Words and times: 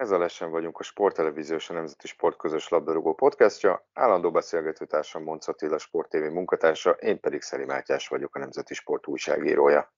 Ez 0.00 0.10
a 0.10 0.18
Lesen 0.18 0.50
vagyunk 0.50 0.78
a 0.78 0.82
Sporttelevízió 0.82 1.56
és 1.56 1.70
a 1.70 1.72
Nemzeti 1.72 2.06
Sport 2.06 2.36
közös 2.36 2.68
labdarúgó 2.68 3.14
podcastja. 3.14 3.86
Állandó 3.92 4.30
beszélgetőtársam 4.30 5.22
Monc 5.22 5.48
Attila 5.48 5.78
Sport 5.78 6.08
TV 6.08 6.16
munkatársa, 6.16 6.90
én 6.90 7.20
pedig 7.20 7.42
Szeli 7.42 7.64
Mátyás 7.64 8.08
vagyok 8.08 8.34
a 8.34 8.38
Nemzeti 8.38 8.74
Sport 8.74 9.06
újságírója. 9.06 9.92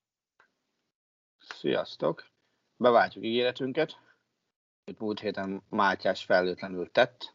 Sziasztok! 1.38 2.24
Beváltjuk 2.76 3.24
ígéretünket. 3.24 3.98
Itt 4.84 4.98
múlt 4.98 5.20
héten 5.20 5.62
Mátyás 5.68 6.24
felőtlenül 6.24 6.90
tett, 6.90 7.34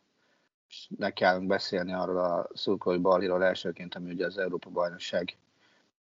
és 0.70 0.88
ne 0.98 1.12
kellünk 1.12 1.48
beszélni 1.48 1.94
arról 1.94 2.18
a 2.18 2.48
szurkolói 2.54 3.00
balhíról 3.00 3.44
elsőként, 3.44 3.96
ami 3.96 4.12
ugye 4.12 4.26
az 4.26 4.38
Európa 4.38 4.70
bajnokság 4.70 5.38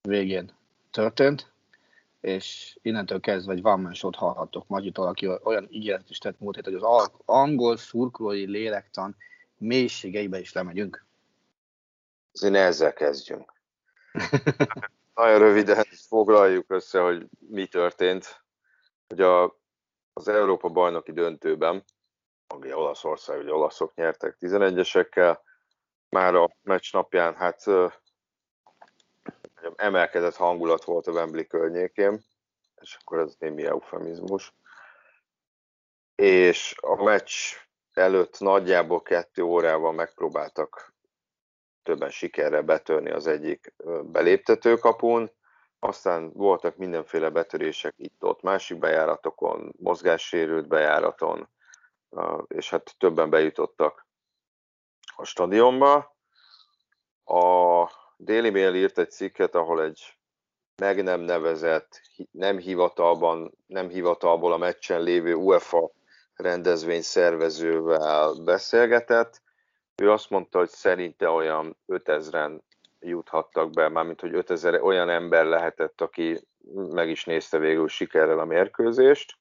végén 0.01 0.51
történt 0.89 1.50
és 2.21 2.77
innentől 2.81 3.19
kezdve 3.19 3.53
egy 3.53 3.59
one 3.63 3.81
man 3.81 4.11
hallhattok 4.15 4.67
Magyitól, 4.67 5.07
aki 5.07 5.27
olyan 5.43 5.67
ígéretet 5.69 6.09
is 6.09 6.17
tett 6.17 6.39
múlt 6.39 6.63
hogy 6.63 6.73
az 6.73 7.11
angol 7.25 7.77
szurkolói 7.77 8.45
lélektan 8.45 9.15
mélységeibe 9.57 10.39
is 10.39 10.53
lemegyünk. 10.53 11.05
Azért 12.33 12.55
ezzel 12.55 12.93
kezdjünk. 12.93 13.53
Nagyon 15.15 15.39
röviden 15.39 15.83
foglaljuk 16.07 16.65
össze, 16.71 16.99
hogy 16.99 17.27
mi 17.39 17.65
történt. 17.65 18.43
Hogy 19.07 19.21
a, 19.21 19.43
az 20.13 20.27
Európa 20.27 20.69
bajnoki 20.69 21.11
döntőben, 21.11 21.83
ami 22.47 22.73
Olaszország, 22.73 23.39
ugye 23.39 23.53
olaszok 23.53 23.95
nyertek 23.95 24.37
11-esekkel, 24.39 25.37
már 26.09 26.35
a 26.35 26.49
meccs 26.61 26.93
napján 26.93 27.35
hát 27.35 27.63
emelkedett 29.75 30.35
hangulat 30.35 30.83
volt 30.83 31.07
a 31.07 31.11
Wembley 31.11 31.47
környékén, 31.47 32.23
és 32.81 32.97
akkor 33.01 33.19
ez 33.19 33.35
némi 33.39 33.65
eufemizmus. 33.65 34.53
És 36.15 36.75
a 36.81 37.03
meccs 37.03 37.31
előtt 37.93 38.39
nagyjából 38.39 39.01
kettő 39.01 39.41
órával 39.41 39.91
megpróbáltak 39.91 40.93
többen 41.83 42.09
sikerre 42.09 42.61
betörni 42.61 43.09
az 43.09 43.27
egyik 43.27 43.73
beléptetőkapun, 44.03 45.31
aztán 45.79 46.31
voltak 46.33 46.75
mindenféle 46.75 47.29
betörések 47.29 47.93
itt-ott, 47.97 48.41
másik 48.41 48.77
bejáratokon, 48.77 49.73
mozgássérült 49.77 50.67
bejáraton, 50.67 51.49
és 52.47 52.69
hát 52.69 52.95
többen 52.97 53.29
bejutottak 53.29 54.07
a 55.15 55.25
stadionba. 55.25 56.15
A 57.23 57.83
Daily 58.23 58.49
Mail 58.49 58.75
írt 58.75 58.97
egy 58.97 59.11
cikket, 59.11 59.55
ahol 59.55 59.83
egy 59.83 60.15
meg 60.75 61.03
nem 61.03 61.19
nevezett, 61.19 62.01
nem 62.31 62.57
hivatalban, 62.57 63.57
nem 63.67 63.89
hivatalból 63.89 64.53
a 64.53 64.57
meccsen 64.57 65.01
lévő 65.01 65.33
UEFA 65.33 65.91
rendezvény 66.33 67.01
szervezővel 67.01 68.33
beszélgetett. 68.33 69.41
Ő 69.95 70.11
azt 70.11 70.29
mondta, 70.29 70.57
hogy 70.57 70.69
szerinte 70.69 71.29
olyan 71.29 71.77
5000-en 71.87 72.59
juthattak 72.99 73.69
be, 73.69 73.89
mármint 73.89 74.21
hogy 74.21 74.33
5000 74.33 74.81
olyan 74.81 75.09
ember 75.09 75.45
lehetett, 75.45 76.01
aki 76.01 76.47
meg 76.73 77.09
is 77.09 77.25
nézte 77.25 77.57
végül 77.57 77.87
sikerrel 77.87 78.39
a 78.39 78.45
mérkőzést. 78.45 79.37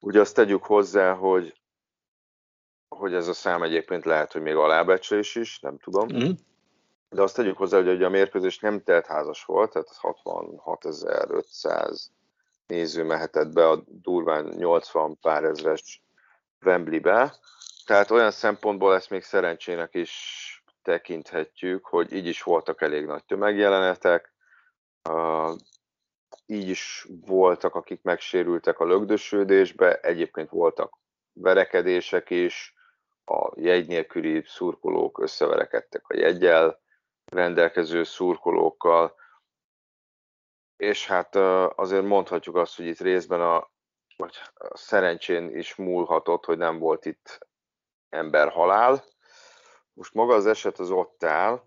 Ugye 0.00 0.20
azt 0.20 0.34
tegyük 0.34 0.64
hozzá, 0.64 1.14
hogy, 1.14 1.60
hogy 2.88 3.14
ez 3.14 3.28
a 3.28 3.32
szám 3.32 3.62
egyébként 3.62 4.04
lehet, 4.04 4.32
hogy 4.32 4.42
még 4.42 4.54
alábecsés 4.54 5.34
is, 5.34 5.60
nem 5.60 5.78
tudom. 5.78 6.06
Mm 6.12 6.30
de 7.14 7.22
azt 7.22 7.36
tegyük 7.36 7.56
hozzá, 7.56 7.82
hogy 7.82 8.02
a 8.02 8.08
mérkőzés 8.08 8.58
nem 8.58 8.82
házas 9.06 9.44
volt, 9.44 9.72
tehát 9.72 9.88
66.500 10.02 12.00
néző 12.66 13.04
mehetett 13.04 13.52
be 13.52 13.68
a 13.68 13.82
durván 13.86 14.44
80 14.44 15.18
pár 15.20 15.44
ezres 15.44 16.02
Wembley-be, 16.64 17.34
tehát 17.86 18.10
olyan 18.10 18.30
szempontból 18.30 18.94
ezt 18.94 19.10
még 19.10 19.22
szerencsének 19.22 19.94
is 19.94 20.12
tekinthetjük, 20.82 21.86
hogy 21.86 22.12
így 22.12 22.26
is 22.26 22.42
voltak 22.42 22.82
elég 22.82 23.04
nagy 23.04 23.24
tömegjelenetek, 23.24 24.32
így 26.46 26.68
is 26.68 27.06
voltak, 27.26 27.74
akik 27.74 28.02
megsérültek 28.02 28.78
a 28.78 28.86
lögdösődésbe, 28.86 29.94
egyébként 29.94 30.50
voltak 30.50 30.98
verekedések 31.32 32.30
is, 32.30 32.74
a 33.24 33.52
jegy 33.54 33.86
nélküli 33.86 34.42
szurkolók 34.46 35.18
összeverekedtek 35.18 36.08
a 36.08 36.16
jegyel, 36.16 36.82
rendelkező 37.34 38.04
szurkolókkal, 38.04 39.14
és 40.76 41.06
hát 41.06 41.36
azért 41.76 42.04
mondhatjuk 42.04 42.56
azt, 42.56 42.76
hogy 42.76 42.86
itt 42.86 42.98
részben 42.98 43.40
a, 43.40 43.70
vagy 44.16 44.36
a 44.54 44.76
szerencsén 44.76 45.56
is 45.56 45.74
múlhatott, 45.74 46.44
hogy 46.44 46.58
nem 46.58 46.78
volt 46.78 47.04
itt 47.04 47.38
emberhalál. 48.08 49.04
Most 49.92 50.14
maga 50.14 50.34
az 50.34 50.46
eset 50.46 50.78
az 50.78 50.90
ott 50.90 51.24
áll, 51.24 51.62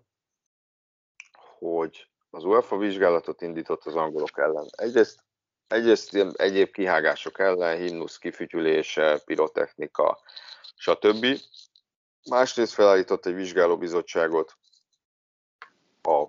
hogy 1.58 2.08
az 2.30 2.44
UEFA 2.44 2.76
vizsgálatot 2.76 3.42
indított 3.42 3.84
az 3.84 3.94
angolok 3.96 4.38
ellen. 4.38 4.66
Egyrészt, 4.70 5.24
egyrészt 5.66 6.14
egyéb 6.36 6.70
kihágások 6.70 7.38
ellen, 7.38 7.76
himnusz 7.76 8.18
kifütyülése, 8.18 9.18
pirotechnika, 9.24 10.20
stb. 10.76 11.26
Másrészt 12.30 12.72
felállított 12.72 13.26
egy 13.26 13.34
vizsgálóbizottságot 13.34 14.58
a 16.08 16.26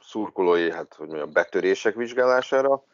szurkolói, 0.00 0.70
hát 0.70 0.94
hogy 0.94 1.06
mondjam, 1.06 1.32
betörések 1.32 1.94
vizsgálására. 1.94 2.84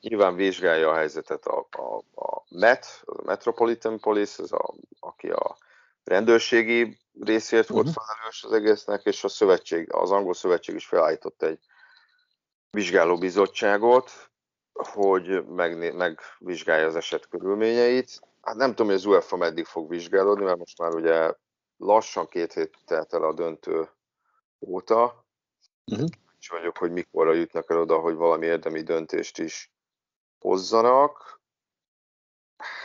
Nyilván 0.00 0.34
vizsgálja 0.34 0.90
a 0.90 0.94
helyzetet 0.94 1.46
a, 1.46 1.66
a, 1.70 2.20
a 2.20 2.44
MET, 2.48 3.02
a 3.04 3.22
Metropolitan 3.24 4.00
Police, 4.00 4.42
ez 4.42 4.52
a, 4.52 4.74
aki 5.00 5.30
a 5.30 5.56
rendőrségi 6.04 6.98
részért 7.20 7.68
volt 7.68 7.86
uh-huh. 7.86 8.04
felelős 8.04 8.44
az 8.44 8.52
egésznek, 8.52 9.04
és 9.04 9.24
a 9.24 9.28
szövetség, 9.28 9.92
az 9.92 10.10
angol 10.10 10.34
szövetség 10.34 10.74
is 10.74 10.86
felállított 10.86 11.42
egy 11.42 11.58
vizsgálóbizottságot, 12.70 14.10
hogy 14.72 15.46
meg, 15.46 15.94
megvizsgálja 15.94 16.86
az 16.86 16.96
eset 16.96 17.28
körülményeit. 17.28 18.20
Hát 18.42 18.54
nem 18.54 18.68
tudom, 18.68 18.86
hogy 18.86 18.94
az 18.94 19.04
UEFA 19.04 19.36
meddig 19.36 19.64
fog 19.64 19.88
vizsgálódni, 19.88 20.44
mert 20.44 20.58
most 20.58 20.78
már 20.78 20.94
ugye 20.94 21.32
lassan 21.76 22.28
két 22.28 22.52
hét 22.52 22.78
telt 22.84 23.14
el 23.14 23.22
a 23.22 23.32
döntő 23.32 23.88
óta, 24.60 25.25
Uh-huh. 25.90 26.08
És 26.40 26.48
vagyok, 26.48 26.76
hogy 26.76 26.92
mikorra 26.92 27.32
jutnak 27.32 27.70
el 27.70 27.80
oda, 27.80 27.98
hogy 27.98 28.14
valami 28.14 28.46
érdemi 28.46 28.82
döntést 28.82 29.38
is 29.38 29.72
hozzanak. 30.38 31.40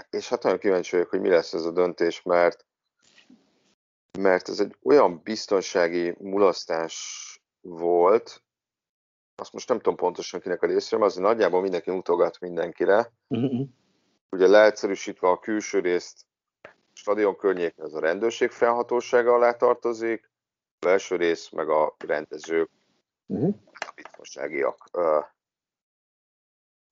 És 0.10 0.30
hát 0.30 0.44
nagyon 0.44 0.60
kíváncsi 0.60 0.96
vagyok, 0.96 1.10
hogy 1.10 1.22
mi 1.22 1.30
lesz 1.30 1.54
ez 1.54 1.66
a 1.66 1.72
döntés, 1.72 2.22
mert 2.22 2.66
mert 4.20 4.50
ez 4.50 4.60
egy 4.60 4.76
olyan 4.84 5.22
biztonsági 5.24 6.16
mulasztás 6.20 6.96
volt, 7.62 8.44
azt 9.36 9.54
most 9.54 9.68
nem 9.68 9.78
tudom 9.78 9.96
pontosan 9.96 10.40
kinek 10.40 10.62
a 10.62 10.68
részről, 10.68 11.04
azért 11.04 11.26
nagyjából 11.26 11.62
mindenki 11.62 11.92
mutogat 11.92 12.40
mindenkire. 12.40 13.14
Uh-huh. 13.28 13.68
Ugye 14.30 14.48
leegyszerűsítve 14.48 15.28
a 15.28 15.40
külső 15.40 15.80
részt, 15.80 16.26
a 16.64 16.70
stadion 16.94 17.36
környéken 17.36 17.86
ez 17.86 17.94
a 17.94 18.00
rendőrség 18.00 18.50
felhatósága 18.52 19.34
alá 19.34 19.52
tartozik, 19.52 20.32
a 20.80 20.86
belső 20.86 21.16
rész 21.16 21.50
meg 21.50 21.70
a 21.70 21.96
rendezők 21.98 22.70
uh-huh. 23.26 23.56
a 23.74 23.92
biztonságiak. 23.96 24.90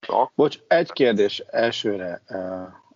Na. 0.07 0.31
Bocs, 0.35 0.59
egy 0.67 0.91
kérdés 0.91 1.39
elsőre, 1.39 2.21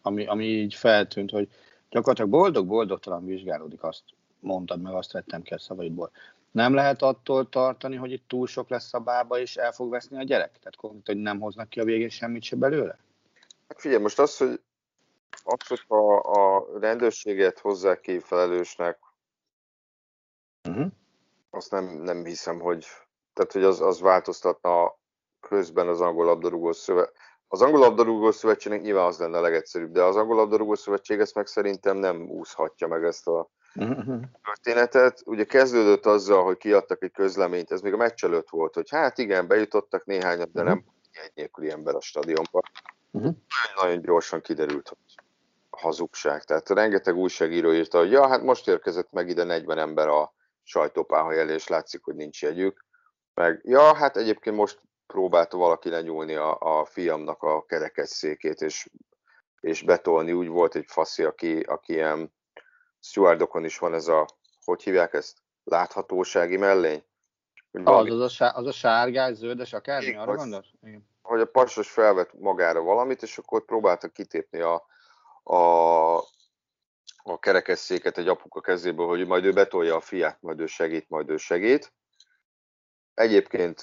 ami, 0.01 0.25
ami 0.25 0.45
így 0.45 0.73
feltűnt, 0.73 1.31
hogy 1.31 1.49
gyakorlatilag 1.89 2.29
boldog-boldogtalan 2.29 3.25
vizsgálódik, 3.25 3.83
azt 3.83 4.03
mondtad 4.39 4.81
meg, 4.81 4.93
azt 4.93 5.11
vettem 5.11 5.41
ki 5.41 5.53
a 5.53 5.59
szavaidból. 5.59 6.11
nem 6.51 6.73
lehet 6.73 7.01
attól 7.01 7.49
tartani, 7.49 7.95
hogy 7.95 8.11
itt 8.11 8.27
túl 8.27 8.47
sok 8.47 8.69
lesz 8.69 8.93
a 8.93 8.99
bába, 8.99 9.39
és 9.39 9.55
el 9.55 9.71
fog 9.71 9.89
veszni 9.89 10.17
a 10.17 10.23
gyerek? 10.23 10.51
Tehát 10.51 10.75
konkrétan, 10.75 11.15
hogy 11.15 11.23
nem 11.23 11.39
hoznak 11.39 11.69
ki 11.69 11.79
a 11.79 11.83
végén 11.83 12.09
semmit 12.09 12.43
se 12.43 12.55
belőle? 12.55 12.97
Hát 13.67 13.81
figyelj, 13.81 14.01
most 14.01 14.19
az, 14.19 14.37
hogy 14.37 14.61
az, 15.43 15.67
hogyha 15.67 16.15
a 16.15 16.67
rendőrséget 16.79 17.59
hozzák 17.59 17.99
ki 17.99 18.19
felelősnek, 18.19 18.99
uh-huh. 20.69 20.87
azt 21.49 21.71
nem, 21.71 21.85
nem 21.85 22.25
hiszem, 22.25 22.59
hogy, 22.59 22.85
tehát, 23.33 23.51
hogy 23.51 23.63
az, 23.63 23.81
az 23.81 23.99
változtatna 23.99 24.97
közben 25.39 25.87
az 25.87 26.01
angol 26.01 26.25
labdarúgó 26.25 26.71
szövet. 26.71 27.11
Az 27.47 27.61
angol 27.61 27.79
labdarúgó 27.79 28.31
szövetségnek 28.31 28.81
nyilván 28.81 29.05
az 29.05 29.17
lenne 29.17 29.37
a 29.37 29.41
legegyszerűbb, 29.41 29.91
de 29.91 30.03
az 30.03 30.15
angol 30.15 30.35
labdarúgó 30.35 30.75
szövetség 30.75 31.19
ezt 31.19 31.35
meg 31.35 31.47
szerintem 31.47 31.97
nem 31.97 32.29
úszhatja 32.29 32.87
meg 32.87 33.03
ezt 33.03 33.27
a 33.27 33.49
uh-huh. 33.75 34.21
történetet. 34.43 35.21
Ugye 35.25 35.43
kezdődött 35.43 36.05
azzal, 36.05 36.43
hogy 36.43 36.57
kiadtak 36.57 37.03
egy 37.03 37.11
közleményt, 37.11 37.71
ez 37.71 37.81
még 37.81 37.93
a 37.93 37.97
meccs 37.97 38.23
előtt 38.23 38.49
volt, 38.49 38.73
hogy 38.73 38.89
hát 38.89 39.17
igen, 39.17 39.47
bejutottak 39.47 40.05
néhányat, 40.05 40.51
de 40.51 40.63
nem 40.63 40.83
egy 41.11 41.31
nélküli 41.33 41.71
ember 41.71 41.95
a 41.95 42.01
stadionba. 42.01 42.61
Uh-huh. 43.11 43.35
Nagyon 43.81 44.01
gyorsan 44.01 44.41
kiderült, 44.41 44.87
hogy 44.87 45.23
hazugság. 45.69 46.43
Tehát 46.43 46.69
rengeteg 46.69 47.15
újságíró 47.15 47.73
írta, 47.73 47.97
hogy 47.97 48.11
ja, 48.11 48.27
hát 48.27 48.41
most 48.41 48.67
érkezett 48.67 49.11
meg 49.11 49.29
ide 49.29 49.43
40 49.43 49.77
ember 49.77 50.07
a 50.07 50.33
sajtópáholy 50.63 51.39
elé, 51.39 51.53
és 51.53 51.67
látszik, 51.67 52.03
hogy 52.03 52.15
nincs 52.15 52.41
jegyük. 52.41 52.85
Meg, 53.33 53.61
ja, 53.63 53.95
hát 53.95 54.17
egyébként 54.17 54.55
most 54.55 54.81
próbálta 55.07 55.57
valaki 55.57 55.89
lenyúlni 55.89 56.35
a, 56.35 56.57
a 56.59 56.85
fiamnak 56.85 57.43
a 57.43 57.65
kerekesszékét, 57.65 58.61
és, 58.61 58.89
és 59.59 59.81
betolni. 59.81 60.31
Úgy 60.31 60.47
volt 60.47 60.75
egy 60.75 60.85
faszi, 60.87 61.23
aki, 61.23 61.59
aki 61.59 61.93
ilyen 61.93 62.33
stewardokon 62.99 63.65
is 63.65 63.77
van 63.77 63.93
ez 63.93 64.07
a, 64.07 64.27
hogy 64.65 64.83
hívják 64.83 65.13
ezt, 65.13 65.37
láthatósági 65.63 66.57
mellény? 66.57 67.03
Hogy 67.71 67.83
valami... 67.83 68.09
az, 68.09 68.19
az, 68.19 68.41
a, 68.41 68.55
az 68.55 68.67
a 68.67 68.71
sárgás, 68.71 69.35
zöldes, 69.35 69.73
akármi, 69.73 70.05
Igen, 70.05 70.19
arra 70.19 70.35
gondolsz? 70.35 70.69
Igen. 70.81 71.09
Hogy 71.21 71.39
a 71.39 71.45
passos 71.45 71.91
felvett 71.91 72.39
magára 72.39 72.81
valamit, 72.81 73.21
és 73.21 73.37
akkor 73.37 73.65
próbálta 73.65 74.07
kitépni 74.07 74.59
a, 74.59 74.85
a, 75.43 76.17
a 77.23 77.39
kerekesszéket 77.39 78.17
egy 78.17 78.27
apuka 78.27 78.61
kezéből, 78.61 79.07
hogy 79.07 79.27
majd 79.27 79.45
ő 79.45 79.53
betolja 79.53 79.95
a 79.95 80.01
fiát, 80.01 80.41
majd 80.41 80.59
ő 80.59 80.65
segít, 80.65 81.09
majd 81.09 81.29
ő 81.29 81.37
segít. 81.37 81.93
Egyébként 83.13 83.81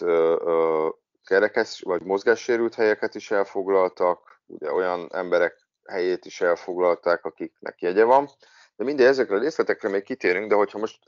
kerekes 1.24 1.80
vagy 1.80 2.02
mozgássérült 2.02 2.74
helyeket 2.74 3.14
is 3.14 3.30
elfoglaltak, 3.30 4.42
ugye 4.46 4.72
olyan 4.72 5.08
emberek 5.12 5.68
helyét 5.88 6.24
is 6.24 6.40
elfoglalták, 6.40 7.24
akiknek 7.24 7.80
jegye 7.80 8.04
van. 8.04 8.28
De 8.76 8.84
mindegy, 8.84 9.06
ezekre 9.06 9.36
a 9.36 9.38
részletekre 9.38 9.88
még 9.88 10.02
kitérünk, 10.02 10.48
de 10.48 10.54
hogyha 10.54 10.78
most, 10.78 10.98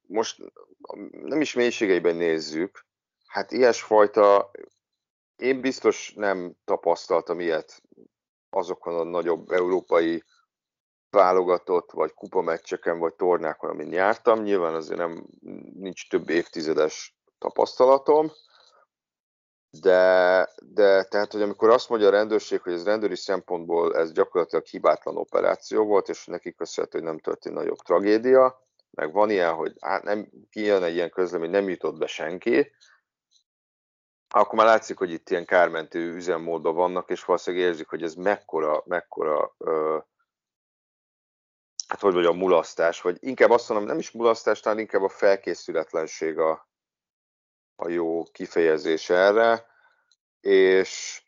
most 0.00 0.42
nem 1.10 1.40
is 1.40 1.54
mélységeiben 1.54 2.16
nézzük, 2.16 2.86
hát 3.26 3.52
ilyesfajta, 3.52 4.50
én 5.36 5.60
biztos 5.60 6.12
nem 6.14 6.54
tapasztaltam 6.64 7.40
ilyet 7.40 7.82
azokon 8.50 8.94
a 8.94 9.02
nagyobb 9.04 9.50
európai 9.50 10.24
válogatott, 11.10 11.90
vagy 11.90 12.14
kupameccseken, 12.14 12.98
vagy 12.98 13.14
tornákon, 13.14 13.70
amin 13.70 13.92
jártam. 13.92 14.42
Nyilván 14.42 14.74
azért 14.74 14.98
nem, 14.98 15.26
nincs 15.74 16.08
több 16.08 16.28
évtizedes 16.28 17.17
tapasztalatom, 17.38 18.30
de, 19.70 20.48
de 20.62 21.04
tehát, 21.04 21.32
hogy 21.32 21.42
amikor 21.42 21.70
azt 21.70 21.88
mondja 21.88 22.08
a 22.08 22.10
rendőrség, 22.10 22.60
hogy 22.60 22.72
ez 22.72 22.84
rendőri 22.84 23.16
szempontból 23.16 23.96
ez 23.96 24.12
gyakorlatilag 24.12 24.64
hibátlan 24.64 25.16
operáció 25.16 25.84
volt, 25.84 26.08
és 26.08 26.26
neki 26.26 26.54
köszönhető, 26.54 26.98
hogy 26.98 27.06
nem 27.06 27.18
történt 27.18 27.54
nagyobb 27.54 27.78
tragédia, 27.78 28.66
meg 28.90 29.12
van 29.12 29.30
ilyen, 29.30 29.54
hogy 29.54 29.74
hát 29.80 30.02
nem 30.02 30.28
kijön 30.50 30.82
egy 30.82 30.94
ilyen 30.94 31.10
közlemény, 31.10 31.50
nem 31.50 31.68
jutott 31.68 31.98
be 31.98 32.06
senki, 32.06 32.72
akkor 34.28 34.54
már 34.58 34.66
látszik, 34.66 34.98
hogy 34.98 35.10
itt 35.10 35.30
ilyen 35.30 35.44
kármentő 35.44 36.14
üzemmódban 36.14 36.74
vannak, 36.74 37.10
és 37.10 37.24
valószínűleg 37.24 37.66
érzik, 37.66 37.88
hogy 37.88 38.02
ez 38.02 38.14
mekkora, 38.14 38.82
mekkora 38.86 39.54
ö, 39.58 39.98
hát 41.88 42.00
hogy 42.00 42.12
mondjam, 42.12 42.36
mulasztás, 42.36 43.00
vagy 43.00 43.16
inkább 43.20 43.50
azt 43.50 43.68
mondom, 43.68 43.86
nem 43.86 43.98
is 43.98 44.10
mulasztás, 44.10 44.60
talán 44.60 44.78
inkább 44.78 45.02
a 45.02 45.08
felkészületlenség 45.08 46.38
a, 46.38 46.67
a 47.80 47.88
jó 47.88 48.22
kifejezés 48.22 49.10
erre, 49.10 49.66
és, 50.40 51.22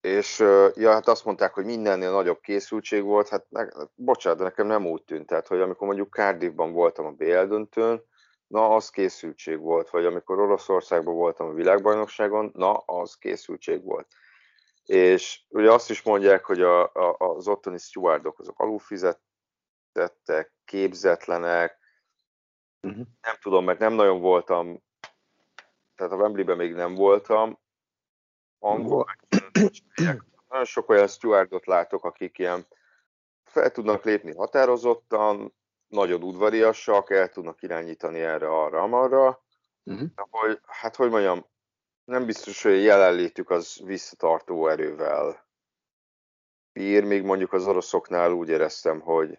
és 0.00 0.38
ja, 0.74 0.90
hát 0.90 1.08
azt 1.08 1.24
mondták, 1.24 1.54
hogy 1.54 1.64
mindennél 1.64 2.10
nagyobb 2.10 2.40
készültség 2.40 3.02
volt, 3.02 3.28
hát 3.28 3.46
ne, 3.48 3.64
bocsánat, 3.94 4.38
de 4.38 4.44
nekem 4.44 4.66
nem 4.66 4.86
úgy 4.86 5.02
tűnt, 5.02 5.26
tehát, 5.26 5.46
hogy 5.46 5.60
amikor 5.60 5.86
mondjuk 5.86 6.14
Cardiffban 6.14 6.72
voltam 6.72 7.06
a 7.06 7.10
BL 7.10 7.44
döntőn, 7.44 8.02
na, 8.46 8.68
az 8.74 8.90
készültség 8.90 9.58
volt, 9.58 9.90
vagy 9.90 10.04
amikor 10.04 10.38
Oroszországban 10.38 11.14
voltam 11.14 11.48
a 11.48 11.52
világbajnokságon, 11.52 12.50
na, 12.54 12.72
az 12.76 13.14
készültség 13.14 13.84
volt. 13.84 14.06
És 14.84 15.40
ugye 15.48 15.72
azt 15.72 15.90
is 15.90 16.02
mondják, 16.02 16.44
hogy 16.44 16.60
a, 16.60 16.82
a, 16.82 17.16
az 17.18 17.48
ottani 17.48 17.78
stewardok 17.78 18.38
azok 18.38 18.58
alulfizettettek, 18.60 20.52
képzetlenek, 20.64 21.78
uh-huh. 22.82 23.06
nem 23.20 23.36
tudom, 23.40 23.64
mert 23.64 23.78
nem 23.78 23.92
nagyon 23.92 24.20
voltam 24.20 24.82
tehát 26.00 26.14
a 26.14 26.16
Wembley-ben 26.16 26.56
még 26.56 26.74
nem 26.74 26.94
voltam, 26.94 27.58
angol, 28.58 29.06
nagyon 30.48 30.64
sok 30.64 30.88
olyan 30.88 31.06
stewardot 31.06 31.66
látok, 31.66 32.04
akik 32.04 32.38
ilyen 32.38 32.66
fel 33.44 33.70
tudnak 33.70 34.04
lépni 34.04 34.34
határozottan, 34.34 35.54
nagyon 35.88 36.22
udvariasak, 36.22 37.10
el 37.10 37.28
tudnak 37.28 37.62
irányítani 37.62 38.20
erre, 38.20 38.48
arra, 38.48 38.82
amarra, 38.82 39.44
uh-huh. 39.84 40.08
hogy, 40.30 40.60
hát 40.66 40.96
hogy 40.96 41.10
mondjam, 41.10 41.46
nem 42.04 42.26
biztos, 42.26 42.62
hogy 42.62 42.82
jelenlétük 42.82 43.50
az 43.50 43.80
visszatartó 43.84 44.68
erővel 44.68 45.48
bír, 46.72 47.04
még 47.04 47.22
mondjuk 47.22 47.52
az 47.52 47.66
oroszoknál 47.66 48.32
úgy 48.32 48.48
éreztem, 48.48 49.00
hogy 49.00 49.38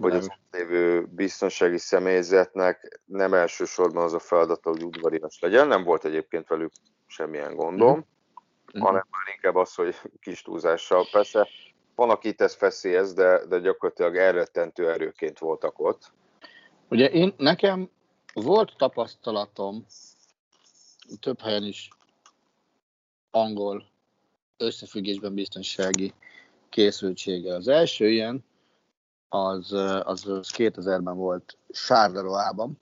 hogy 0.00 0.12
az 0.12 0.24
ott 0.24 0.38
lévő 0.50 1.06
biztonsági 1.06 1.78
személyzetnek 1.78 3.00
nem 3.04 3.34
elsősorban 3.34 4.02
az 4.02 4.12
a 4.12 4.18
feladata, 4.18 4.70
hogy 4.70 4.84
udvarias 4.84 5.38
legyen, 5.40 5.68
nem 5.68 5.84
volt 5.84 6.04
egyébként 6.04 6.48
velük 6.48 6.72
semmilyen 7.06 7.54
gondom, 7.54 7.96
mm-hmm. 7.96 8.86
hanem 8.86 9.06
már 9.10 9.34
inkább 9.34 9.54
az, 9.54 9.74
hogy 9.74 9.94
kis 10.22 10.42
túlzással. 10.42 11.06
Persze 11.12 11.48
van, 11.94 12.10
akit 12.10 12.40
ez 12.40 12.54
feszélyez, 12.54 13.12
de, 13.14 13.46
de 13.46 13.58
gyakorlatilag 13.58 14.16
elrettentő 14.16 14.90
erőként 14.90 15.38
voltak 15.38 15.78
ott. 15.78 16.12
Ugye 16.88 17.10
én, 17.10 17.34
nekem 17.36 17.90
volt 18.34 18.76
tapasztalatom 18.76 19.86
több 21.20 21.40
helyen 21.40 21.64
is 21.64 21.88
angol 23.30 23.90
összefüggésben 24.56 25.34
biztonsági 25.34 26.14
készültsége. 26.68 27.54
Az 27.54 27.68
első 27.68 28.10
ilyen 28.10 28.44
az, 29.32 29.72
az, 30.02 30.26
az 30.26 30.50
2000-ben 30.56 31.16
volt 31.16 31.56
Sárleroában, 31.70 32.78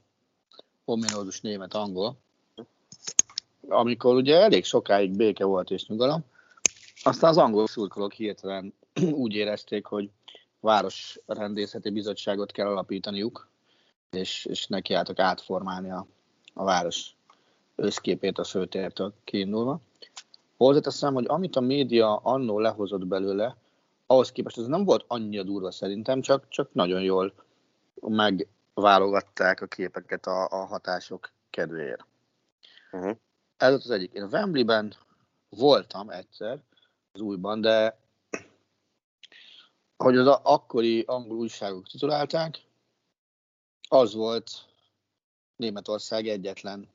ominózus 0.85 1.40
német-angol, 1.40 2.17
amikor 3.69 4.14
ugye 4.14 4.40
elég 4.40 4.64
sokáig 4.64 5.17
béke 5.17 5.45
volt 5.45 5.71
és 5.71 5.87
nyugalom, 5.87 6.25
aztán 7.02 7.31
az 7.31 7.37
angol 7.37 7.67
szurkolók 7.67 8.12
hirtelen 8.12 8.75
úgy 9.25 9.35
érezték, 9.35 9.87
hogy 9.87 10.11
városrendészeti 10.61 11.90
bizottságot 11.90 12.52
kell 12.52 12.67
alapítaniuk, 12.67 13.49
és, 14.11 14.45
és 14.45 14.67
nekiálltak 14.67 15.19
átformálni 15.19 15.90
a, 15.90 16.07
a 16.55 16.64
város 16.64 17.17
összképét 17.76 18.38
a 18.38 18.45
főtértől 18.45 19.14
kiindulva. 19.25 19.81
Hozzáteszem, 20.57 21.14
hogy 21.14 21.25
amit 21.28 21.57
a 21.57 21.61
média 21.61 22.17
annó 22.17 22.59
lehozott 22.59 23.07
belőle, 23.07 23.57
ahhoz 24.11 24.33
képest 24.33 24.59
ez 24.59 24.67
nem 24.67 24.85
volt 24.85 25.05
annyira 25.07 25.43
durva 25.43 25.71
szerintem, 25.71 26.21
csak, 26.21 26.49
csak 26.49 26.73
nagyon 26.73 27.03
jól 27.03 27.33
megválogatták 28.00 29.61
a 29.61 29.67
képeket 29.67 30.27
a, 30.27 30.49
a 30.49 30.65
hatások 30.65 31.33
kedvéért. 31.50 32.07
Uh-huh. 32.93 33.17
Ez 33.57 33.73
az 33.73 33.91
egyik. 33.91 34.12
Én 34.12 34.23
a 34.23 34.27
Wembley-ben 34.27 34.95
voltam 35.49 36.11
egyszer, 36.11 36.62
az 37.12 37.21
újban, 37.21 37.61
de 37.61 37.99
hogy 39.97 40.17
az 40.17 40.27
a, 40.27 40.41
akkori 40.43 41.00
angol 41.07 41.37
újságok 41.37 41.87
titulálták, 41.88 42.67
az 43.88 44.15
volt 44.15 44.50
Németország 45.57 46.29
egyetlen 46.29 46.88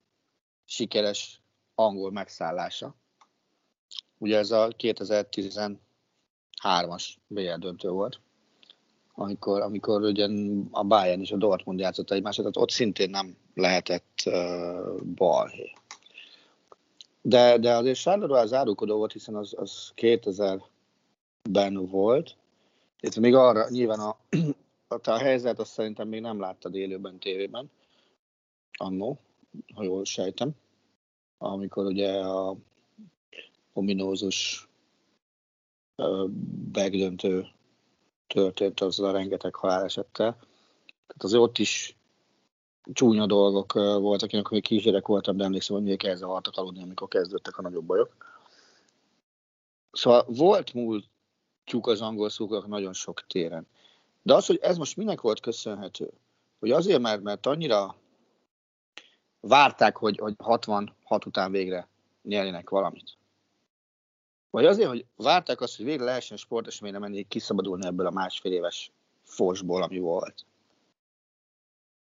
sikeres 0.66 1.42
angol 1.76 2.12
megszállása. 2.12 2.96
Ugye 4.18 4.38
ez 4.38 4.52
a 4.52 4.68
2010 4.68 5.58
hármas 6.64 7.20
BL 7.28 7.54
döntő 7.60 7.90
volt, 7.90 8.20
amikor, 9.14 9.62
amikor 9.62 10.02
ugye 10.02 10.28
a 10.72 10.84
Bayern 10.84 11.22
és 11.22 11.32
a 11.32 11.38
Dortmund 11.38 11.80
játszott 11.80 12.12
egymásra, 12.12 12.42
tehát 12.42 12.58
ott 12.58 12.70
szintén 12.70 13.10
nem 13.10 13.38
lehetett 13.54 14.24
uh, 14.26 15.02
balhé. 15.02 15.74
De, 17.22 17.58
de 17.58 17.74
azért 17.76 18.00
Charleroi 18.00 18.40
az 18.40 18.54
árulkodó 18.54 18.98
volt, 18.98 19.12
hiszen 19.12 19.36
az, 19.36 19.54
az 19.58 19.92
2000-ben 19.96 21.86
volt, 21.86 22.36
itt 23.00 23.16
még 23.16 23.36
arra 23.36 23.70
nyilván 23.70 24.00
a, 24.00 24.18
a, 24.96 25.10
a 25.10 25.18
helyzet 25.18 25.60
azt 25.60 25.72
szerintem 25.72 26.08
még 26.08 26.22
nem 26.22 26.40
láttad 26.40 26.76
élőben 26.76 27.20
tévében, 27.20 27.72
annó, 28.72 29.20
ha 29.76 29.84
jól 29.84 30.06
sejtem, 30.06 30.52
amikor 31.38 31.86
ugye 31.86 32.20
a 32.20 32.56
ominózus 33.74 34.68
megdöntő 36.72 37.48
történt 38.28 38.82
azzal 38.82 39.10
a 39.10 39.12
rengeteg 39.12 39.56
halálesettel. 39.56 40.32
Tehát 41.08 41.24
azért 41.24 41.42
ott 41.42 41.58
is 41.58 41.96
csúnya 42.94 43.26
dolgok 43.26 43.74
voltak, 43.74 44.34
én 44.34 44.40
akkor 44.40 44.52
még 44.52 44.64
kisgyerek 44.64 45.08
voltam, 45.08 45.38
de 45.38 45.44
emlékszem, 45.44 45.76
hogy 45.76 45.86
még 45.86 46.04
elzavartak 46.04 46.58
aludni, 46.58 46.82
amikor 46.82 47.08
kezdődtek 47.08 47.58
a 47.58 47.62
nagyobb 47.62 47.86
bajok. 47.86 48.16
Szóval 49.92 50.26
volt 50.28 50.74
múltjuk 50.74 51.88
az 51.88 52.02
angol 52.02 52.30
szúkok 52.30 52.68
nagyon 52.68 52.94
sok 52.94 53.28
téren. 53.28 53.68
De 54.22 54.34
az, 54.34 54.46
hogy 54.46 54.60
ez 54.62 54.78
most 54.78 54.98
minek 54.98 55.22
volt 55.22 55.40
köszönhető, 55.40 56.12
hogy 56.60 56.72
azért, 56.72 57.02
mert, 57.02 57.22
mert 57.22 57.46
annyira 57.46 57.96
várták, 59.40 59.98
hogy, 59.98 60.18
hogy 60.18 60.36
66 60.38 61.26
után 61.26 61.52
végre 61.52 61.88
nyerjenek 62.22 62.70
valamit. 62.70 63.18
Vagy 64.54 64.66
azért, 64.66 64.88
hogy 64.88 65.06
várták 65.16 65.62
azt, 65.62 65.76
hogy 65.76 65.86
végre 65.86 66.04
lehessen 66.04 66.38
sporteseményre 66.38 67.00
menni, 67.00 67.28
kiszabadulni 67.28 67.86
ebből 67.86 68.06
a 68.06 68.12
másfél 68.12 68.52
éves 68.52 68.92
forsból, 69.24 69.84
ami 69.84 70.00
volt. 70.00 70.46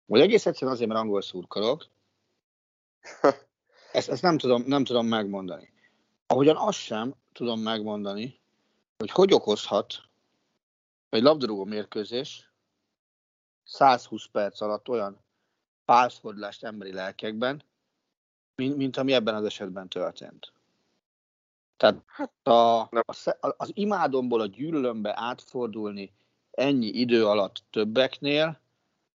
Vagy 0.07 0.21
egész 0.21 0.47
egyszerűen 0.47 0.73
azért, 0.73 0.89
mert 0.89 1.01
angol 1.01 1.23
szurkolok. 1.23 1.87
Ezt, 3.93 4.09
ezt 4.09 4.23
nem, 4.23 4.39
tudom, 4.39 4.63
nem 4.67 4.85
tudom 4.85 5.07
megmondani. 5.07 5.73
Ahogyan 6.27 6.57
azt 6.57 6.79
sem 6.79 7.15
tudom 7.33 7.61
megmondani, 7.61 8.41
hogy 8.99 9.11
hogy 9.11 9.33
okozhat 9.33 9.95
egy 11.09 11.23
labdarúgó 11.23 11.65
mérkőzés 11.65 12.51
120 13.65 14.27
perc 14.33 14.61
alatt 14.61 14.89
olyan 14.89 15.25
pálszfordulást 15.85 16.65
emberi 16.65 16.93
lelkekben, 16.93 17.63
mint, 18.55 18.77
mint 18.77 18.97
ami 18.97 19.13
ebben 19.13 19.35
az 19.35 19.45
esetben 19.45 19.89
történt. 19.89 20.53
Tehát 21.83 22.03
hát 22.07 22.33
a, 22.43 22.81
a, 22.81 23.55
az 23.57 23.71
imádomból 23.73 24.41
a 24.41 24.47
gyűlölömbe 24.47 25.13
átfordulni 25.17 26.13
ennyi 26.51 26.87
idő 26.87 27.27
alatt 27.27 27.63
többeknél, 27.71 28.61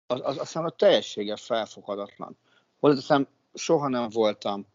az, 0.07 0.21
az 0.23 0.37
aztán 0.37 0.65
a 0.65 0.69
teljessége 0.69 1.35
felfoghatatlan. 1.35 2.37
Hozzáteszem, 2.79 3.27
soha 3.53 3.87
nem 3.87 4.09
voltam 4.09 4.65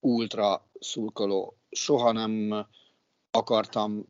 ultra 0.00 0.66
szurkoló, 0.80 1.56
soha 1.70 2.12
nem 2.12 2.66
akartam 3.30 4.04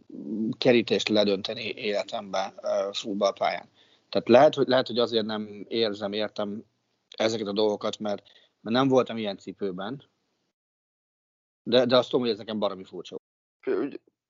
kerítést 0.58 1.08
ledönteni 1.08 1.72
életemben 1.76 2.60
futballpályán. 2.92 3.68
Tehát 4.08 4.28
lehet, 4.28 4.54
hogy, 4.54 4.66
lehet, 4.68 4.86
hogy 4.86 4.98
azért 4.98 5.26
nem 5.26 5.64
érzem, 5.68 6.12
értem 6.12 6.64
ezeket 7.16 7.46
a 7.46 7.52
dolgokat, 7.52 7.98
mert, 7.98 8.22
mert 8.60 8.76
nem 8.76 8.88
voltam 8.88 9.16
ilyen 9.16 9.38
cipőben, 9.38 10.02
de, 11.68 11.84
de 11.86 11.96
azt 11.96 12.10
tudom, 12.10 12.24
hogy 12.24 12.30
ez 12.34 12.38
nekem 12.38 12.58
baromi 12.58 12.84
furcsa. 12.84 13.16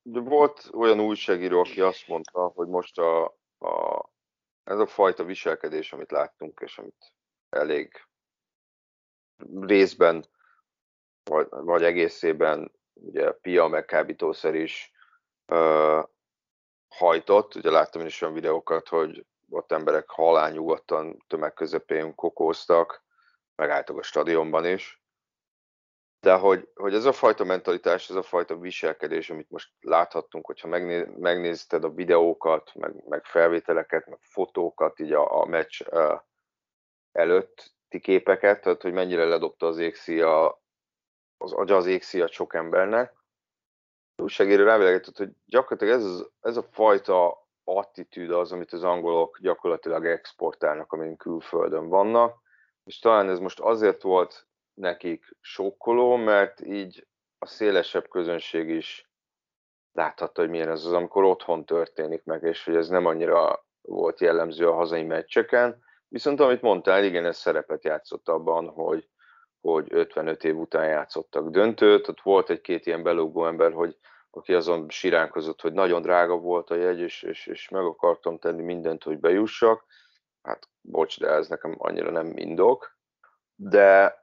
Volt 0.02 0.70
olyan 0.72 1.00
újságíró, 1.00 1.58
aki 1.58 1.80
azt 1.80 2.08
mondta, 2.08 2.46
hogy 2.46 2.68
most 2.68 2.98
a, 2.98 3.24
a, 3.58 4.04
ez 4.64 4.78
a 4.78 4.86
fajta 4.86 5.24
viselkedés, 5.24 5.92
amit 5.92 6.10
láttunk, 6.10 6.60
és 6.64 6.78
amit 6.78 7.12
elég 7.48 8.06
részben, 9.60 10.26
vagy, 11.30 11.46
vagy 11.50 11.82
egészében 11.82 12.72
ugye 12.92 13.32
Pia 13.32 13.66
meg 13.66 13.84
kábítószer 13.84 14.54
is 14.54 14.92
uh, 15.52 16.02
hajtott. 16.88 17.54
Ugye 17.54 17.70
láttam 17.70 18.00
én 18.00 18.06
is 18.06 18.20
olyan 18.20 18.34
videókat, 18.34 18.88
hogy 18.88 19.26
ott 19.50 19.72
emberek 19.72 20.08
halányugodtan 20.08 21.24
tömeg 21.26 21.52
közepén 21.52 22.14
kokóztak, 22.14 23.04
megálltak 23.54 23.98
a 23.98 24.02
stadionban 24.02 24.66
is. 24.66 24.97
De 26.20 26.34
hogy, 26.34 26.68
hogy 26.74 26.94
ez 26.94 27.04
a 27.04 27.12
fajta 27.12 27.44
mentalitás, 27.44 28.10
ez 28.10 28.16
a 28.16 28.22
fajta 28.22 28.58
viselkedés, 28.58 29.30
amit 29.30 29.50
most 29.50 29.72
láthattunk, 29.80 30.46
hogyha 30.46 30.68
megné, 30.68 31.06
megnézted 31.18 31.84
a 31.84 31.90
videókat, 31.90 32.74
meg, 32.74 33.08
meg 33.08 33.24
felvételeket, 33.24 34.06
meg 34.06 34.18
fotókat 34.20 34.98
így 34.98 35.12
a, 35.12 35.40
a 35.40 35.46
meccs 35.46 35.82
uh, 35.90 36.20
előtti 37.12 38.00
képeket, 38.00 38.60
tehát 38.60 38.82
hogy 38.82 38.92
mennyire 38.92 39.24
ledobta 39.24 39.66
az 39.66 39.78
égszíja, 39.78 40.62
az 41.36 41.52
agya 41.52 41.76
az 41.76 41.86
égszíja 41.86 42.26
sok 42.26 42.54
embernek. 42.54 43.12
A 44.16 44.22
újságíró 44.22 44.64
rávilágított, 44.64 45.16
hogy 45.16 45.30
gyakorlatilag 45.46 46.00
ez, 46.00 46.24
ez 46.40 46.56
a 46.56 46.62
fajta 46.62 47.46
attitűd 47.64 48.30
az, 48.30 48.52
amit 48.52 48.72
az 48.72 48.84
angolok 48.84 49.38
gyakorlatilag 49.40 50.06
exportálnak, 50.06 50.92
amin 50.92 51.16
külföldön 51.16 51.88
vannak, 51.88 52.40
és 52.84 52.98
talán 52.98 53.28
ez 53.28 53.38
most 53.38 53.60
azért 53.60 54.02
volt 54.02 54.46
nekik 54.78 55.36
sokkoló, 55.40 56.16
mert 56.16 56.60
így 56.60 57.06
a 57.38 57.46
szélesebb 57.46 58.08
közönség 58.08 58.68
is 58.68 59.10
láthatta, 59.92 60.40
hogy 60.40 60.50
milyen 60.50 60.70
ez 60.70 60.84
az, 60.84 60.92
amikor 60.92 61.24
otthon 61.24 61.64
történik 61.64 62.24
meg, 62.24 62.42
és 62.42 62.64
hogy 62.64 62.76
ez 62.76 62.88
nem 62.88 63.06
annyira 63.06 63.66
volt 63.80 64.20
jellemző 64.20 64.68
a 64.68 64.74
hazai 64.74 65.02
meccseken. 65.02 65.82
Viszont 66.08 66.40
amit 66.40 66.62
mondtál, 66.62 67.04
igen, 67.04 67.24
ez 67.24 67.36
szerepet 67.36 67.84
játszott 67.84 68.28
abban, 68.28 68.68
hogy, 68.68 69.08
hogy 69.60 69.86
55 69.90 70.44
év 70.44 70.58
után 70.58 70.86
játszottak 70.86 71.50
döntőt. 71.50 72.08
Ott 72.08 72.20
volt 72.20 72.50
egy-két 72.50 72.86
ilyen 72.86 73.02
belógó 73.02 73.46
ember, 73.46 73.72
hogy 73.72 73.98
aki 74.30 74.54
azon 74.54 74.88
siránkozott, 74.88 75.60
hogy 75.60 75.72
nagyon 75.72 76.02
drága 76.02 76.36
volt 76.36 76.70
a 76.70 76.74
jegy, 76.74 76.98
és, 76.98 77.22
és, 77.22 77.46
és 77.46 77.68
meg 77.68 77.82
akartam 77.82 78.38
tenni 78.38 78.62
mindent, 78.62 79.02
hogy 79.02 79.18
bejussak. 79.18 79.84
Hát 80.42 80.68
bocs, 80.80 81.20
de 81.20 81.28
ez 81.28 81.48
nekem 81.48 81.74
annyira 81.78 82.10
nem 82.10 82.36
indok. 82.36 82.96
De, 83.54 84.16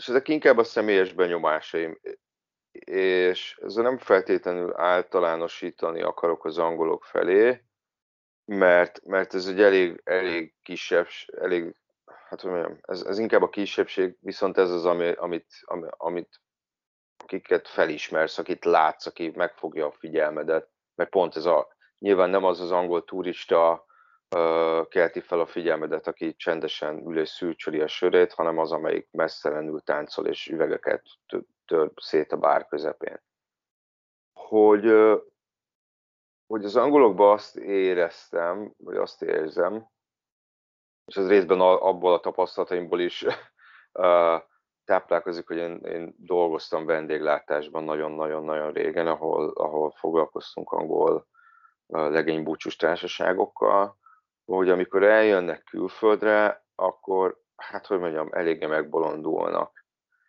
és 0.00 0.08
ezek 0.08 0.28
inkább 0.28 0.58
a 0.58 0.64
személyes 0.64 1.12
benyomásaim, 1.12 2.00
és 2.84 3.58
ezzel 3.62 3.82
nem 3.82 3.98
feltétlenül 3.98 4.76
általánosítani 4.76 6.02
akarok 6.02 6.44
az 6.44 6.58
angolok 6.58 7.04
felé, 7.04 7.64
mert, 8.44 9.04
mert 9.04 9.34
ez 9.34 9.46
egy 9.46 9.60
elég, 9.60 10.00
elég 10.04 10.54
kisebb, 10.62 11.06
elég, 11.40 11.74
hát 12.28 12.40
hogy 12.40 12.50
mondjam, 12.50 12.78
ez, 12.82 13.02
ez 13.02 13.18
inkább 13.18 13.42
a 13.42 13.48
kisebbség, 13.48 14.16
viszont 14.20 14.58
ez 14.58 14.70
az, 14.70 14.84
ami, 14.86 15.12
amit, 15.12 15.52
amit 15.96 16.40
akiket 17.16 17.68
felismersz, 17.68 18.38
akit 18.38 18.64
látsz, 18.64 19.06
aki 19.06 19.32
megfogja 19.34 19.86
a 19.86 19.92
figyelmedet, 19.92 20.68
mert 20.94 21.10
pont 21.10 21.36
ez 21.36 21.44
a, 21.44 21.68
nyilván 21.98 22.30
nem 22.30 22.44
az 22.44 22.60
az 22.60 22.70
angol 22.70 23.04
turista 23.04 23.84
kelti 24.88 25.20
fel 25.20 25.40
a 25.40 25.46
figyelmedet, 25.46 26.06
aki 26.06 26.36
csendesen 26.36 27.06
ül 27.06 27.18
és 27.18 27.28
szűrcsöli 27.28 27.80
a 27.80 27.86
sörét, 27.86 28.32
hanem 28.32 28.58
az, 28.58 28.72
amelyik 28.72 29.08
messzelenül 29.10 29.80
táncol 29.80 30.26
és 30.26 30.46
üvegeket 30.46 31.02
tör 31.66 31.92
szét 31.96 32.32
a 32.32 32.36
bár 32.36 32.66
közepén. 32.66 33.22
Hogy, 34.32 34.84
hogy 36.46 36.64
az 36.64 36.76
angolokban 36.76 37.32
azt 37.32 37.56
éreztem, 37.56 38.74
vagy 38.76 38.96
azt 38.96 39.22
érzem, 39.22 39.88
és 41.04 41.16
ez 41.16 41.28
részben 41.28 41.60
abból 41.60 42.12
a 42.12 42.20
tapasztalataimból 42.20 43.00
is 43.00 43.26
táplálkozik, 44.84 45.46
hogy 45.46 45.56
én, 45.56 45.76
én 45.76 46.14
dolgoztam 46.16 46.86
vendéglátásban 46.86 47.84
nagyon-nagyon-nagyon 47.84 48.72
régen, 48.72 49.06
ahol, 49.06 49.50
ahol 49.50 49.90
foglalkoztunk 49.90 50.70
angol 50.70 51.26
legénybúcsús 51.86 52.76
társaságokkal, 52.76 53.98
hogy 54.56 54.70
amikor 54.70 55.02
eljönnek 55.02 55.64
külföldre, 55.64 56.64
akkor, 56.74 57.40
hát 57.56 57.86
hogy 57.86 57.98
mondjam, 57.98 58.28
eléggé 58.32 58.66
megbolondulnak. 58.66 59.84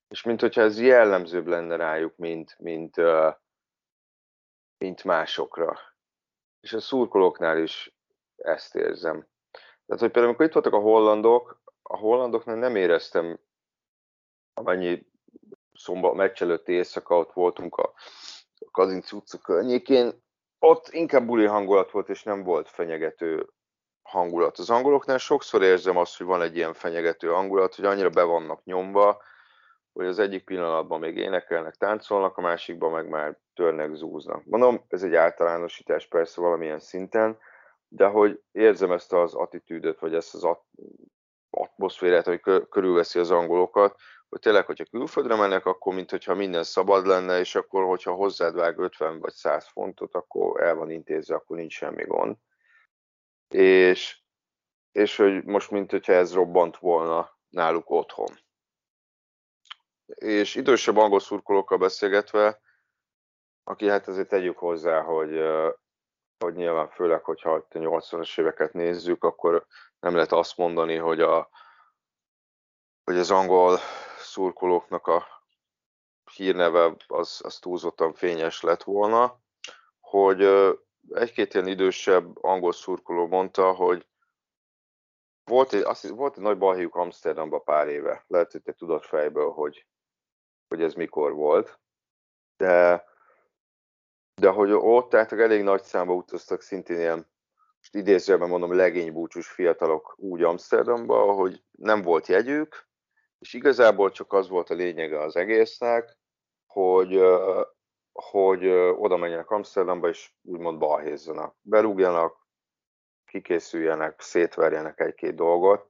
És 0.07 0.23
mint 0.23 0.41
hogyha 0.41 0.61
ez 0.61 0.79
jellemzőbb 0.79 1.47
lenne 1.47 1.75
rájuk, 1.75 2.17
mint, 2.17 2.55
mint, 2.59 2.95
mint 4.77 5.03
másokra. 5.03 5.79
És 6.59 6.73
a 6.73 6.79
szurkolóknál 6.79 7.57
is 7.57 7.95
ezt 8.35 8.75
érzem. 8.75 9.27
Tehát, 9.85 10.01
hogy 10.01 10.11
például 10.11 10.25
amikor 10.25 10.45
itt 10.45 10.53
voltak 10.53 10.73
a 10.73 10.79
hollandok, 10.79 11.61
a 11.81 11.97
hollandoknál 11.97 12.55
nem 12.55 12.75
éreztem 12.75 13.39
amennyi 14.53 15.05
szombat 15.73 16.13
meccs 16.13 16.41
előtti 16.41 16.71
éjszaka 16.71 17.17
ott 17.17 17.33
voltunk 17.33 17.75
a 17.75 17.93
Kazinci 18.71 19.15
utca 19.15 19.37
környékén, 19.37 20.23
ott 20.59 20.87
inkább 20.89 21.25
buli 21.25 21.45
hangulat 21.45 21.91
volt, 21.91 22.09
és 22.09 22.23
nem 22.23 22.43
volt 22.43 22.69
fenyegető 22.69 23.49
hangulat. 24.01 24.57
Az 24.57 24.69
angoloknál 24.69 25.17
sokszor 25.17 25.63
érzem 25.63 25.97
azt, 25.97 26.17
hogy 26.17 26.25
van 26.27 26.41
egy 26.41 26.55
ilyen 26.55 26.73
fenyegető 26.73 27.27
hangulat, 27.27 27.75
hogy 27.75 27.85
annyira 27.85 28.09
be 28.09 28.23
vannak 28.23 28.63
nyomva, 28.63 29.21
hogy 29.93 30.05
az 30.05 30.19
egyik 30.19 30.43
pillanatban 30.43 30.99
még 30.99 31.17
énekelnek, 31.17 31.75
táncolnak, 31.75 32.37
a 32.37 32.41
másikban 32.41 32.91
meg 32.91 33.07
már 33.07 33.37
törnek, 33.53 33.93
zúznak. 33.93 34.45
Mondom, 34.45 34.85
ez 34.87 35.03
egy 35.03 35.15
általánosítás 35.15 36.07
persze 36.07 36.41
valamilyen 36.41 36.79
szinten, 36.79 37.37
de 37.87 38.05
hogy 38.05 38.41
érzem 38.51 38.91
ezt 38.91 39.13
az 39.13 39.33
attitűdöt, 39.33 39.99
vagy 39.99 40.15
ezt 40.15 40.33
az 40.33 40.47
atmoszférát, 41.49 42.25
hogy 42.25 42.41
körülveszi 42.69 43.19
az 43.19 43.31
angolokat, 43.31 43.95
hogy 44.29 44.39
tényleg, 44.39 44.65
hogyha 44.65 44.85
külföldre 44.85 45.35
mennek, 45.35 45.65
akkor 45.65 45.93
mintha 45.93 46.35
minden 46.35 46.63
szabad 46.63 47.05
lenne, 47.05 47.39
és 47.39 47.55
akkor, 47.55 47.83
hogyha 47.83 48.11
hozzád 48.11 48.55
vág 48.55 48.77
50 48.77 49.19
vagy 49.19 49.33
100 49.33 49.67
fontot, 49.67 50.15
akkor 50.15 50.61
el 50.61 50.75
van 50.75 50.91
intézve, 50.91 51.35
akkor 51.35 51.57
nincs 51.57 51.73
semmi 51.73 52.03
gond. 52.03 52.35
És, 53.53 54.19
és 54.91 55.15
hogy 55.15 55.43
most, 55.43 55.71
mint 55.71 55.91
hogyha 55.91 56.13
ez 56.13 56.33
robbant 56.33 56.77
volna 56.77 57.37
náluk 57.49 57.89
otthon. 57.89 58.39
És 60.05 60.55
idősebb 60.55 60.97
angol 60.97 61.19
szurkolókkal 61.19 61.77
beszélgetve, 61.77 62.61
aki 63.63 63.89
hát 63.89 64.07
azért 64.07 64.27
tegyük 64.27 64.57
hozzá, 64.57 65.01
hogy, 65.01 65.41
hogy 66.37 66.53
nyilván 66.53 66.89
főleg, 66.89 67.23
hogyha 67.23 67.53
a 67.53 67.67
80-as 67.67 68.39
éveket 68.39 68.73
nézzük, 68.73 69.23
akkor 69.23 69.65
nem 69.99 70.13
lehet 70.13 70.31
azt 70.31 70.57
mondani, 70.57 70.95
hogy, 70.95 71.21
a, 71.21 71.49
hogy 73.03 73.17
az 73.17 73.31
angol 73.31 73.77
szurkolóknak 74.17 75.07
a 75.07 75.25
hírneve 76.35 76.95
az, 77.07 77.41
az 77.43 77.59
túlzottan 77.59 78.13
fényes 78.13 78.61
lett 78.61 78.83
volna, 78.83 79.39
hogy 79.99 80.41
egy-két 81.09 81.53
ilyen 81.53 81.67
idősebb 81.67 82.43
angol 82.43 82.71
szurkoló 82.71 83.27
mondta, 83.27 83.71
hogy 83.71 84.07
volt 85.43 85.73
egy, 85.73 85.81
azt, 85.81 86.07
volt 86.07 86.37
egy 86.37 86.43
nagy 86.43 86.57
balhéjuk 86.57 86.95
Amsterdamba 86.95 87.59
pár 87.59 87.87
éve. 87.87 88.23
Lehet, 88.27 88.51
hogy 88.51 88.61
te 88.61 88.73
tudod 88.73 89.03
fejből, 89.03 89.49
hogy, 89.49 89.87
hogy 90.67 90.81
ez 90.81 90.93
mikor 90.93 91.33
volt. 91.33 91.79
De, 92.57 93.05
de 94.41 94.49
hogy 94.49 94.71
ott 94.71 95.09
tehát 95.09 95.31
elég 95.31 95.63
nagy 95.63 95.81
számba 95.81 96.13
utaztak 96.13 96.61
szintén 96.61 96.97
ilyen, 96.99 97.29
most 97.77 97.95
idézőben 97.95 98.49
mondom, 98.49 98.75
legénybúcsús 98.75 99.47
fiatalok 99.47 100.15
úgy 100.17 100.43
Amsterdamba, 100.43 101.33
hogy 101.33 101.63
nem 101.71 102.01
volt 102.01 102.27
jegyük, 102.27 102.87
és 103.39 103.53
igazából 103.53 104.11
csak 104.11 104.33
az 104.33 104.49
volt 104.49 104.69
a 104.69 104.73
lényege 104.73 105.19
az 105.21 105.35
egésznek, 105.35 106.17
hogy, 106.65 107.21
hogy 108.13 108.67
oda 108.97 109.17
menjenek 109.17 109.49
Amsterdamba, 109.49 110.09
és 110.09 110.31
úgymond 110.41 110.79
balhézzanak. 110.79 111.55
Berúgjanak, 111.61 112.47
kikészüljenek, 113.25 114.21
szétverjenek 114.21 114.99
egy-két 114.99 115.35
dolgot, 115.35 115.89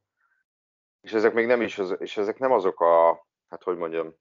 és 1.02 1.14
ezek 1.14 1.34
még 1.34 1.46
nem 1.46 1.62
is, 1.62 1.78
az, 1.78 1.96
és 2.00 2.18
ezek 2.18 2.40
nem 2.40 2.52
azok 2.52 2.80
a, 2.80 3.28
hát 3.48 3.64
hogy 3.64 3.78
mondjam, 3.78 4.16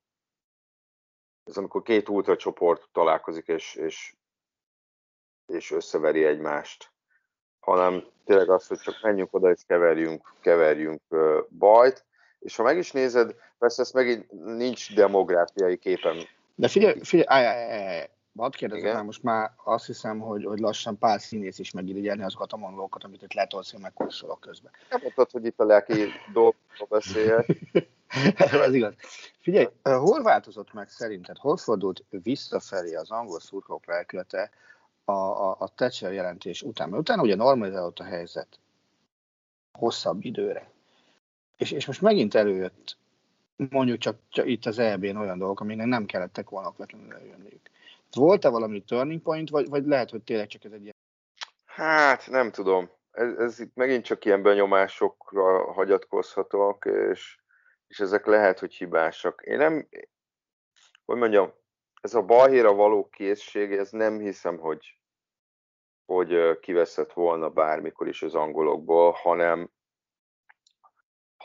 ez 1.44 1.56
amikor 1.56 1.82
két 1.82 2.08
ultracsoport 2.08 2.88
találkozik, 2.92 3.46
és, 3.46 3.74
és, 3.74 4.16
és 5.46 5.70
összeveri 5.70 6.24
egymást, 6.24 6.92
hanem 7.60 8.06
tényleg 8.24 8.50
az, 8.50 8.66
hogy 8.66 8.78
csak 8.78 9.02
menjünk 9.02 9.34
oda, 9.34 9.50
és 9.50 9.62
keverjünk, 9.66 10.34
keverjünk 10.40 11.02
bajt, 11.48 12.04
és 12.38 12.56
ha 12.56 12.62
meg 12.62 12.76
is 12.76 12.92
nézed, 12.92 13.36
persze 13.58 13.82
ez 13.82 13.90
megint 13.90 14.30
nincs 14.30 14.94
demográfiai 14.94 15.78
képen. 15.78 16.16
De 16.60 16.68
figyelj, 16.68 17.00
figyelj, 17.02 17.26
állj, 17.28 17.46
állj, 17.46 17.88
állj, 17.88 18.08
Hadd 18.36 18.52
kérdezem 18.52 18.94
már, 18.94 19.04
most 19.04 19.22
már 19.22 19.50
azt 19.64 19.86
hiszem, 19.86 20.18
hogy, 20.18 20.44
hogy 20.44 20.58
lassan 20.58 20.98
pár 20.98 21.20
színész 21.20 21.58
is 21.58 21.70
megirigyelni 21.70 22.22
azokat 22.22 22.52
a 22.52 22.56
monolókat, 22.56 23.04
amit 23.04 23.22
itt 23.22 23.32
letolsz, 23.32 23.70
hogy 23.70 23.80
megkorszolok 23.80 24.40
közben. 24.40 24.72
Nem 24.90 25.00
mondtad, 25.02 25.30
hogy 25.30 25.44
itt 25.44 25.60
a 25.60 25.64
lelki 25.64 25.92
dolgokról 26.32 26.88
beszéljek. 26.88 27.46
Ez 28.64 28.74
igaz. 28.74 28.94
Figyelj, 29.38 29.68
hol 29.82 30.22
változott 30.22 30.72
meg 30.72 30.88
szerinted, 30.88 31.36
hol 31.36 31.56
fordult 31.56 32.04
visszafelé 32.10 32.94
az 32.94 33.10
angol 33.10 33.40
szurkolók 33.40 33.86
lelkülete 33.86 34.50
a, 35.04 35.12
a, 35.12 35.56
a 35.58 35.68
Thatcher 35.74 36.12
jelentés 36.12 36.62
után? 36.62 36.88
Mert 36.88 37.00
utána 37.00 37.22
ugye 37.22 37.34
normalizálódott 37.34 37.98
a 37.98 38.04
helyzet 38.04 38.58
hosszabb 39.72 40.24
időre. 40.24 40.70
És, 41.56 41.70
és 41.70 41.86
most 41.86 42.00
megint 42.00 42.34
előjött 42.34 42.96
mondjuk 43.68 43.98
csak, 43.98 44.18
csak 44.28 44.46
itt 44.46 44.66
az 44.66 44.78
EB-n 44.78 45.16
olyan 45.16 45.38
dolgok, 45.38 45.60
aminek 45.60 45.86
nem 45.86 46.06
kellettek 46.06 46.48
volna 46.50 46.68
okvetlenül 46.68 47.12
előjönniük. 47.12 47.70
Volt-e 48.12 48.48
valami 48.48 48.84
turning 48.84 49.22
point, 49.22 49.50
vagy, 49.50 49.68
vagy 49.68 49.86
lehet, 49.86 50.10
hogy 50.10 50.22
tényleg 50.22 50.46
csak 50.46 50.64
ez 50.64 50.72
egy 50.72 50.82
ilyen... 50.82 50.94
Hát, 51.64 52.30
nem 52.30 52.50
tudom. 52.50 52.90
Ez, 53.10 53.36
ez 53.36 53.60
itt 53.60 53.74
megint 53.74 54.04
csak 54.04 54.24
ilyen 54.24 54.42
benyomásokra 54.42 55.72
hagyatkozhatok, 55.72 56.84
és, 56.84 57.38
és 57.86 58.00
ezek 58.00 58.26
lehet, 58.26 58.58
hogy 58.58 58.74
hibásak. 58.74 59.42
Én 59.44 59.56
nem, 59.56 59.88
hogy 61.04 61.16
mondjam, 61.16 61.52
ez 62.00 62.14
a 62.14 62.22
balhéra 62.22 62.72
való 62.72 63.08
készség, 63.08 63.72
ez 63.72 63.90
nem 63.90 64.18
hiszem, 64.18 64.58
hogy, 64.58 64.98
hogy 66.06 66.58
kiveszett 66.60 67.12
volna 67.12 67.48
bármikor 67.48 68.08
is 68.08 68.22
az 68.22 68.34
angolokból, 68.34 69.10
hanem, 69.10 69.70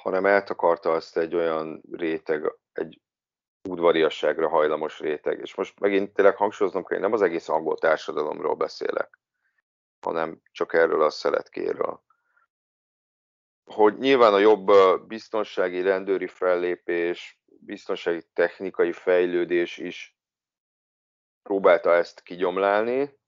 hanem 0.06 0.26
eltakarta 0.26 0.92
azt 0.92 1.18
egy 1.18 1.36
olyan 1.36 1.82
réteg, 1.92 2.56
egy 2.74 3.02
udvariasságra 3.70 4.48
hajlamos 4.48 5.00
réteg. 5.00 5.40
És 5.40 5.56
most 5.56 5.80
megint 5.80 6.14
tényleg 6.14 6.36
hangsúlyoznom 6.36 6.84
kell, 6.84 6.98
én 6.98 7.04
nem 7.04 7.14
az 7.14 7.22
egész 7.22 7.50
angol 7.50 7.78
társadalomról 7.78 8.56
beszélek, 8.56 9.20
hanem 10.00 10.42
csak 10.52 10.74
erről 10.74 11.02
a 11.02 11.10
szeletkéről. 11.10 12.04
Hogy 13.64 13.98
nyilván 13.98 14.34
a 14.34 14.38
jobb 14.38 14.72
biztonsági 15.08 15.82
rendőri 15.82 16.28
fellépés, 16.28 17.40
biztonsági 17.46 18.24
technikai 18.34 18.92
fejlődés 18.92 19.78
is 19.78 20.18
próbálta 21.44 21.94
ezt 21.94 22.22
kigyomlálni. 22.22 23.20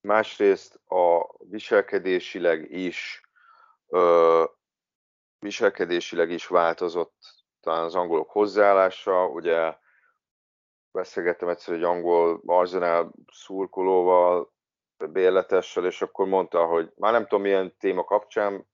Másrészt 0.00 0.80
a 0.86 1.34
viselkedésileg 1.38 2.70
is 2.70 3.22
viselkedésileg 5.44 6.30
is 6.30 6.46
változott 6.46 7.14
talán 7.60 7.84
az 7.84 7.94
angolok 7.94 8.30
hozzáállása, 8.30 9.26
ugye 9.26 9.76
beszélgettem 10.90 11.48
egyszer 11.48 11.74
egy 11.74 11.82
angol 11.82 12.42
Arsenal 12.46 13.12
szurkolóval, 13.32 14.52
bérletessel, 15.12 15.84
és 15.84 16.02
akkor 16.02 16.26
mondta, 16.26 16.66
hogy 16.66 16.92
már 16.96 17.12
nem 17.12 17.22
tudom 17.22 17.42
milyen 17.42 17.76
téma 17.78 18.04
kapcsán, 18.04 18.66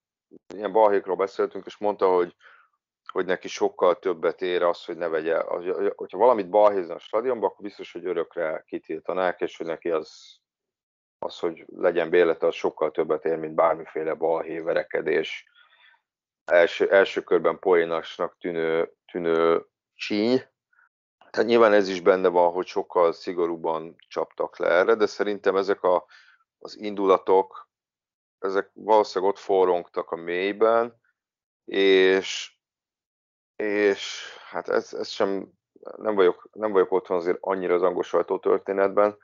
ilyen 0.54 0.72
balhékról 0.72 1.16
beszéltünk, 1.16 1.66
és 1.66 1.78
mondta, 1.78 2.14
hogy, 2.14 2.36
hogy 3.12 3.26
neki 3.26 3.48
sokkal 3.48 3.98
többet 3.98 4.42
ér 4.42 4.62
az, 4.62 4.84
hogy 4.84 4.96
ne 4.96 5.08
vegye, 5.08 5.40
hogyha 5.94 6.18
valamit 6.18 6.50
balhézna 6.50 6.94
a 6.94 6.98
stadionba, 6.98 7.46
akkor 7.46 7.64
biztos, 7.64 7.92
hogy 7.92 8.06
örökre 8.06 8.64
kitiltanák, 8.66 9.40
és 9.40 9.56
hogy 9.56 9.66
neki 9.66 9.90
az, 9.90 10.38
az 11.18 11.38
hogy 11.38 11.64
legyen 11.66 12.10
bérlete, 12.10 12.46
az 12.46 12.54
sokkal 12.54 12.90
többet 12.90 13.24
ér, 13.24 13.38
mint 13.38 13.54
bármiféle 13.54 14.14
balhéverekedés 14.14 15.49
első, 16.44 16.90
első 16.90 17.22
körben 17.22 17.58
poénasnak 17.58 18.36
tűnő, 18.38 18.92
tűnő 19.12 19.66
csíny. 19.94 20.42
Tehát 21.30 21.48
nyilván 21.48 21.72
ez 21.72 21.88
is 21.88 22.00
benne 22.00 22.28
van, 22.28 22.52
hogy 22.52 22.66
sokkal 22.66 23.12
szigorúban 23.12 23.96
csaptak 24.08 24.58
le 24.58 24.68
erre, 24.68 24.94
de 24.94 25.06
szerintem 25.06 25.56
ezek 25.56 25.82
a, 25.82 26.06
az 26.58 26.78
indulatok, 26.78 27.68
ezek 28.38 28.70
valószínűleg 28.72 29.34
ott 29.34 29.40
forrongtak 29.40 30.10
a 30.10 30.16
mélyben, 30.16 31.00
és, 31.64 32.56
és 33.56 34.22
hát 34.48 34.68
ez, 34.68 34.94
ez 34.94 35.08
sem, 35.08 35.52
nem 35.96 36.14
vagyok, 36.14 36.48
nem 36.52 36.72
vagyok 36.72 36.92
otthon 36.92 37.16
azért 37.16 37.38
annyira 37.40 37.74
az 37.74 37.82
angol 37.82 38.02
sajtó 38.02 38.38
történetben, 38.38 39.18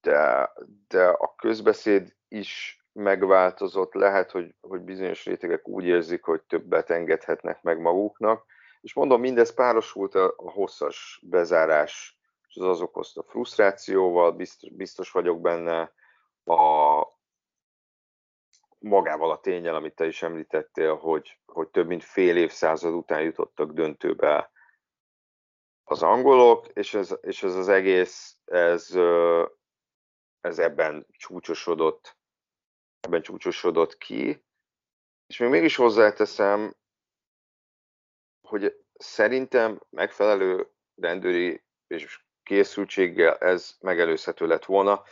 de, 0.00 0.52
de 0.88 1.08
a 1.08 1.34
közbeszéd 1.34 2.16
is 2.28 2.84
megváltozott, 2.96 3.94
lehet, 3.94 4.30
hogy, 4.30 4.54
hogy 4.60 4.80
bizonyos 4.80 5.24
rétegek 5.24 5.68
úgy 5.68 5.84
érzik, 5.84 6.22
hogy 6.22 6.42
többet 6.42 6.90
engedhetnek 6.90 7.62
meg 7.62 7.80
maguknak, 7.80 8.44
és 8.80 8.94
mondom, 8.94 9.20
mindez 9.20 9.54
párosult 9.54 10.14
a, 10.14 10.34
a 10.36 10.50
hosszas 10.50 11.20
bezárás, 11.22 12.18
és 12.48 12.56
az 12.56 12.66
az 12.66 12.80
okozta 12.80 13.22
frusztrációval, 13.22 14.32
biztos, 14.32 14.70
biztos 14.70 15.10
vagyok 15.10 15.40
benne, 15.40 15.92
a, 16.44 17.02
magával 18.78 19.30
a 19.30 19.40
tényel, 19.40 19.74
amit 19.74 19.94
te 19.94 20.06
is 20.06 20.22
említettél, 20.22 20.94
hogy, 20.94 21.40
hogy 21.46 21.68
több 21.68 21.86
mint 21.86 22.04
fél 22.04 22.36
évszázad 22.36 22.94
után 22.94 23.22
jutottak 23.22 23.72
döntőbe 23.72 24.50
az 25.84 26.02
angolok, 26.02 26.66
és 26.66 26.94
ez, 26.94 27.16
és 27.20 27.42
ez 27.42 27.54
az 27.54 27.68
egész, 27.68 28.36
ez, 28.44 28.98
ez 30.40 30.58
ebben 30.58 31.06
csúcsosodott 31.10 32.15
ebben 33.06 33.22
csúcsosodott 33.22 33.98
ki, 33.98 34.44
és 35.26 35.38
még 35.38 35.50
mégis 35.50 35.76
hozzáteszem, 35.76 36.76
hogy 38.40 38.84
szerintem 38.94 39.80
megfelelő 39.90 40.70
rendőri 40.94 41.64
és 41.86 42.24
készültséggel 42.42 43.36
ez 43.36 43.76
megelőzhető 43.80 44.46
lett 44.46 44.64
volna. 44.64 45.02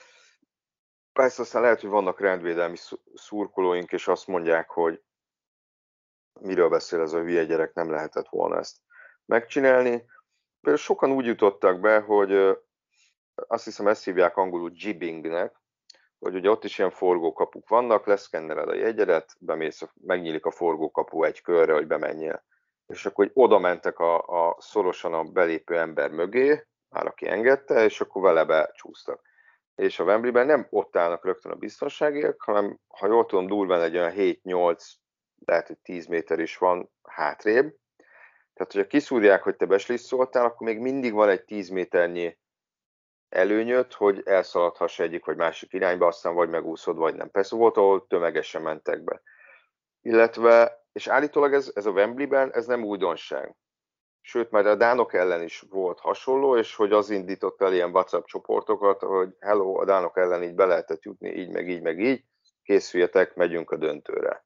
Persze 1.13 1.43
aztán 1.43 1.63
lehet, 1.63 1.81
hogy 1.81 1.91
vannak 1.91 2.21
rendvédelmi 2.21 2.77
szurkolóink, 3.15 3.93
és 3.93 4.09
azt 4.09 4.27
mondják, 4.27 4.71
hogy 4.71 5.03
miről 6.41 6.69
beszél 6.69 7.01
ez 7.01 7.13
a 7.13 7.21
hülye 7.21 7.45
gyerek, 7.45 7.75
nem 7.75 7.91
lehetett 7.91 8.29
volna 8.29 8.59
ezt 8.59 8.77
megcsinálni. 9.25 9.91
Például 10.61 10.85
sokan 10.85 11.11
úgy 11.11 11.27
jutottak 11.27 11.81
be, 11.81 12.01
hogy 12.01 12.59
azt 13.35 13.65
hiszem 13.65 13.87
ezt 13.87 14.05
hívják 14.05 14.37
angolul 14.37 14.71
jibbingnek, 14.75 15.63
hogy 16.25 16.35
ugye 16.35 16.51
ott 16.51 16.65
is 16.65 16.79
ilyen 16.79 16.91
forgókapuk 16.91 17.69
vannak, 17.69 18.07
leszkennered 18.07 18.69
a 18.69 18.75
jegyedet, 18.75 19.35
bemész, 19.39 19.83
megnyílik 19.95 20.47
a 20.47 20.51
forgókapu 20.51 21.25
egy 21.25 21.41
körre, 21.41 21.73
hogy 21.73 21.87
bemenjél. 21.87 22.45
És 22.87 23.07
akkor 23.07 23.25
hogy 23.25 23.45
oda 23.45 23.59
mentek 23.59 23.99
a, 23.99 24.19
a 24.49 24.57
szorosan 24.59 25.15
a 25.15 25.23
belépő 25.23 25.79
ember 25.79 26.11
mögé, 26.11 26.67
már 26.89 27.07
aki 27.07 27.29
engedte, 27.29 27.85
és 27.85 28.01
akkor 28.01 28.23
vele 28.23 28.45
becsúsztak. 28.45 29.21
És 29.75 29.99
a 29.99 30.05
Wembleyben 30.05 30.47
nem 30.47 30.67
ott 30.71 30.97
állnak 30.97 31.25
rögtön 31.25 31.53
a 31.53 31.57
biztonságiak, 31.57 32.43
hanem 32.43 32.79
ha 32.89 33.07
jól 33.07 33.27
tudom, 33.27 33.47
durván 33.47 33.83
egy 33.83 33.97
olyan 33.97 34.13
7-8 34.17 34.93
lehet, 35.45 35.67
hogy 35.67 35.79
10 35.79 36.07
méter 36.07 36.39
is 36.39 36.57
van 36.57 36.91
hátrébb. 37.03 37.75
Tehát, 38.55 38.73
hogyha 38.73 38.87
kiszúrják, 38.87 39.43
hogy 39.43 39.57
te 39.57 39.67
beslisszoltál, 39.67 40.45
akkor 40.45 40.67
még 40.67 40.79
mindig 40.79 41.13
van 41.13 41.29
egy 41.29 41.45
10 41.45 41.69
méternyi 41.69 42.39
előnyöt, 43.35 43.92
hogy 43.92 44.23
elszaladhass 44.25 44.99
egyik 44.99 45.25
vagy 45.25 45.37
másik 45.37 45.73
irányba, 45.73 46.07
aztán 46.07 46.35
vagy 46.35 46.49
megúszod, 46.49 46.97
vagy 46.97 47.14
nem. 47.14 47.31
Persze 47.31 47.57
volt, 47.57 47.77
ahol 47.77 48.07
tömegesen 48.07 48.62
mentek 48.62 49.05
be. 49.05 49.23
Illetve, 50.01 50.85
és 50.92 51.07
állítólag 51.07 51.53
ez, 51.53 51.70
ez 51.75 51.87
a 51.87 51.90
Wembley-ben, 51.90 52.53
ez 52.53 52.66
nem 52.66 52.85
újdonság. 52.85 53.57
Sőt, 54.20 54.51
már 54.51 54.66
a 54.66 54.75
Dánok 54.75 55.14
ellen 55.14 55.42
is 55.42 55.64
volt 55.70 56.01
hasonló, 56.01 56.57
és 56.57 56.75
hogy 56.75 56.92
az 56.92 57.11
indított 57.11 57.62
el 57.62 57.73
ilyen 57.73 57.90
WhatsApp 57.90 58.25
csoportokat, 58.25 59.01
hogy 59.01 59.29
hello, 59.40 59.81
a 59.81 59.85
Dánok 59.85 60.16
ellen 60.16 60.42
így 60.42 60.55
be 60.55 60.64
lehetett 60.64 61.03
jutni, 61.03 61.31
így, 61.31 61.51
meg 61.51 61.68
így, 61.68 61.83
meg 61.83 62.01
így, 62.01 62.25
készüljetek, 62.62 63.35
megyünk 63.35 63.70
a 63.70 63.77
döntőre. 63.77 64.44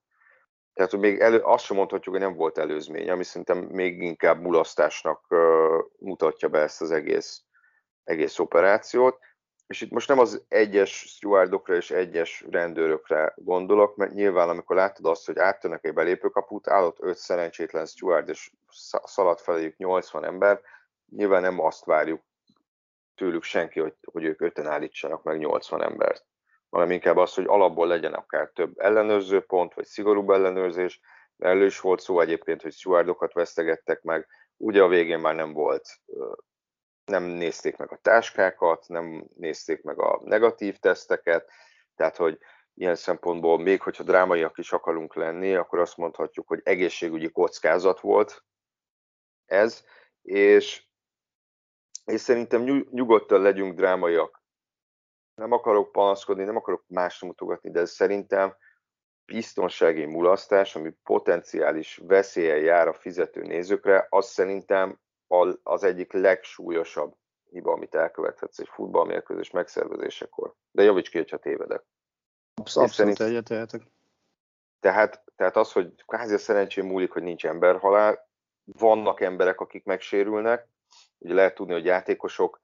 Tehát, 0.75 0.91
hogy 0.91 1.01
még 1.01 1.21
elő, 1.21 1.39
azt 1.39 1.65
sem 1.65 1.77
mondhatjuk, 1.77 2.15
hogy 2.15 2.25
nem 2.25 2.35
volt 2.35 2.59
előzmény, 2.59 3.11
ami 3.11 3.25
szerintem 3.25 3.59
még 3.59 4.03
inkább 4.03 4.41
mulasztásnak 4.41 5.25
uh, 5.29 5.39
mutatja 5.99 6.49
be 6.49 6.59
ezt 6.59 6.81
az 6.81 6.91
egész, 6.91 7.43
egész 8.09 8.39
operációt. 8.39 9.19
És 9.67 9.81
itt 9.81 9.91
most 9.91 10.09
nem 10.09 10.19
az 10.19 10.45
egyes 10.49 10.91
stewardokra 10.91 11.75
és 11.75 11.91
egyes 11.91 12.45
rendőrökre 12.51 13.33
gondolok, 13.37 13.97
mert 13.97 14.13
nyilván 14.13 14.49
amikor 14.49 14.77
látod 14.77 15.07
azt, 15.07 15.27
hogy 15.27 15.39
áttönnek 15.39 15.85
egy 15.85 15.95
belépőkaput, 15.95 16.69
állott 16.69 16.97
öt 17.01 17.17
szerencsétlen 17.17 17.87
steward, 17.87 18.29
és 18.29 18.51
szaladt 19.05 19.41
feléjük 19.41 19.77
80 19.77 20.25
ember, 20.25 20.61
nyilván 21.11 21.43
nem 21.43 21.61
azt 21.61 21.85
várjuk 21.85 22.23
tőlük 23.15 23.43
senki, 23.43 23.81
hogy, 23.81 23.95
hogy 24.13 24.25
ők 24.25 24.41
öten 24.41 24.67
állítsanak 24.67 25.23
meg 25.23 25.39
80 25.39 25.83
embert 25.83 26.27
hanem 26.71 26.91
inkább 26.91 27.17
az, 27.17 27.35
hogy 27.35 27.47
alapból 27.47 27.87
legyen 27.87 28.13
akár 28.13 28.51
több 28.55 28.79
ellenőrző 28.79 29.41
pont, 29.41 29.75
vagy 29.75 29.85
szigorúbb 29.85 30.31
ellenőrzés. 30.31 31.01
Elő 31.39 31.65
is 31.65 31.81
volt 31.81 32.01
szó 32.01 32.21
egyébként, 32.21 32.63
hogy 32.63 32.73
stewardokat 32.73 33.33
vesztegettek 33.33 34.03
meg, 34.03 34.27
ugye 34.57 34.83
a 34.83 34.89
végén 34.89 35.19
már 35.19 35.35
nem 35.35 35.53
volt, 35.53 35.89
nem 37.09 37.23
nézték 37.23 37.77
meg 37.77 37.93
a 37.93 37.99
táskákat, 38.03 38.89
nem 38.89 39.29
nézték 39.37 39.83
meg 39.83 40.01
a 40.01 40.21
negatív 40.25 40.79
teszteket, 40.79 41.51
tehát 41.95 42.17
hogy 42.17 42.39
ilyen 42.75 42.95
szempontból 42.95 43.59
még 43.59 43.83
hogyha 43.83 44.03
drámaiak 44.03 44.59
is 44.59 44.73
akarunk 44.73 45.15
lenni, 45.15 45.55
akkor 45.55 45.79
azt 45.79 45.97
mondhatjuk, 45.97 46.49
hogy 46.49 46.61
egészségügyi 46.65 47.31
kockázat 47.31 48.01
volt 48.01 48.45
ez, 49.47 49.85
és, 50.23 50.87
és 52.05 52.21
szerintem 52.21 52.63
nyugodtan 52.91 53.43
legyünk 53.43 53.75
drámaiak. 53.75 54.43
Nem 55.35 55.53
akarok 55.53 55.93
panaszkodni, 55.93 56.45
nem 56.45 56.57
akarok 56.57 56.85
másra 56.87 57.27
mutogatni, 57.27 57.71
de 57.71 57.81
ez 57.81 57.91
szerintem 57.91 58.57
biztonsági 59.25 60.05
mulasztás, 60.05 60.77
ami 60.77 60.93
potenciális 61.03 62.01
veszélye 62.03 62.57
jár 62.57 62.89
a 62.89 62.95
fizető 62.95 63.43
nézőkre, 63.43 64.07
az 64.11 64.27
szerintem 64.27 64.99
az 65.63 65.85
egyik 65.85 66.13
legsúlyosabb 66.13 67.15
hiba, 67.51 67.73
amit 67.73 67.95
elkövethetsz 67.95 68.59
egy 68.59 68.69
futballmérkőzés 68.69 69.51
megszervezésekor. 69.51 70.55
De 70.71 70.83
javíts 70.83 71.11
ki, 71.11 71.19
hogyha 71.19 71.37
tévedek. 71.37 71.83
Abszolút 72.55 72.91
szerint... 72.91 73.21
egyetértek. 73.21 73.83
Tehát, 74.81 75.25
tehát 75.37 75.57
az, 75.57 75.73
hogy 75.73 76.05
kvázi 76.07 76.35
a 76.35 76.39
szerencsém 76.39 76.87
múlik, 76.87 77.13
hogy 77.13 77.23
nincs 77.23 77.47
emberhalál, 77.47 78.29
vannak 78.65 79.21
emberek, 79.21 79.61
akik 79.61 79.85
megsérülnek, 79.85 80.69
ugye 81.19 81.35
lehet 81.35 81.55
tudni, 81.55 81.73
hogy 81.73 81.85
játékosok 81.85 82.61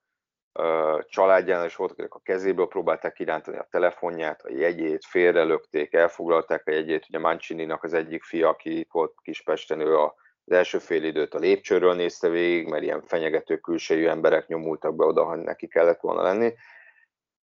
családjánál 1.00 1.66
is 1.66 1.76
voltak, 1.76 1.98
akik 1.98 2.14
a 2.14 2.18
kezéből 2.18 2.68
próbálták 2.68 3.12
kirántani 3.12 3.56
a 3.56 3.66
telefonját, 3.70 4.42
a 4.42 4.50
jegyét, 4.50 5.04
félrelökték, 5.04 5.92
elfoglalták 5.92 6.66
a 6.66 6.70
jegyét. 6.70 7.06
Ugye 7.08 7.18
mancini 7.18 7.70
az 7.80 7.92
egyik 7.92 8.22
fia, 8.22 8.48
aki 8.48 8.78
itt 8.78 8.90
volt 8.90 9.14
Kispesten, 9.22 9.80
ő 9.80 9.96
az 10.44 10.52
első 10.52 10.78
fél 10.78 11.04
időt 11.04 11.34
a 11.34 11.38
lépcsőről 11.38 11.94
nézte 11.94 12.28
végig, 12.28 12.68
mert 12.68 12.82
ilyen 12.82 13.02
fenyegető 13.02 13.58
külsejű 13.58 14.06
emberek 14.06 14.46
nyomultak 14.46 14.96
be 14.96 15.04
oda, 15.04 15.24
ha 15.24 15.34
neki 15.34 15.66
kellett 15.66 16.00
volna 16.00 16.22
lenni. 16.22 16.54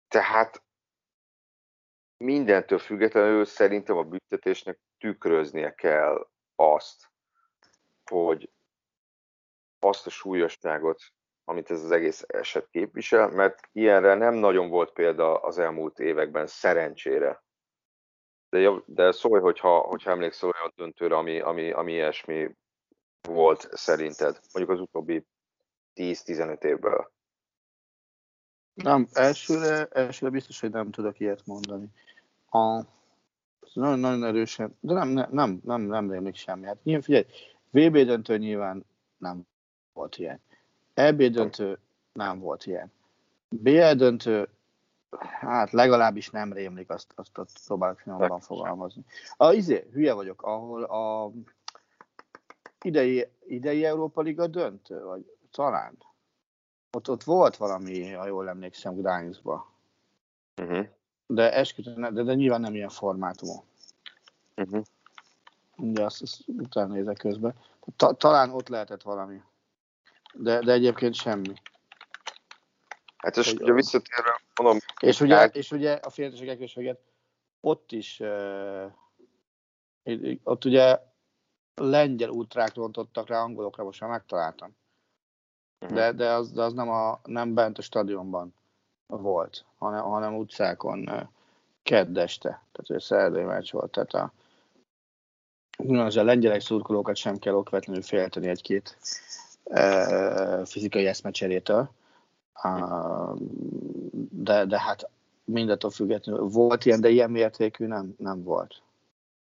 Tehát 0.08 0.64
mindentől 2.18 2.80
függetlenül 2.80 3.46
szerintem 3.46 3.98
a 3.98 4.04
büntetésnek 4.04 4.80
tükröznie 4.98 5.74
kell 5.76 6.28
azt, 6.56 7.12
hogy 8.12 8.50
azt 9.80 10.08
a 10.08 10.10
súlyosságot, 10.10 11.02
amit 11.44 11.72
ez 11.72 11.84
az 11.84 11.92
egész 11.92 12.24
eset 12.28 12.68
képvisel, 12.70 13.30
mert 13.30 13.60
ilyenre 13.72 14.14
nem 14.14 14.34
nagyon 14.34 14.70
volt 14.70 14.92
példa 14.92 15.42
az 15.42 15.58
elmúlt 15.58 16.00
években, 16.00 16.48
szerencsére. 16.48 17.44
De, 18.50 18.72
de 18.86 19.12
szólj, 19.12 19.42
hogyha, 19.42 19.80
hogyha 19.80 20.12
emlékszel 20.12 20.50
olyan 20.50 20.74
döntőre, 20.76 21.16
ami, 21.16 21.40
ami, 21.40 21.72
ami 21.72 21.92
ilyesmi 21.92 22.56
volt 23.26 23.70
szerinted, 23.72 24.40
mondjuk 24.54 24.78
az 24.78 24.82
utóbbi 24.82 25.26
10-15 25.96 26.64
évből. 26.64 27.12
Nem, 28.74 29.08
elsőre, 29.14 29.86
elsőre 29.86 30.32
biztos, 30.32 30.60
hogy 30.60 30.72
nem 30.72 30.92
tudok 30.92 31.20
ilyet 31.20 31.46
mondani. 31.46 31.88
A, 32.50 32.82
nagyon, 33.74 34.00
nagyon 34.00 34.24
erősen, 34.24 34.78
de 34.80 34.94
nem, 34.94 35.08
nem, 35.08 35.30
nem, 35.32 35.62
nem, 35.64 35.82
nem 35.82 36.12
rémlik 36.12 36.36
semmi. 36.36 36.66
Hát 36.66 36.84
nyilván, 36.84 37.04
figyelj, 37.04 37.26
VB 37.70 37.98
döntő 37.98 38.38
nyilván 38.38 38.86
nem 39.18 39.48
volt 39.94 40.18
ilyen. 40.18 40.40
EB 40.94 41.24
döntő 41.24 41.80
nem 42.14 42.40
volt 42.40 42.66
ilyen. 42.66 42.92
BL 43.50 43.92
döntő, 43.92 44.50
hát 45.20 45.72
legalábbis 45.72 46.30
nem 46.30 46.54
rémlik, 46.54 46.90
azt, 46.90 47.12
azt, 47.16 47.38
azt 47.38 47.66
próbálok 47.66 48.00
finomban 48.00 48.40
fogalmazni. 48.40 49.04
A, 49.38 49.54
izé, 49.54 49.88
hülye 49.92 50.14
vagyok, 50.14 50.42
ahol 50.42 50.84
a 50.84 51.32
idei, 52.86 53.28
idei 53.48 53.86
Európa 53.86 54.22
Liga 54.22 54.48
döntő, 54.48 55.04
vagy 55.04 55.38
talán. 55.52 55.98
Ott, 56.92 57.10
ott 57.10 57.24
volt 57.24 57.58
valami, 57.58 58.12
ha 58.12 58.28
jól 58.28 58.50
emlékszem, 58.50 58.96
Gdańskba. 58.96 59.72
Uh-huh. 60.62 60.88
De 61.28 61.54
esküszöm, 61.54 62.14
de, 62.14 62.24
de 62.24 62.34
nyilván 62.34 62.62
nem 62.62 62.76
ilyen 62.76 62.90
formátumú. 62.90 63.64
Uh-huh. 64.56 64.84
De 65.76 66.04
azt, 66.04 66.22
azt 66.22 66.42
utána 66.48 66.94
nézek 66.94 67.18
közben. 67.18 67.56
Ta, 67.96 68.14
talán 68.14 68.50
ott 68.50 68.68
lehetett 68.68 69.02
valami 69.02 69.42
de, 70.38 70.60
de 70.60 70.72
egyébként 70.72 71.14
semmi. 71.14 71.54
Hát 73.18 73.38
és 73.38 73.54
ugye 73.54 73.74
visszatérve, 73.74 74.42
mondom... 74.56 74.80
És 75.00 75.22
ugye, 75.22 75.36
át... 75.36 75.56
és 75.56 75.72
ugye 75.72 75.94
a 75.94 76.12
és 76.16 76.80
ott 77.60 77.92
is, 77.92 78.22
ott 80.44 80.66
ugye 80.66 81.00
lengyel 81.76 82.30
ultrák 82.30 82.76
rontottak 82.76 83.28
rá 83.28 83.42
angolokra, 83.42 83.84
most 83.84 84.02
már 84.02 84.10
megtaláltam. 84.10 84.76
De, 85.88 86.12
de, 86.12 86.32
az, 86.32 86.52
de 86.52 86.64
az 86.64 86.74
nem, 86.74 86.90
a, 86.90 87.20
nem 87.24 87.54
bent 87.54 87.78
a 87.78 87.82
stadionban 87.82 88.54
volt, 89.08 89.66
hanem, 89.78 90.04
hanem 90.04 90.36
utcákon 90.36 91.30
kedd 91.84 92.18
este, 92.18 92.50
tehát 92.50 92.88
hogy 92.88 93.02
szerdai 93.02 93.44
meccs 93.44 93.72
volt, 93.72 93.92
tehát 93.92 94.14
a, 94.14 94.32
az 95.78 96.18
a 96.18 96.24
lengyelek 96.24 96.62
szurkolókat 96.62 97.16
sem 97.16 97.38
kell 97.38 97.54
okvetlenül 97.54 98.02
félteni 98.02 98.48
egy-két 98.48 98.98
fizikai 100.64 101.06
eszmecserétől, 101.06 101.90
de, 104.30 104.66
de 104.66 104.80
hát 104.80 105.10
mindettől 105.44 105.92
függetlenül 105.92 106.48
volt 106.48 106.86
ilyen, 106.86 107.02
de 107.02 107.10
ilyen 107.10 107.32
mértékű 107.32 107.86
nem, 107.86 108.16
nem 108.18 108.44
volt. 108.44 108.82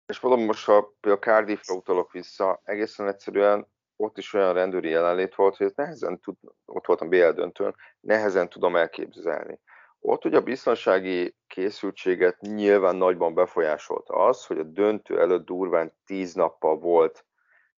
És 0.06 0.20
mondom, 0.20 0.44
most 0.44 0.64
ha 0.64 0.92
a 1.00 1.08
Cardiffra 1.08 1.74
utalok 1.74 2.12
vissza, 2.12 2.60
egészen 2.64 3.08
egyszerűen 3.08 3.66
ott 3.96 4.18
is 4.18 4.32
olyan 4.32 4.52
rendőri 4.52 4.88
jelenlét 4.88 5.34
volt, 5.34 5.56
hogy 5.56 5.66
ezt 5.66 5.76
nehezen 5.76 6.20
tud, 6.20 6.36
ott 6.64 6.86
voltam 6.86 7.08
BL 7.08 7.28
döntőn, 7.28 7.74
nehezen 8.00 8.48
tudom 8.48 8.76
elképzelni. 8.76 9.60
Ott 10.00 10.24
ugye 10.24 10.36
a 10.36 10.42
biztonsági 10.42 11.34
készültséget 11.46 12.40
nyilván 12.40 12.96
nagyban 12.96 13.34
befolyásolta 13.34 14.14
az, 14.14 14.46
hogy 14.46 14.58
a 14.58 14.62
döntő 14.62 15.20
előtt 15.20 15.44
durván 15.44 15.92
tíz 16.06 16.34
nappal 16.34 16.78
volt 16.78 17.24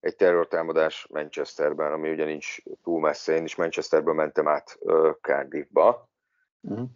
egy 0.00 0.16
terrortámadás 0.16 1.06
Manchesterben, 1.10 1.92
ami 1.92 2.10
ugye 2.10 2.24
nincs 2.24 2.56
túl 2.82 3.00
messze, 3.00 3.34
én 3.34 3.44
is 3.44 3.54
Manchesterből 3.54 4.14
mentem 4.14 4.48
át 4.48 4.76
uh, 4.80 5.10
Cardiffba. 5.20 6.08
Uh-huh. 6.60 6.88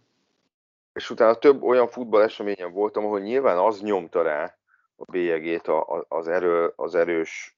És 0.93 1.09
utána 1.09 1.35
több 1.35 1.63
olyan 1.63 1.87
futball 1.87 2.21
eseményen 2.21 2.71
voltam, 2.71 3.05
ahol 3.05 3.19
nyilván 3.19 3.57
az 3.57 3.81
nyomta 3.81 4.21
rá 4.21 4.60
a 5.05 5.11
bélyegét 5.11 5.67
az, 6.07 6.27
erő, 6.27 6.73
az 6.75 6.95
erős 6.95 7.57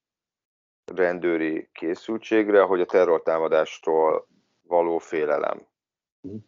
rendőri 0.85 1.69
készültségre, 1.73 2.61
hogy 2.61 2.81
a 2.81 2.85
terrortámadástól 2.85 4.27
való 4.61 4.97
félelem. 4.97 5.67
Uh-huh. 6.21 6.41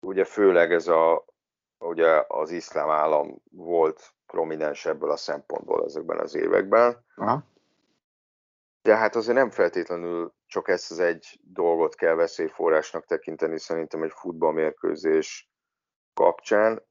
Ugye 0.00 0.24
főleg 0.24 0.72
ez 0.72 0.88
a, 0.88 1.24
ugye 1.78 2.24
az 2.28 2.50
iszlám 2.50 2.88
állam 2.88 3.42
volt 3.50 4.12
prominens 4.26 4.86
ebből 4.86 5.10
a 5.10 5.16
szempontból 5.16 5.84
ezekben 5.84 6.18
az 6.18 6.34
években. 6.34 7.04
Uh-huh. 7.16 7.42
De 8.82 8.96
hát 8.96 9.16
azért 9.16 9.36
nem 9.36 9.50
feltétlenül 9.50 10.32
csak 10.46 10.68
ezt 10.68 10.90
az 10.90 10.98
egy 10.98 11.40
dolgot 11.42 11.94
kell 11.94 12.14
veszélyforrásnak 12.14 13.04
tekinteni 13.04 13.58
szerintem 13.58 14.02
egy 14.02 14.12
futballmérkőzés 14.12 15.50
kapcsán. 16.14 16.82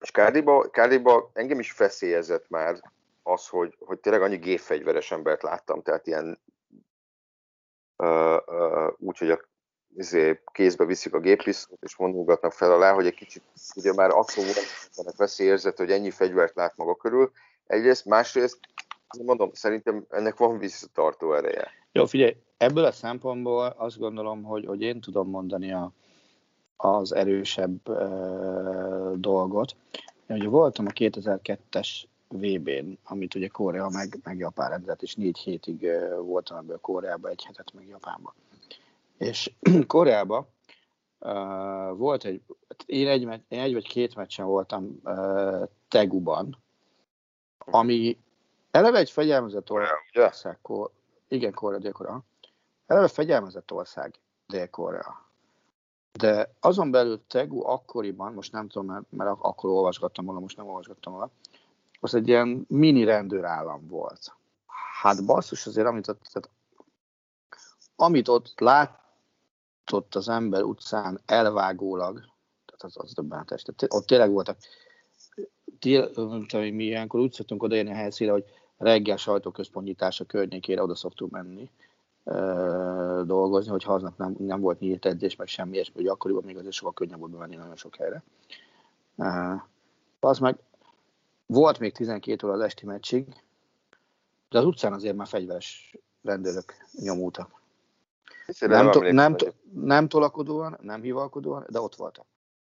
És 0.00 0.10
Kárdiba, 0.10 0.70
Kárdiba 0.70 1.30
engem 1.32 1.58
is 1.58 1.72
feszélyezett 1.72 2.48
már 2.48 2.80
az, 3.22 3.48
hogy, 3.48 3.76
hogy 3.78 3.98
tényleg 3.98 4.22
annyi 4.22 4.36
gépfegyveres 4.36 5.10
embert 5.10 5.42
láttam, 5.42 5.82
tehát 5.82 6.06
ilyen 6.06 6.40
úgy, 8.98 9.18
hogy 9.18 9.30
a 9.30 9.40
izé, 9.96 10.40
kézbe 10.52 10.84
viszik 10.84 11.14
a 11.14 11.20
géppisztolyt, 11.20 11.82
és 11.82 11.96
mondogatnak 11.96 12.52
fel 12.52 12.72
alá, 12.72 12.92
hogy 12.92 13.06
egy 13.06 13.14
kicsit, 13.14 13.42
ugye 13.74 13.92
már 13.94 14.10
attól 14.10 14.44
volt 14.44 15.16
veszélyérzet, 15.16 15.76
hogy 15.76 15.90
ennyi 15.90 16.10
fegyvert 16.10 16.54
lát 16.54 16.76
maga 16.76 16.94
körül. 16.94 17.30
Egyrészt, 17.66 18.04
másrészt, 18.04 18.58
mondom, 19.24 19.50
szerintem 19.52 20.06
ennek 20.08 20.36
van 20.36 20.58
visszatartó 20.58 21.34
ereje. 21.34 21.70
Jó, 21.92 22.06
figyelj, 22.06 22.36
ebből 22.56 22.84
a 22.84 22.92
szempontból 22.92 23.66
azt 23.66 23.98
gondolom, 23.98 24.42
hogy, 24.42 24.66
hogy 24.66 24.82
én 24.82 25.00
tudom 25.00 25.28
mondani 25.28 25.72
a, 25.72 25.92
az 26.76 27.14
erősebb 27.14 27.88
e, 27.88 28.08
dolgot. 29.14 29.76
Én 30.26 30.36
ugye 30.36 30.48
voltam 30.48 30.86
a 30.86 30.90
2002-es 30.90 31.88
VB-n, 32.28 32.98
amit 33.04 33.34
ugye 33.34 33.48
Korea 33.48 33.88
meg, 33.88 34.18
meg 34.24 34.38
Japán 34.38 34.70
rendelt, 34.70 35.02
és 35.02 35.14
négy 35.14 35.38
hétig 35.38 35.84
e, 35.84 36.16
voltam 36.16 36.56
ebből 36.56 36.78
Koreában, 36.80 37.30
egy 37.30 37.44
hetet 37.44 37.72
meg 37.74 37.86
Japánban. 37.86 38.32
És 39.18 39.52
Koreában 39.86 40.46
uh, 41.18 41.96
volt 41.96 42.24
egy, 42.24 42.42
én 42.86 43.08
egy, 43.08 43.22
én 43.48 43.60
egy 43.60 43.72
vagy 43.72 43.88
két 43.88 44.14
meccsen 44.14 44.46
voltam 44.46 45.00
uh, 45.04 45.62
Teguban, 45.88 46.58
ami 47.58 48.18
eleve 48.70 48.98
egy 48.98 49.10
fegyelmezett 49.10 49.70
ország, 49.70 50.58
Kor, 50.62 50.90
igen, 51.28 51.52
Korea, 51.52 51.78
Dél-Korea, 51.78 52.24
eleve 52.86 53.08
fegyelmezett 53.08 53.72
ország, 53.72 54.14
Dél-Korea. 54.46 55.25
De 56.16 56.54
azon 56.60 56.90
belül 56.90 57.20
Tegu 57.26 57.66
akkoriban, 57.66 58.32
most 58.32 58.52
nem 58.52 58.68
tudom, 58.68 58.86
mert, 58.86 59.04
mert 59.10 59.36
akkor 59.40 59.70
olvasgattam 59.70 60.24
volna, 60.24 60.40
most 60.40 60.56
nem 60.56 60.66
olvasgattam 60.66 61.12
volna, 61.12 61.30
az 62.00 62.14
egy 62.14 62.28
ilyen 62.28 62.64
mini 62.68 63.04
rendőrállam 63.04 63.86
volt. 63.88 64.32
Hát 65.00 65.24
basszus, 65.24 65.66
azért 65.66 65.86
amit 65.86 66.08
ott, 66.08 66.20
tehát, 66.32 66.50
amit 67.96 68.28
ott 68.28 68.60
lát, 68.60 69.00
ott 69.92 70.14
az 70.14 70.28
ember 70.28 70.62
utcán 70.62 71.20
elvágólag, 71.26 72.14
tehát 72.64 72.82
az, 72.82 72.96
az 72.96 73.12
döbbenetes. 73.12 73.62
Tehát 73.62 73.94
ott 73.94 74.06
tényleg 74.06 74.30
voltak, 74.30 74.58
tél, 75.78 76.10
mi 76.52 76.84
ilyenkor 76.84 77.20
úgy 77.20 77.32
szoktunk 77.32 77.62
odaérni 77.62 77.90
a 77.90 77.94
helyszínre, 77.94 78.32
hogy 78.32 78.44
reggel 78.76 79.16
sajtóközpontnyitása 79.16 80.24
környékére 80.24 80.82
oda 80.82 80.94
szoktunk 80.94 81.30
menni 81.30 81.70
dolgozni, 83.24 83.70
hogy 83.70 83.84
aznap 83.86 84.16
nem, 84.16 84.34
nem 84.38 84.60
volt 84.60 84.80
nyílt 84.80 85.06
edzés, 85.06 85.36
meg 85.36 85.46
semmi 85.46 85.72
ilyesmi, 85.72 85.94
hogy 85.94 86.06
akkoriban 86.06 86.44
még 86.44 86.56
azért 86.56 86.72
sokkal 86.72 86.92
könnyebb 86.92 87.18
volt 87.18 87.32
bemenni 87.32 87.56
nagyon 87.56 87.76
sok 87.76 87.96
helyre. 87.96 88.22
Az 90.20 90.38
meg 90.38 90.58
volt 91.46 91.78
még 91.78 91.92
12 91.92 92.46
óra 92.46 92.54
az 92.56 92.60
esti 92.60 92.86
meccsig, 92.86 93.26
de 94.48 94.58
az 94.58 94.64
utcán 94.64 94.92
azért 94.92 95.16
már 95.16 95.26
fegyveres 95.26 95.96
rendőrök 96.22 96.74
nyomultak. 96.92 97.50
Nem, 98.58 98.70
nem, 98.70 98.90
to, 98.90 99.12
nem, 99.12 99.36
to, 99.36 99.46
nem 99.72 100.08
tolakodóan, 100.08 100.78
nem 100.80 101.02
hivalkodóan, 101.02 101.66
de 101.68 101.80
ott 101.80 101.94
voltak. 101.94 102.26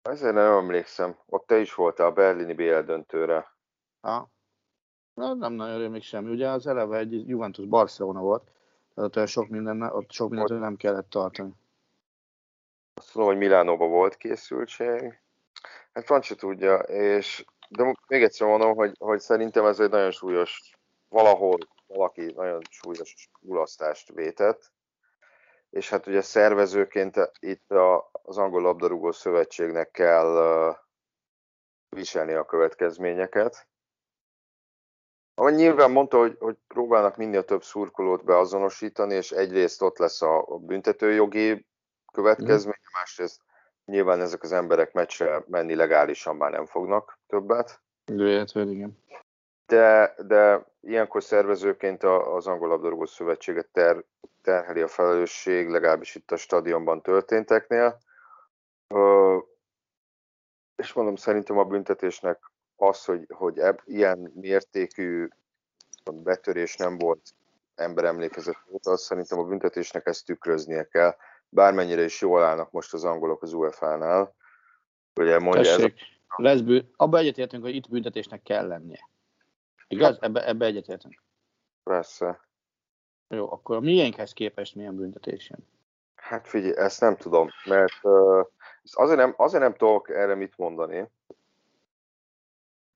Ezért 0.01 0.33
nem 0.33 0.51
emlékszem. 0.51 1.15
Ott 1.25 1.47
te 1.47 1.59
is 1.59 1.73
voltál 1.73 2.07
a 2.07 2.11
berlini 2.11 2.53
BL 2.53 2.79
döntőre. 2.79 3.55
Ha. 4.01 4.29
Na, 5.13 5.33
nem 5.33 5.53
nagyon 5.53 5.77
rémlik 5.77 6.03
semmi. 6.03 6.31
Ugye 6.31 6.49
az 6.49 6.67
eleve 6.67 6.97
egy 6.97 7.29
Juventus 7.29 7.65
Barcelona 7.65 8.19
volt, 8.19 8.51
tehát 8.97 9.15
ott 9.15 9.27
sok, 9.27 9.47
minden, 9.47 9.81
ott 9.81 10.11
sok 10.11 10.29
mindent 10.29 10.59
nem 10.59 10.75
kellett 10.75 11.09
tartani. 11.09 11.53
Azt 12.93 13.11
tudom, 13.11 13.27
hogy 13.27 13.37
Milánóban 13.37 13.89
volt 13.89 14.17
készültség. 14.17 15.19
Hát 15.93 16.05
Francia 16.05 16.35
tudja, 16.35 16.77
és 16.77 17.45
de 17.69 17.95
még 18.07 18.23
egyszer 18.23 18.47
mondom, 18.47 18.75
hogy, 18.75 18.95
hogy 18.99 19.19
szerintem 19.19 19.65
ez 19.65 19.79
egy 19.79 19.89
nagyon 19.89 20.11
súlyos, 20.11 20.77
valahol 21.09 21.57
valaki 21.87 22.31
nagyon 22.35 22.61
súlyos 22.69 23.29
mulasztást 23.39 24.11
vétett, 24.13 24.71
és 25.69 25.89
hát 25.89 26.07
ugye 26.07 26.21
szervezőként 26.21 27.31
itt 27.39 27.71
a, 27.71 28.09
az 28.11 28.37
angol 28.37 28.61
labdarúgó 28.61 29.11
szövetségnek 29.11 29.91
kell 29.91 30.75
viselni 31.89 32.33
a 32.33 32.45
következményeket. 32.45 33.67
Ahogy 35.39 35.53
nyilván 35.53 35.91
mondta, 35.91 36.17
hogy, 36.17 36.35
hogy 36.39 36.55
próbálnak 36.67 37.17
minél 37.17 37.43
több 37.43 37.63
szurkolót 37.63 38.23
beazonosítani, 38.23 39.13
és 39.13 39.31
egyrészt 39.31 39.81
ott 39.81 39.97
lesz 39.97 40.21
a, 40.21 40.37
a 40.37 40.57
büntetőjogi 40.57 41.65
következmény, 42.13 42.79
mm. 42.79 42.93
másrészt 42.99 43.41
nyilván 43.85 44.21
ezek 44.21 44.43
az 44.43 44.51
emberek 44.51 44.93
meccsre 44.93 45.43
menni 45.47 45.75
legálisan 45.75 46.35
már 46.35 46.51
nem 46.51 46.65
fognak 46.65 47.19
többet. 47.27 47.81
Véletlenül, 48.05 48.73
igen 48.73 48.97
de, 49.67 50.15
de 50.27 50.65
ilyenkor 50.81 51.23
szervezőként 51.23 52.03
az 52.03 52.47
Angol 52.47 52.67
Labdarúgó 52.67 53.05
Szövetséget 53.05 53.67
ter, 53.67 54.03
terheli 54.41 54.81
a 54.81 54.87
felelősség, 54.87 55.69
legalábbis 55.69 56.15
itt 56.15 56.31
a 56.31 56.37
stadionban 56.37 57.01
történteknél. 57.01 57.97
Ö, 58.87 59.37
és 60.75 60.93
mondom, 60.93 61.15
szerintem 61.15 61.57
a 61.57 61.63
büntetésnek 61.63 62.51
az, 62.77 63.05
hogy, 63.05 63.25
hogy 63.29 63.59
eb, 63.59 63.79
ilyen 63.85 64.31
mértékű 64.35 65.27
betörés 66.11 66.75
nem 66.75 66.97
volt 66.97 67.33
emberemlékezet 67.75 68.57
óta, 68.69 68.91
az 68.91 69.01
szerintem 69.01 69.39
a 69.39 69.43
büntetésnek 69.43 70.05
ezt 70.05 70.25
tükröznie 70.25 70.83
kell. 70.83 71.15
Bármennyire 71.49 72.03
is 72.03 72.21
jól 72.21 72.43
állnak 72.43 72.71
most 72.71 72.93
az 72.93 73.03
angolok 73.03 73.41
az 73.41 73.53
UEFA-nál. 73.53 74.35
Ugye 75.15 75.39
mondja 75.39 75.61
Tessék, 75.61 75.99
ez 75.99 76.07
a... 76.27 76.41
lesz 76.41 76.61
bű... 76.61 76.81
Abba 76.95 77.17
egyetértünk, 77.17 77.63
hogy 77.63 77.75
itt 77.75 77.89
büntetésnek 77.89 78.41
kell 78.41 78.67
lennie. 78.67 79.09
Igaz? 79.87 80.17
Ebbe, 80.21 80.47
ebbe 80.47 80.65
egyetértünk. 80.65 81.21
Persze. 81.83 82.47
Jó, 83.27 83.51
akkor 83.51 83.75
a 83.75 83.79
miénkhez 83.79 84.33
képest 84.33 84.75
milyen 84.75 84.95
büntetés 84.95 85.49
jön? 85.49 85.67
Hát 86.15 86.47
figyelj, 86.47 86.77
ezt 86.77 87.01
nem 87.01 87.15
tudom, 87.15 87.49
mert 87.65 87.99
uh, 88.01 88.45
azért, 88.91 89.19
nem, 89.19 89.33
azért 89.37 89.63
nem 89.63 89.73
tudok 89.73 90.09
erre 90.09 90.35
mit 90.35 90.57
mondani, 90.57 91.09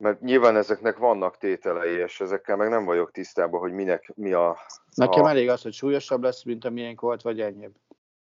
mert 0.02 0.22
nyilván 0.22 0.56
ezeknek 0.56 0.98
vannak 0.98 1.38
tételei, 1.38 1.96
és 1.96 2.22
ezekkel 2.22 2.56
meg 2.56 2.70
nem 2.70 2.86
vagyok 2.86 3.12
tisztában, 3.12 3.60
hogy 3.60 3.72
minek, 3.72 4.12
mi 4.16 4.34
a... 4.34 4.58
Nekem 4.94 5.24
a... 5.24 5.30
elég 5.30 5.50
az, 5.50 5.62
hogy 5.62 5.74
súlyosabb 5.74 6.24
lesz, 6.24 6.44
mint 6.44 6.66
amilyen 6.66 6.98
volt, 7.00 7.22
vagy 7.22 7.42
enyhébb. 7.42 7.76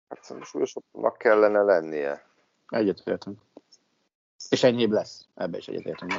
Hát 0.09 0.45
súlyosabbnak 0.45 1.19
kellene 1.19 1.63
lennie. 1.63 2.27
Egyetértünk. 2.69 3.41
És 4.49 4.63
enyhébb 4.63 4.91
lesz. 4.91 5.27
Ebbe 5.35 5.57
is 5.57 5.69
egyetértünk. 5.69 6.13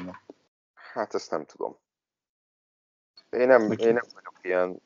Hát 0.74 1.14
ezt 1.14 1.32
nem 1.32 1.46
tudom. 1.46 1.78
Én 3.30 3.48
nem, 3.48 3.72
én 3.72 3.94
nem 3.94 4.08
vagyok 4.14 4.38
ilyen, 4.42 4.82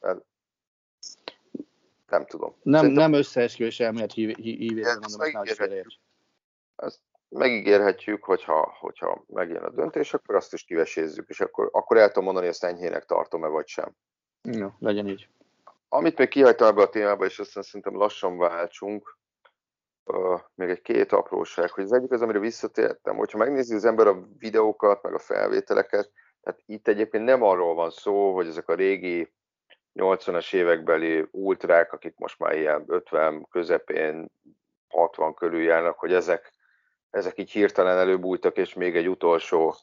nem 2.10 2.26
tudom. 2.26 2.56
Nem, 2.62 2.82
Szerintem, 2.82 3.10
nem 3.10 3.20
összeesküvés 3.20 3.80
elmélet 3.80 4.14
hívére, 4.14 4.94
mondom, 4.94 5.22
ezt 5.22 5.60
ne 5.60 5.82
Ezt 6.76 7.00
megígérhetjük, 7.32 8.24
hogyha, 8.24 8.76
hogyha 8.80 9.24
megjön 9.28 9.64
a 9.64 9.70
döntés, 9.70 10.14
akkor 10.14 10.36
azt 10.36 10.54
is 10.54 10.64
kivesézzük, 10.64 11.30
és 11.30 11.40
akkor, 11.40 11.70
akkor 11.72 11.98
el 11.98 12.08
tudom 12.08 12.24
mondani, 12.24 12.46
hogy 12.46 12.56
ezt 12.56 12.64
enyhének 12.64 13.06
tartom-e, 13.06 13.48
vagy 13.48 13.68
sem. 13.68 13.92
Jó, 14.42 14.70
legyen 14.80 15.08
így. 15.08 15.28
Amit 15.90 16.18
még 16.18 16.28
kihagytam 16.28 16.68
ebbe 16.68 16.82
a 16.82 16.90
témába, 16.90 17.26
és 17.26 17.40
aztán 17.40 17.64
szerintem 17.64 17.96
lassan 17.96 18.38
váltsunk, 18.38 19.18
uh, 20.04 20.40
még 20.56 20.70
egy 20.70 20.82
két 20.82 21.12
apróság, 21.12 21.70
hogy 21.70 21.84
az 21.84 21.92
egyik 21.92 22.12
az, 22.12 22.22
amire 22.22 22.40
visszatértem, 22.40 23.16
hogyha 23.16 23.38
megnézi 23.38 23.76
az 23.76 23.86
ember 23.86 24.08
a 24.08 24.28
videókat, 24.38 25.04
meg 25.04 25.14
a 25.14 25.20
felvételeket, 25.20 26.12
tehát 26.42 26.62
itt 26.66 26.88
egyébként 26.88 27.24
nem 27.24 27.44
arról 27.44 27.74
van 27.74 27.90
szó, 27.90 28.34
hogy 28.34 28.48
ezek 28.48 28.68
a 28.70 28.76
régi 28.76 29.34
80-as 29.94 30.54
évekbeli 30.54 31.28
ultrák, 31.32 31.94
akik 31.94 32.18
most 32.18 32.40
már 32.40 32.56
ilyen 32.56 32.84
50 32.88 33.48
közepén, 33.50 34.32
60 34.88 35.34
körül 35.34 35.62
járnak, 35.62 36.00
hogy 36.00 36.14
ezek, 36.14 36.52
ezek 37.12 37.38
így 37.38 37.52
hirtelen 37.52 37.98
előbújtak, 37.98 38.58
és 38.58 38.74
még 38.74 38.96
egy 38.96 39.10
utolsó, 39.10 39.76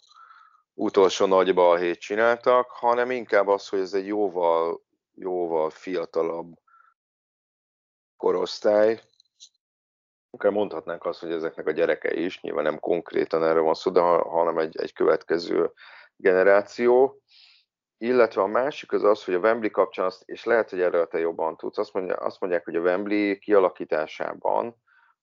utolsó 0.74 1.26
nagy 1.26 1.54
balhét 1.54 1.98
csináltak, 1.98 2.70
hanem 2.70 3.10
inkább 3.10 3.48
az, 3.48 3.68
hogy 3.68 3.80
ez 3.80 3.94
egy 3.94 4.06
jóval, 4.06 4.82
jóval 5.14 5.70
fiatalabb 5.70 6.52
korosztály. 8.16 9.00
Akár 10.30 10.52
mondhatnánk 10.52 11.04
azt, 11.04 11.20
hogy 11.20 11.32
ezeknek 11.32 11.66
a 11.66 11.70
gyerekei 11.70 12.24
is, 12.24 12.40
nyilván 12.40 12.64
nem 12.64 12.80
konkrétan 12.80 13.44
erről 13.44 13.62
van 13.62 13.74
szó, 13.74 13.90
de 13.90 14.00
hanem 14.00 14.58
egy, 14.58 14.76
egy 14.80 14.92
következő 14.92 15.72
generáció, 16.16 17.22
illetve 17.98 18.42
a 18.42 18.46
másik 18.46 18.92
az 18.92 19.04
az, 19.04 19.24
hogy 19.24 19.34
a 19.34 19.38
Wembley 19.38 19.70
kapcsán, 19.70 20.06
azt, 20.06 20.22
és 20.24 20.44
lehet, 20.44 20.70
hogy 20.70 20.80
erről 20.80 21.06
te 21.06 21.18
jobban 21.18 21.56
tudsz, 21.56 21.78
azt, 21.78 21.92
mondja, 21.92 22.14
azt 22.14 22.40
mondják, 22.40 22.64
hogy 22.64 22.76
a 22.76 22.80
Wembley 22.80 23.38
kialakításában 23.38 24.76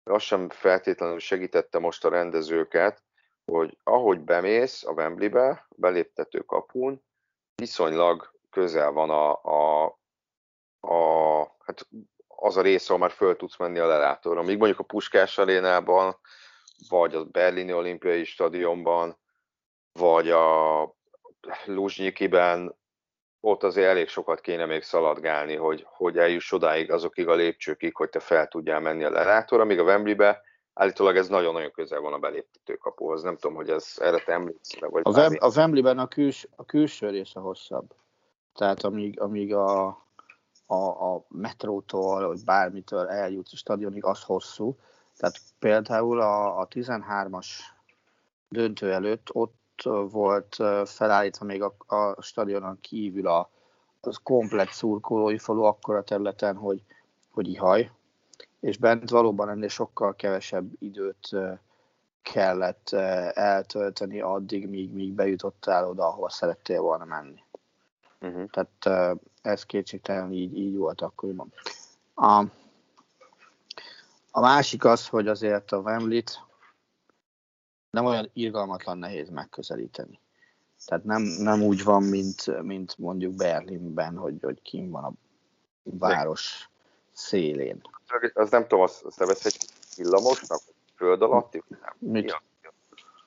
az 0.10 0.22
sem 0.22 0.50
feltétlenül 0.50 1.20
segítette 1.20 1.80
most 1.80 2.06
a 2.06 2.10
rendezőket, 2.10 3.04
hogy 3.46 3.78
ahogy 3.84 4.20
bemész 4.20 4.84
a 4.84 4.92
Wembleybe, 4.92 5.68
beléptető 5.76 6.40
kapun, 6.40 7.04
viszonylag 7.56 8.34
közel 8.50 8.92
van 8.92 9.10
a, 9.10 9.44
a, 9.44 9.86
a 10.80 11.56
hát 11.60 11.88
az 12.28 12.58
a 12.58 12.62
rész, 12.62 12.90
ahol 12.90 13.02
már 13.02 13.12
föl 13.12 13.36
tudsz 13.36 13.58
menni 13.58 13.80
a 13.80 13.88
lelátóra. 13.88 14.42
Míg 14.42 14.58
mondjuk 14.58 14.80
a 14.80 14.84
Puskás 14.84 15.38
arénában, 15.38 16.20
vagy 16.90 17.16
a 17.16 17.24
berlini 17.24 17.74
olimpiai 17.74 18.24
stadionban 18.24 19.18
vagy 19.92 20.30
a 20.30 20.96
Luzsnyikiben 21.66 22.76
ott 23.46 23.64
azért 23.64 23.88
elég 23.88 24.08
sokat 24.08 24.42
kéne 24.42 24.66
még 24.66 24.84
szaladgálni, 24.84 25.56
hogy, 25.56 25.86
hogy 25.88 26.18
eljuss 26.18 26.52
odáig 26.52 26.92
azokig 26.92 27.28
a 27.28 27.36
lépcsőkig, 27.36 27.96
hogy 27.96 28.10
te 28.10 28.20
fel 28.20 28.48
tudjál 28.48 28.80
menni 28.80 29.04
a 29.04 29.10
lelátóra, 29.10 29.66
míg 29.66 29.80
a 29.80 29.84
Wembleybe 29.84 30.42
állítólag 30.74 31.18
ez 31.18 31.28
nagyon-nagyon 31.28 31.72
közel 31.72 32.00
van 32.00 32.14
a 32.14 32.18
beléptető 32.18 32.76
kapuhoz. 32.76 33.22
Nem 33.22 33.38
tudom, 33.38 33.56
hogy 33.56 33.70
ez 33.70 33.94
erre 33.98 34.18
te 34.18 34.34
emlékszel, 34.34 34.90
vagy 34.90 35.02
a, 35.06 35.10
Wem, 35.10 35.34
a 35.40 35.58
Wembleyben 35.58 36.00
a, 36.00 36.08
küls, 36.08 36.48
a 36.56 36.66
külső 36.66 37.10
része 37.10 37.40
hosszabb. 37.40 37.94
Tehát 38.56 38.84
amíg, 38.84 39.20
amíg 39.20 39.54
a, 39.54 39.88
a, 40.66 40.76
a 40.76 41.26
metrótól, 41.28 42.28
vagy 42.28 42.44
bármitől 42.46 43.08
eljutsz 43.08 43.54
a 43.54 43.58
stadionig, 43.58 44.04
az 44.04 44.24
hosszú. 44.24 44.78
Tehát 45.18 45.36
például 45.60 46.22
a, 46.22 46.60
a 46.60 46.68
13-as 46.68 47.48
döntő 48.50 48.92
előtt 48.92 49.30
ott 49.32 49.56
volt 50.10 50.56
felállítva 50.86 51.46
még 51.46 51.62
a, 51.62 51.76
a 51.88 52.22
stadionon 52.22 52.78
kívül 52.82 53.28
a, 53.28 53.50
az 54.02 54.20
komplet 54.24 54.72
szurkolói 54.72 55.38
falu 55.38 55.62
akkora 55.62 56.04
területen, 56.04 56.56
hogy, 56.56 56.82
hogy 57.32 57.48
ihaj, 57.48 57.92
és 58.60 58.78
bent 58.78 59.10
valóban 59.10 59.50
ennél 59.50 59.68
sokkal 59.68 60.16
kevesebb 60.16 60.72
időt 60.80 61.30
kellett 62.22 62.90
eltölteni 63.34 64.22
addig, 64.22 64.68
míg, 64.68 64.94
míg 64.94 65.14
bejutottál 65.14 65.90
oda, 65.90 66.08
ahova 66.08 66.30
szerettél 66.30 66.82
volna 66.82 67.06
menni. 67.06 67.44
Uh-huh. 68.22 68.50
Tehát 68.50 69.20
ez 69.42 69.64
kétségtelen 69.64 70.32
így, 70.32 70.58
így 70.58 70.78
volt 70.78 71.02
akkoriban. 71.02 71.54
A, 72.14 72.44
a 74.32 74.40
másik 74.40 74.86
az, 74.86 75.08
hogy 75.08 75.28
azért 75.28 75.72
a 75.72 75.78
Wembley-t 75.78 76.40
nem 77.96 78.06
olyan 78.06 78.30
irgalmatlan 78.34 78.98
nehéz 78.98 79.30
megközelíteni. 79.30 80.20
Tehát 80.86 81.04
nem, 81.04 81.22
nem 81.22 81.62
úgy 81.62 81.84
van, 81.84 82.04
mint, 82.04 82.62
mint 82.62 82.98
mondjuk 82.98 83.34
Berlinben, 83.34 84.18
hogy, 84.18 84.36
hogy 84.42 84.62
kim 84.62 84.90
van 84.90 85.04
a 85.04 85.14
város 85.84 86.70
szélén. 87.12 87.82
Az 88.34 88.50
nem 88.50 88.62
tudom, 88.62 88.82
azt, 88.82 89.04
azt 89.04 89.46
egy 89.46 89.58
villamosnak, 89.98 90.60
föld 90.96 91.22
alatti? 91.22 91.64
Nem. 91.68 91.94
Mit? 91.98 92.24
Mi 92.24 92.30
a, 92.32 92.42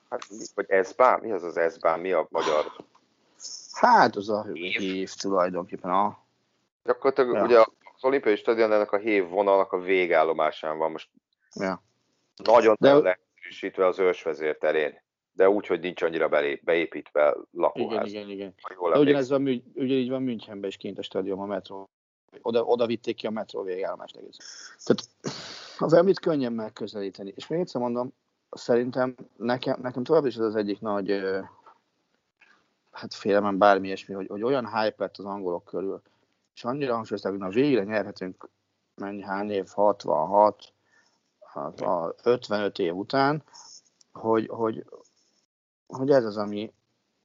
hát, 0.09 0.27
vagy 0.55 0.69
ezbán? 0.69 1.19
Mi 1.19 1.31
az 1.31 1.43
az 1.43 1.57
ezbán? 1.57 1.99
Mi 1.99 2.11
a 2.11 2.27
magyar? 2.29 2.65
Hát 3.71 4.15
az 4.15 4.29
a 4.29 4.43
hív, 4.43 4.77
hív 4.77 5.13
tulajdonképpen. 5.13 5.91
A... 5.91 6.17
Gyakorlatilag 6.83 7.35
ja. 7.35 7.43
ugye 7.43 7.59
az 7.59 8.03
olimpiai 8.03 8.35
stadion 8.35 8.71
ennek 8.71 8.91
a 8.91 8.97
hév 8.97 9.29
vonalnak 9.29 9.71
a 9.71 9.79
végállomásán 9.79 10.77
van. 10.77 10.91
Most 10.91 11.09
ja. 11.53 11.83
nagyon 12.35 12.75
De... 12.79 12.93
le 12.93 13.19
erősítve 13.49 13.85
az 13.85 13.99
ősvezér 13.99 14.57
terén, 14.57 15.01
de 15.31 15.49
úgy, 15.49 15.67
hogy 15.67 15.79
nincs 15.79 16.01
annyira 16.01 16.27
belép, 16.27 16.63
beépítve 16.63 17.35
lakóház. 17.51 18.07
Igen, 18.07 18.29
igen, 18.29 18.29
igen. 18.29 18.53
De 18.91 18.99
ugyanez 18.99 19.29
van, 19.29 19.41
ugyanígy 19.73 20.09
van 20.09 20.21
Münchenben 20.21 20.69
is 20.69 20.77
kint 20.77 20.97
a 20.97 21.01
stadion, 21.01 21.39
a 21.39 21.45
metró. 21.45 21.89
Oda, 22.41 22.63
oda 22.63 22.85
vitték 22.85 23.15
ki 23.15 23.27
a 23.27 23.29
metró 23.29 23.63
végállomást 23.63 24.15
egész. 24.15 24.37
Tehát 24.85 25.07
az 25.77 25.93
említ 25.93 26.19
könnyen 26.19 26.53
megközelíteni. 26.53 27.33
És 27.35 27.47
még 27.47 27.59
egyszer 27.59 27.81
mondom, 27.81 28.13
szerintem 28.49 29.15
nekem, 29.37 29.79
nekem 29.81 30.03
tovább 30.03 30.25
is 30.25 30.35
ez 30.35 30.45
az 30.45 30.55
egyik 30.55 30.79
nagy 30.79 31.21
hát 32.91 33.13
félelem 33.13 33.57
bármi 33.57 33.87
ilyesmi, 33.87 34.13
hogy, 34.13 34.27
hogy 34.27 34.43
olyan 34.43 34.67
hype 34.67 34.95
lett 34.97 35.17
az 35.17 35.25
angolok 35.25 35.63
körül, 35.63 36.01
és 36.55 36.63
annyira 36.63 36.93
hangsúlyozták, 36.93 37.31
hogy 37.31 37.41
na 37.41 37.49
végre 37.49 37.83
nyerhetünk 37.83 38.49
mennyi 38.95 39.21
hány 39.21 39.49
év, 39.49 39.67
66, 39.67 40.73
hát 41.53 41.81
a 41.81 42.15
55 42.23 42.79
év 42.79 42.95
után, 42.95 43.43
hogy, 44.13 44.47
hogy, 44.47 44.85
hogy 45.87 46.09
ez 46.09 46.25
az, 46.25 46.37
ami 46.37 46.73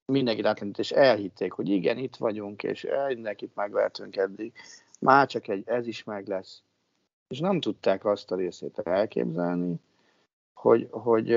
mindenkit 0.07 0.47
átlendít, 0.47 0.79
és 0.79 0.91
elhitték, 0.91 1.53
hogy 1.53 1.69
igen, 1.69 1.99
itt 1.99 2.17
vagyunk, 2.17 2.63
és 2.63 2.87
mindenkit 3.09 3.55
megvertünk 3.55 4.17
eddig, 4.17 4.53
már 5.01 5.27
csak 5.27 5.49
egy, 5.49 5.63
ez 5.67 5.87
is 5.87 6.05
meg 6.05 6.29
lesz. 6.29 6.63
És 7.29 7.39
nem 7.39 7.61
tudták 7.61 8.05
azt 8.05 8.31
a 8.31 8.37
részét 8.37 8.79
elképzelni, 8.79 9.81
hogy, 10.53 10.89
hogy, 10.91 11.33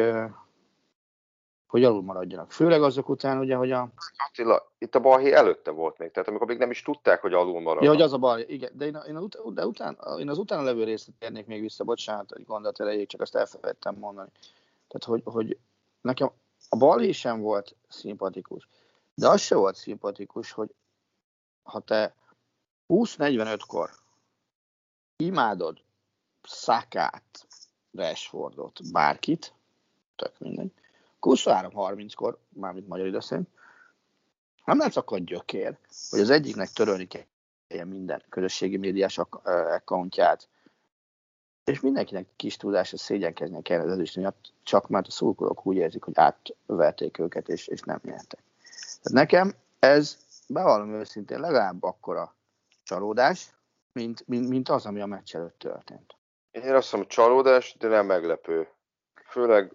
hogy 1.67 1.83
alul 1.83 2.01
maradjanak. 2.01 2.51
Főleg 2.51 2.83
azok 2.83 3.09
után, 3.09 3.39
ugye, 3.39 3.55
hogy 3.55 3.71
a... 3.71 3.89
Attila, 4.27 4.71
itt 4.77 4.95
a 4.95 4.99
balhé 4.99 5.31
előtte 5.31 5.71
volt 5.71 5.97
még, 5.97 6.11
tehát 6.11 6.29
amikor 6.29 6.47
még 6.47 6.57
nem 6.57 6.71
is 6.71 6.81
tudták, 6.81 7.21
hogy 7.21 7.33
alul 7.33 7.61
maradnak. 7.61 7.83
Ja, 7.83 7.89
hogy 7.89 8.01
az 8.01 8.13
a 8.13 8.17
balhé, 8.17 8.45
igen, 8.47 8.71
de 8.73 8.85
én, 8.85 8.95
a, 8.95 8.99
én, 8.99 9.15
a, 9.15 9.51
de 9.51 9.65
után, 9.65 9.97
én 10.19 10.29
az 10.29 10.37
utána 10.37 10.61
levő 10.61 10.83
részt 10.83 11.09
térnék 11.19 11.45
még 11.45 11.61
vissza, 11.61 11.83
bocsánat, 11.83 12.31
egy 12.31 12.45
gondolat 12.45 12.79
erejéig, 12.79 13.07
csak 13.07 13.21
azt 13.21 13.35
elfelejtettem 13.35 13.95
mondani. 13.95 14.29
Tehát, 14.87 15.03
hogy, 15.03 15.21
hogy 15.33 15.57
nekem 16.01 16.31
a 16.69 16.77
balhé 16.77 17.11
sem 17.11 17.41
volt 17.41 17.75
szimpatikus, 17.87 18.67
de 19.13 19.27
az 19.27 19.41
se 19.41 19.55
volt 19.55 19.75
szimpatikus, 19.75 20.51
hogy 20.51 20.73
ha 21.63 21.79
te 21.79 22.15
20-45-kor 22.87 23.89
imádod 25.17 25.77
Szakát, 26.43 27.47
Rashfordot, 27.93 28.91
bárkit, 28.91 29.53
tök 30.15 30.39
mindegy, 30.39 30.71
23-30-kor, 31.21 32.37
mármint 32.49 32.87
magyar 32.87 33.07
idő 33.07 33.19
szerint, 33.19 33.47
nem 34.65 34.77
lesz 34.77 34.95
akkor 34.95 35.19
gyökér, 35.19 35.77
hogy 36.09 36.19
az 36.19 36.29
egyiknek 36.29 36.69
törölni 36.69 37.07
kell 37.07 37.83
minden 37.83 38.23
közösségi 38.29 38.77
médiás 38.77 39.17
accountját, 39.17 40.49
és 41.63 41.79
mindenkinek 41.79 42.27
kis 42.35 42.57
tudása 42.57 42.97
szégyenkezni 42.97 43.61
kell 43.61 43.81
az 43.81 43.91
ezüst 43.91 44.15
miatt, 44.15 44.53
csak 44.63 44.87
mert 44.87 45.07
a 45.07 45.11
szurkolók 45.11 45.65
úgy 45.65 45.75
érzik, 45.75 46.03
hogy 46.03 46.13
átverték 46.15 47.19
őket, 47.19 47.49
és, 47.49 47.67
és 47.67 47.81
nem 47.81 47.99
nyertek. 48.03 48.39
Tehát 49.01 49.27
nekem 49.27 49.53
ez, 49.79 50.17
bevallom 50.47 50.93
őszintén, 50.93 51.39
legalább 51.39 51.83
akkora 51.83 52.35
csalódás, 52.83 53.53
mint, 53.91 54.27
mint, 54.27 54.49
mint 54.49 54.69
az, 54.69 54.85
ami 54.85 55.01
a 55.01 55.05
meccs 55.05 55.35
előtt 55.35 55.59
történt. 55.59 56.15
Én 56.51 56.75
azt 56.75 56.91
mondom, 56.91 57.09
csalódás, 57.09 57.75
de 57.79 57.87
nem 57.87 58.05
meglepő. 58.05 58.67
Főleg 59.29 59.73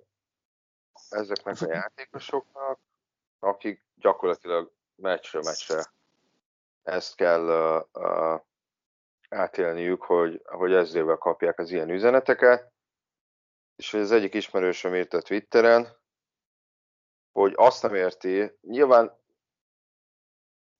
ezeknek 1.11 1.61
a 1.61 1.73
játékosoknak, 1.75 2.79
akik 3.38 3.85
gyakorlatilag 3.95 4.73
meccsről 4.97 5.43
meccsre 5.43 5.83
ezt 6.83 7.17
kell 7.17 7.43
uh, 7.43 7.85
uh, 7.93 8.41
átélniük, 9.29 10.03
hogy, 10.03 10.43
hogy 10.45 10.73
ezzel 10.73 11.17
kapják 11.17 11.59
az 11.59 11.71
ilyen 11.71 11.91
üzeneteket. 11.91 12.73
És 13.77 13.91
hogy 13.91 14.01
az 14.01 14.11
egyik 14.11 14.35
ismerősöm 14.35 14.95
írt 14.95 15.15
a 15.15 15.23
Twitteren, 15.23 16.01
hogy 17.33 17.53
azt 17.57 17.83
nem 17.83 17.95
érti, 17.95 18.59
nyilván, 18.61 19.21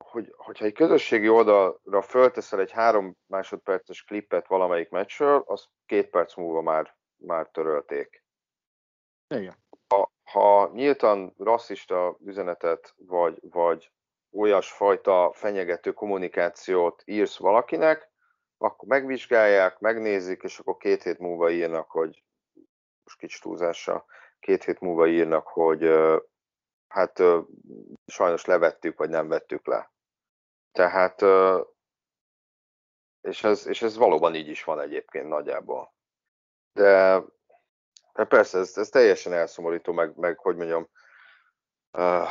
hogy, 0.05 0.35
hogyha 0.37 0.65
egy 0.65 0.73
közösségi 0.73 1.29
oldalra 1.29 2.03
fölteszel 2.03 2.61
egy 2.61 2.71
három 2.71 3.17
másodperces 3.27 4.03
klippet 4.05 4.47
valamelyik 4.47 4.91
meccsről, 4.91 5.43
az 5.47 5.69
két 5.87 6.11
perc 6.11 6.37
múlva 6.37 6.63
már, 6.63 6.97
már 7.17 7.49
törölték. 7.49 8.25
Igen 9.27 9.62
ha 10.23 10.71
nyíltan 10.73 11.35
rasszista 11.39 12.17
üzenetet, 12.25 12.95
vagy, 12.97 13.39
vagy 13.41 13.93
olyasfajta 14.33 15.33
fenyegető 15.35 15.93
kommunikációt 15.93 17.03
írsz 17.05 17.37
valakinek, 17.37 18.11
akkor 18.59 18.89
megvizsgálják, 18.89 19.79
megnézik, 19.79 20.43
és 20.43 20.59
akkor 20.59 20.77
két 20.77 21.03
hét 21.03 21.19
múlva 21.19 21.51
írnak, 21.51 21.91
hogy 21.91 22.25
most 23.05 23.19
kicsit 23.19 23.43
túlzással, 23.43 24.05
két 24.41 24.65
hét 24.65 24.81
múlva 24.81 25.07
írnak, 25.07 25.47
hogy 25.47 25.91
hát 26.89 27.23
sajnos 28.07 28.45
levettük, 28.45 28.99
vagy 28.99 29.09
nem 29.09 29.29
vettük 29.29 29.67
le. 29.67 29.93
Tehát, 30.73 31.23
és 33.21 33.45
ez, 33.45 33.67
és 33.67 33.83
ez 33.83 33.97
valóban 33.97 34.35
így 34.35 34.49
is 34.49 34.65
van 34.65 34.81
egyébként 34.81 35.29
nagyjából. 35.29 35.95
De 36.73 37.23
Hát 38.13 38.29
persze, 38.29 38.59
ez, 38.59 38.77
ez 38.77 38.89
teljesen 38.89 39.33
elszomorító, 39.33 39.93
meg, 39.93 40.17
meg 40.17 40.39
hogy 40.39 40.57
mondjam, 40.57 40.89
uh, 41.93 42.29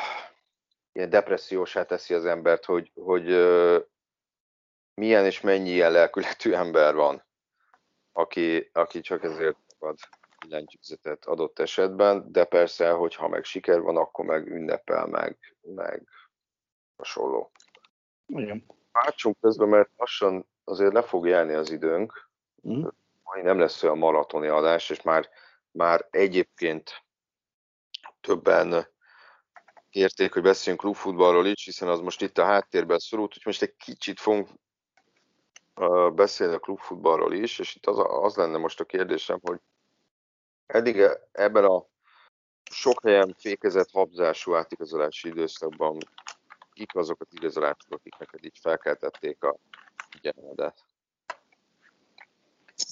ilyen 0.92 1.10
depressziósá 1.10 1.84
teszi 1.84 2.14
az 2.14 2.26
embert, 2.26 2.66
hogy, 2.66 2.92
hogy 2.96 3.32
uh, 3.32 3.84
milyen 4.94 5.26
és 5.26 5.42
mennyi 5.42 5.70
ilyen 5.70 5.92
lelkületű 5.92 6.52
ember 6.54 6.96
van, 6.96 7.24
aki, 8.12 8.70
aki 8.74 9.02
csak 9.02 9.24
ezért 9.24 9.58
ad 9.80 9.98
billentyűzetet 10.40 11.26
adott 11.26 11.60
esetben, 11.60 12.32
de 12.32 12.46
persze, 12.46 12.92
hogyha 12.92 13.28
meg 13.28 13.44
siker 13.44 13.82
van, 13.82 13.98
akkor 13.98 14.26
meg 14.26 14.48
ünnepel, 14.48 15.06
meg, 15.06 15.38
meg 15.62 16.08
hasonló. 16.96 17.52
Igen. 18.26 18.66
Váltsunk 18.92 19.38
közben, 19.42 19.68
mert 19.68 19.90
lassan 19.98 20.48
azért 20.64 20.94
le 20.94 21.02
fog 21.02 21.28
jelni 21.28 21.54
az 21.54 21.72
időnk, 21.72 22.30
mm. 22.68 22.84
mai 23.24 23.42
nem 23.42 23.60
lesz 23.60 23.84
olyan 23.84 23.98
maratoni 23.98 24.48
adás, 24.48 24.90
és 24.90 25.02
már 25.02 25.30
már 25.72 26.08
egyébként 26.10 27.04
többen 28.22 28.88
kérték, 29.90 30.34
hogy 30.34 30.42
beszéljünk 30.42 30.84
klubfutballról 30.84 31.46
is, 31.46 31.66
hiszen 31.66 31.88
az 31.88 32.00
most 32.00 32.22
itt 32.22 32.38
a 32.38 32.46
háttérben 32.46 33.00
szorult, 33.00 33.28
úgyhogy 33.28 33.46
most 33.46 33.62
egy 33.62 33.76
kicsit 33.76 34.20
fogunk 34.20 34.50
beszélni 36.14 36.54
a 36.54 36.60
klubfutballról 36.60 37.34
is, 37.34 37.60
és 37.60 37.76
itt 37.76 37.86
az, 37.86 37.98
az 38.24 38.36
lenne 38.36 38.58
most 38.58 38.80
a 38.80 38.86
kérdésem, 38.86 39.40
hogy 39.42 39.60
eddig 40.66 41.04
ebben 41.32 41.64
a 41.64 41.86
sok 42.72 43.02
helyen 43.04 43.36
fékezett 43.38 43.92
habzású 43.92 44.56
átigazolási 44.56 45.28
időszakban 45.28 45.98
kik 46.74 46.96
azok 46.96 47.22
az 47.22 47.28
igazolások, 47.30 47.90
akik 47.90 48.18
neked 48.18 48.46
így 48.46 48.58
felkeltették 48.62 49.44
a 49.44 49.58
figyelmedet? 50.10 50.86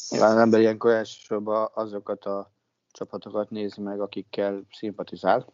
Nyilván 0.10 0.32
az 0.32 0.38
ember 0.38 0.60
ilyenkor 0.60 0.92
elsősorban 0.92 1.70
azokat 1.74 2.26
a 2.26 2.52
csapatokat 2.92 3.50
nézi 3.50 3.82
meg, 3.82 4.02
akikkel 4.02 4.62
szimpatizál. 4.72 5.46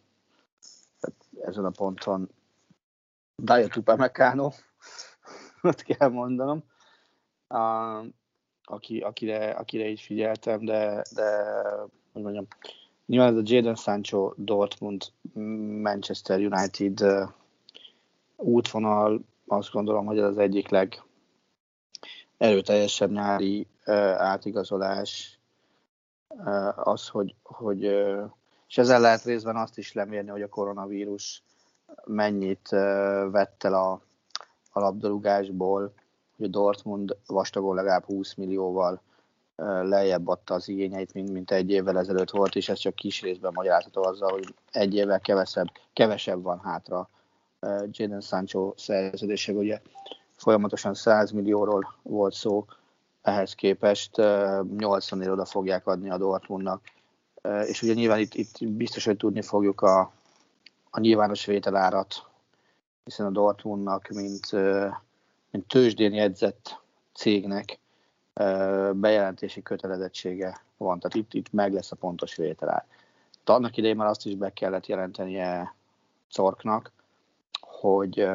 Tehát 1.00 1.50
ezen 1.50 1.66
a 1.66 1.70
ponton 1.70 2.30
Daya 3.44 3.68
Tupamecano, 3.68 4.52
ott 5.62 5.82
kell 5.82 6.10
mondanom, 6.10 6.64
a, 7.48 8.00
aki, 8.64 9.00
akire, 9.00 9.50
akire 9.50 9.88
is 9.88 10.06
figyeltem, 10.06 10.66
de, 10.66 11.04
de 11.14 11.54
hogy 12.14 12.22
mondjam, 12.22 12.48
nyilván 13.06 13.32
ez 13.32 13.40
a 13.40 13.42
Jadon 13.44 13.76
Sancho 13.76 14.34
Dortmund 14.36 15.04
Manchester 15.82 16.40
United 16.40 17.00
útvonal, 18.36 19.22
azt 19.48 19.72
gondolom, 19.72 20.06
hogy 20.06 20.18
ez 20.18 20.26
az 20.26 20.38
egyik 20.38 20.70
leg 20.70 21.04
erőteljesebb 22.38 23.12
nyári 23.12 23.68
átigazolás 24.18 25.35
az, 26.76 27.08
hogy, 27.08 27.36
hogy 27.44 27.84
és 28.68 28.78
ezzel 28.78 29.00
lehet 29.00 29.24
részben 29.24 29.56
azt 29.56 29.78
is 29.78 29.94
lemérni, 29.94 30.30
hogy 30.30 30.42
a 30.42 30.50
koronavírus 30.50 31.44
mennyit 32.06 32.70
vett 33.32 33.64
el 33.64 33.74
a, 33.74 33.92
a 34.72 34.80
labdarúgásból, 34.80 35.94
hogy 36.38 36.46
a 36.46 36.50
Dortmund 36.50 37.18
vastagon 37.28 37.76
legalább 37.76 38.04
20 38.04 38.34
millióval 38.34 39.02
lejjebb 39.82 40.28
adta 40.28 40.54
az 40.54 40.68
igényeit, 40.68 41.14
mint, 41.14 41.32
mint 41.32 41.52
egy 41.52 41.70
évvel 41.70 41.98
ezelőtt 41.98 42.30
volt, 42.30 42.56
és 42.56 42.70
ez 42.70 42.78
csak 42.78 42.96
kis 42.96 43.22
részben 43.22 43.52
magyarázható 43.54 44.04
azzal, 44.04 44.32
hogy 44.32 44.54
egy 44.72 44.96
évvel 44.96 45.20
kevesebb, 45.20 45.68
kevesebb 45.94 46.44
van 46.44 46.60
hátra 46.60 47.10
Jadon 47.92 48.22
Sancho 48.22 48.74
szerződése, 48.76 49.52
ugye 49.52 49.82
folyamatosan 50.36 50.94
100 50.94 51.32
millióról 51.32 51.96
volt 52.02 52.34
szó, 52.34 52.66
ehhez 53.26 53.53
képest 53.53 54.15
80 54.78 55.21
ér 55.21 55.30
oda 55.30 55.45
fogják 55.45 55.88
adni 55.88 56.09
a 56.09 56.17
Dortmundnak. 56.17 56.82
És 57.65 57.82
ugye 57.82 57.93
nyilván 57.93 58.19
itt, 58.19 58.34
itt 58.34 58.67
biztos, 58.67 59.05
hogy 59.05 59.17
tudni 59.17 59.41
fogjuk 59.41 59.82
a, 59.82 60.11
a 60.89 60.99
nyilvános 60.99 61.45
vételárat, 61.45 62.28
hiszen 63.03 63.26
a 63.26 63.30
Dortmundnak, 63.30 64.07
mint, 64.07 64.51
mint 65.51 65.67
tőzsdén 65.67 66.13
jegyzett 66.13 66.80
cégnek 67.13 67.80
bejelentési 68.93 69.61
kötelezettsége 69.61 70.61
van. 70.78 70.99
Tehát 70.99 71.15
itt, 71.15 71.34
itt 71.34 71.53
meg 71.53 71.73
lesz 71.73 71.91
a 71.91 71.95
pontos 71.95 72.36
vételár. 72.36 72.86
De 73.43 73.53
annak 73.53 73.78
idején 73.78 73.95
már 73.95 74.07
azt 74.07 74.26
is 74.26 74.36
be 74.36 74.53
kellett 74.53 74.86
jelentenie 74.86 75.76
Corknak, 76.36 76.91
hogy 77.59 78.28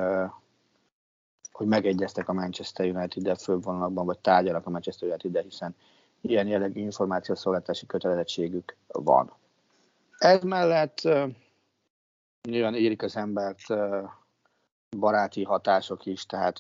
hogy 1.61 1.69
megegyeztek 1.69 2.29
a 2.29 2.33
Manchester 2.33 2.87
United-del 2.87 3.35
fővonalakban, 3.35 4.07
vagy 4.07 4.19
tárgyalnak 4.19 4.67
a 4.67 4.71
Manchester 4.71 5.09
United-del, 5.09 5.43
hiszen 5.43 5.77
ilyen 6.21 6.47
jellegű 6.47 6.81
információszolgáltási 6.81 7.87
kötelezettségük 7.87 8.77
van. 8.87 9.33
Ez 10.19 10.43
mellett 10.43 11.09
nyilván 12.49 12.75
érik 12.75 13.03
az 13.03 13.17
embert 13.17 13.63
baráti 14.99 15.45
hatások 15.45 16.07
is, 16.07 16.27
tehát 16.27 16.59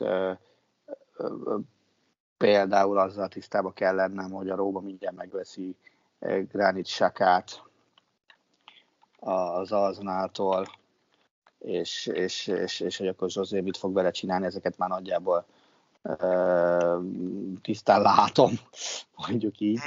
például 2.36 2.98
azzal 2.98 3.28
tisztába 3.28 3.72
kell 3.72 3.94
lennem, 3.94 4.30
hogy 4.30 4.48
a 4.48 4.57
Róba 4.57 4.80
mindjárt 4.80 5.16
megveszi 5.16 5.76
Granit 6.53 6.86
Sakát 6.86 7.62
az 9.20 9.72
Arzenáltól, 9.72 10.66
és, 11.61 12.06
és, 12.06 12.46
és, 12.46 12.80
és 12.80 12.96
hogy 12.96 13.06
akkor 13.06 13.30
Zsozé 13.30 13.61
mit 13.61 13.76
fog 13.76 13.94
vele 13.94 14.11
csinálni, 14.11 14.46
ezeket 14.46 14.78
már 14.78 14.88
nagyjából 14.88 15.46
uh, 16.02 17.04
tisztán 17.62 18.02
látom, 18.02 18.52
mondjuk 19.26 19.61
így. 19.61 19.80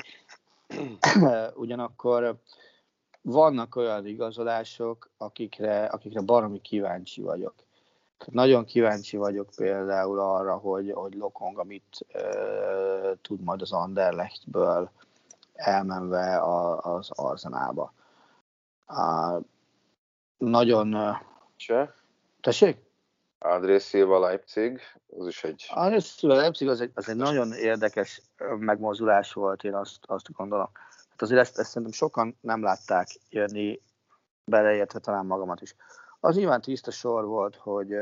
Ugyanakkor 1.55 2.38
vannak 3.21 3.76
olyan 3.76 4.05
igazolások, 4.05 5.09
akikre, 5.17 5.86
akikre 5.86 6.21
baromi 6.21 6.61
kíváncsi 6.61 7.21
vagyok. 7.21 7.53
Nagyon 8.26 8.65
kíváncsi 8.65 9.17
vagyok 9.17 9.49
például 9.55 10.19
arra, 10.19 10.57
hogy, 10.57 10.91
hogy 10.91 11.13
Lokong, 11.13 11.59
amit 11.59 12.05
uh, 12.13 13.17
tud 13.21 13.41
majd 13.41 13.61
az 13.61 13.71
Anderlechtből 13.71 14.91
elmenve 15.53 16.38
a, 16.38 16.80
az 16.95 17.09
Arzenába. 17.11 17.93
Uh, 18.88 19.43
nagyon 20.38 21.17
Se. 21.64 21.95
Tessék? 22.41 22.78
André 23.39 23.78
Silva 23.80 24.20
Leipzig, 24.20 24.82
az 25.18 25.28
is 25.28 25.43
egy... 25.43 25.66
André 25.70 25.99
Silva 25.99 26.36
Leipzig 26.36 26.68
az 26.68 26.82
egy, 26.82 26.91
az 26.93 27.09
egy 27.09 27.16
nagyon 27.16 27.53
érdekes 27.53 28.22
megmozdulás 28.57 29.34
volt, 29.34 29.64
én 29.64 29.76
azt, 29.76 29.97
azt 30.05 30.32
gondolom. 30.32 30.70
Hát 31.09 31.22
azért 31.22 31.39
ezt, 31.39 31.59
ezt 31.59 31.70
szerintem 31.70 31.91
sokan 31.91 32.38
nem 32.41 32.64
látták 32.64 33.07
jönni, 33.30 33.82
beleértve 34.45 34.99
talán 34.99 35.26
magamat 35.26 35.61
is. 35.61 35.76
Az 36.20 36.36
nyilván 36.36 36.61
tiszta 36.61 36.91
sor 36.91 37.26
volt, 37.26 37.55
hogy, 37.55 37.95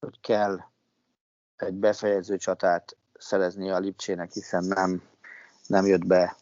hogy 0.00 0.20
kell 0.20 0.58
egy 1.56 1.74
befejező 1.74 2.36
csatát 2.36 2.96
szerezni 3.18 3.70
a 3.70 3.78
Lipcsének, 3.78 4.32
hiszen 4.32 4.64
nem, 4.64 5.02
nem 5.66 5.86
jött 5.86 6.06
be 6.06 6.36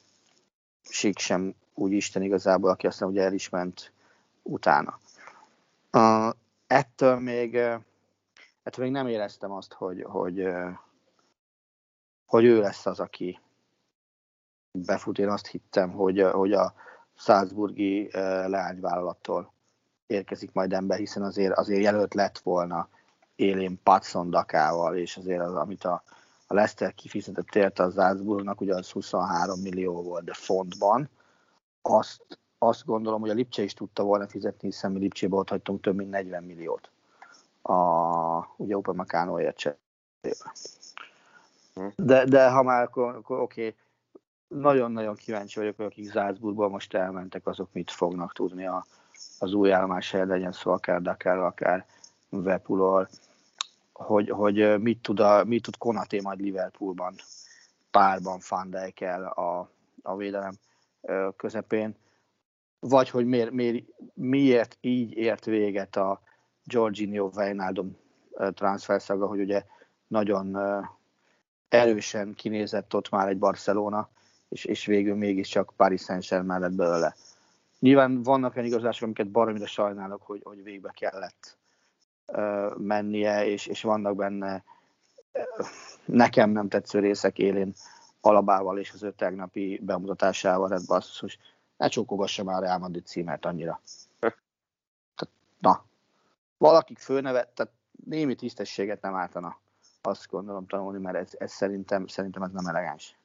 Sik 0.83 1.19
sem 1.19 1.55
úgy 1.75 1.93
Isten 1.93 2.23
igazából, 2.23 2.71
aki 2.71 2.87
aztán 2.87 3.09
ugye 3.09 3.23
el 3.23 3.33
is 3.33 3.49
ment 3.49 3.93
utána. 4.43 5.03
Uh, 5.95 6.33
ettől 6.67 7.19
még, 7.19 7.55
ettől 8.63 8.85
még 8.85 8.91
nem 8.91 9.07
éreztem 9.07 9.53
azt, 9.53 9.73
hogy, 9.73 10.03
hogy, 10.03 10.49
hogy 12.27 12.45
ő 12.45 12.61
lesz 12.61 12.87
az, 12.87 13.01
aki 13.01 13.41
befut. 14.73 15.19
Én 15.19 15.29
azt 15.29 15.47
hittem, 15.47 15.91
hogy, 15.91 16.21
hogy 16.33 16.53
a 16.53 16.75
Salzburgi 17.17 18.09
leányvállalattól 18.47 19.53
érkezik 20.07 20.53
majd 20.53 20.73
ember, 20.73 20.99
hiszen 20.99 21.23
azért, 21.23 21.59
azért 21.59 21.83
jelölt 21.83 22.15
lett 22.15 22.39
volna 22.39 22.89
élén 23.35 23.81
Patson 23.83 24.31
Dakával, 24.31 24.97
és 24.97 25.17
azért 25.17 25.41
az, 25.41 25.55
amit 25.55 25.85
a, 25.85 26.03
a 26.47 26.55
Leicester 26.55 26.95
kifizetett 26.95 27.55
érte 27.55 27.83
a 27.83 27.91
Salzburgnak, 27.91 28.61
ugye 28.61 28.75
az 28.75 28.91
23 28.91 29.61
millió 29.61 30.03
volt, 30.03 30.25
de 30.25 30.35
fontban, 30.35 31.09
azt 31.83 32.39
azt 32.69 32.85
gondolom, 32.85 33.21
hogy 33.21 33.31
a 33.31 33.35
Lipcse 33.35 33.63
is 33.63 33.75
tudta 33.75 34.03
volna 34.03 34.29
fizetni, 34.29 34.69
hiszen 34.69 34.93
mi 34.93 34.99
Lipcsébe 34.99 35.37
ott 35.37 35.49
hagytunk 35.49 35.81
több 35.81 35.97
mint 35.97 36.11
40 36.11 36.43
milliót 36.43 36.91
a, 37.63 38.55
ugye 38.57 38.77
Open. 38.77 39.07
Hm. 41.75 41.87
De, 41.97 42.25
de 42.25 42.51
ha 42.51 42.63
már, 42.63 42.83
akkor, 42.83 43.15
akkor 43.15 43.39
oké, 43.41 43.75
nagyon-nagyon 44.49 45.15
kíváncsi 45.15 45.59
vagyok, 45.59 45.77
hogy 45.77 45.85
akik 45.85 46.11
Salzburgból 46.11 46.69
most 46.69 46.95
elmentek, 46.95 47.47
azok 47.47 47.69
mit 47.73 47.91
fognak 47.91 48.33
tudni 48.33 48.67
a, 48.67 48.87
az 49.39 49.53
új 49.53 49.73
állomás 49.73 50.11
helyet, 50.11 50.29
legyen 50.29 50.53
szó 50.53 50.71
akár 50.71 51.03
Dakar, 51.03 51.39
akár 51.39 51.87
Vepulor, 52.29 53.09
hogy, 53.93 54.31
hogy 54.31 54.81
mit, 54.81 55.03
tud 55.03 55.21
a, 55.21 55.45
mit 55.45 55.63
tud 55.63 55.77
Konaté 55.77 56.21
majd 56.21 56.41
Liverpoolban 56.41 57.15
párban 57.91 58.41
Van 58.49 58.75
a, 59.25 59.69
a 60.03 60.17
védelem 60.17 60.55
közepén 61.37 61.97
vagy 62.89 63.11
hogy 63.11 63.27
miért, 63.27 63.51
miért, 63.51 63.85
miért 64.15 64.77
így 64.81 65.17
ért 65.17 65.45
véget 65.45 65.97
a 65.97 66.21
Jorginho 66.65 67.31
Wijnaldum 67.35 67.97
transferszaga, 68.55 69.27
hogy 69.27 69.41
ugye 69.41 69.65
nagyon 70.07 70.59
erősen 71.69 72.35
kinézett 72.35 72.95
ott 72.95 73.11
már 73.11 73.29
egy 73.29 73.39
Barcelona, 73.39 74.09
és, 74.49 74.65
és 74.65 74.87
végül 74.87 75.15
mégiscsak 75.15 75.73
Paris 75.77 76.03
Saint-Germain 76.03 76.61
lett 76.61 76.73
belőle. 76.73 77.15
Nyilván 77.79 78.23
vannak 78.23 78.57
olyan 78.57 78.69
igazások, 78.69 79.05
amiket 79.05 79.31
baromira 79.31 79.67
sajnálok, 79.67 80.23
hogy, 80.23 80.41
hogy 80.45 80.63
végbe 80.63 80.93
kellett 80.95 81.57
mennie, 82.77 83.47
és, 83.47 83.67
és 83.67 83.83
vannak 83.83 84.17
benne 84.17 84.65
nekem 86.05 86.51
nem 86.51 86.69
tetsző 86.69 86.99
részek 86.99 87.39
élén 87.39 87.73
Alabával 88.21 88.79
és 88.79 88.93
az 88.93 89.03
ő 89.03 89.13
tegnapi 89.13 89.81
bemutatásával, 89.83 90.69
tehát 90.69 90.87
basszus, 90.87 91.39
ne 91.77 91.89
csókogassa 91.89 92.45
már 92.45 92.63
Real 92.63 92.79
Madrid 92.79 93.07
címert 93.07 93.45
annyira. 93.45 93.81
Na, 95.59 95.85
valakik 96.57 96.99
főnevet, 96.99 97.49
tehát 97.49 97.73
némi 98.05 98.35
tisztességet 98.35 99.01
nem 99.01 99.15
ártana 99.15 99.59
azt 100.03 100.31
gondolom 100.31 100.67
tanulni, 100.67 100.99
mert 100.99 101.17
ez, 101.17 101.31
ez 101.39 101.53
szerintem, 101.53 102.07
szerintem 102.07 102.43
ez 102.43 102.51
nem 102.51 102.67
elegáns. 102.67 103.17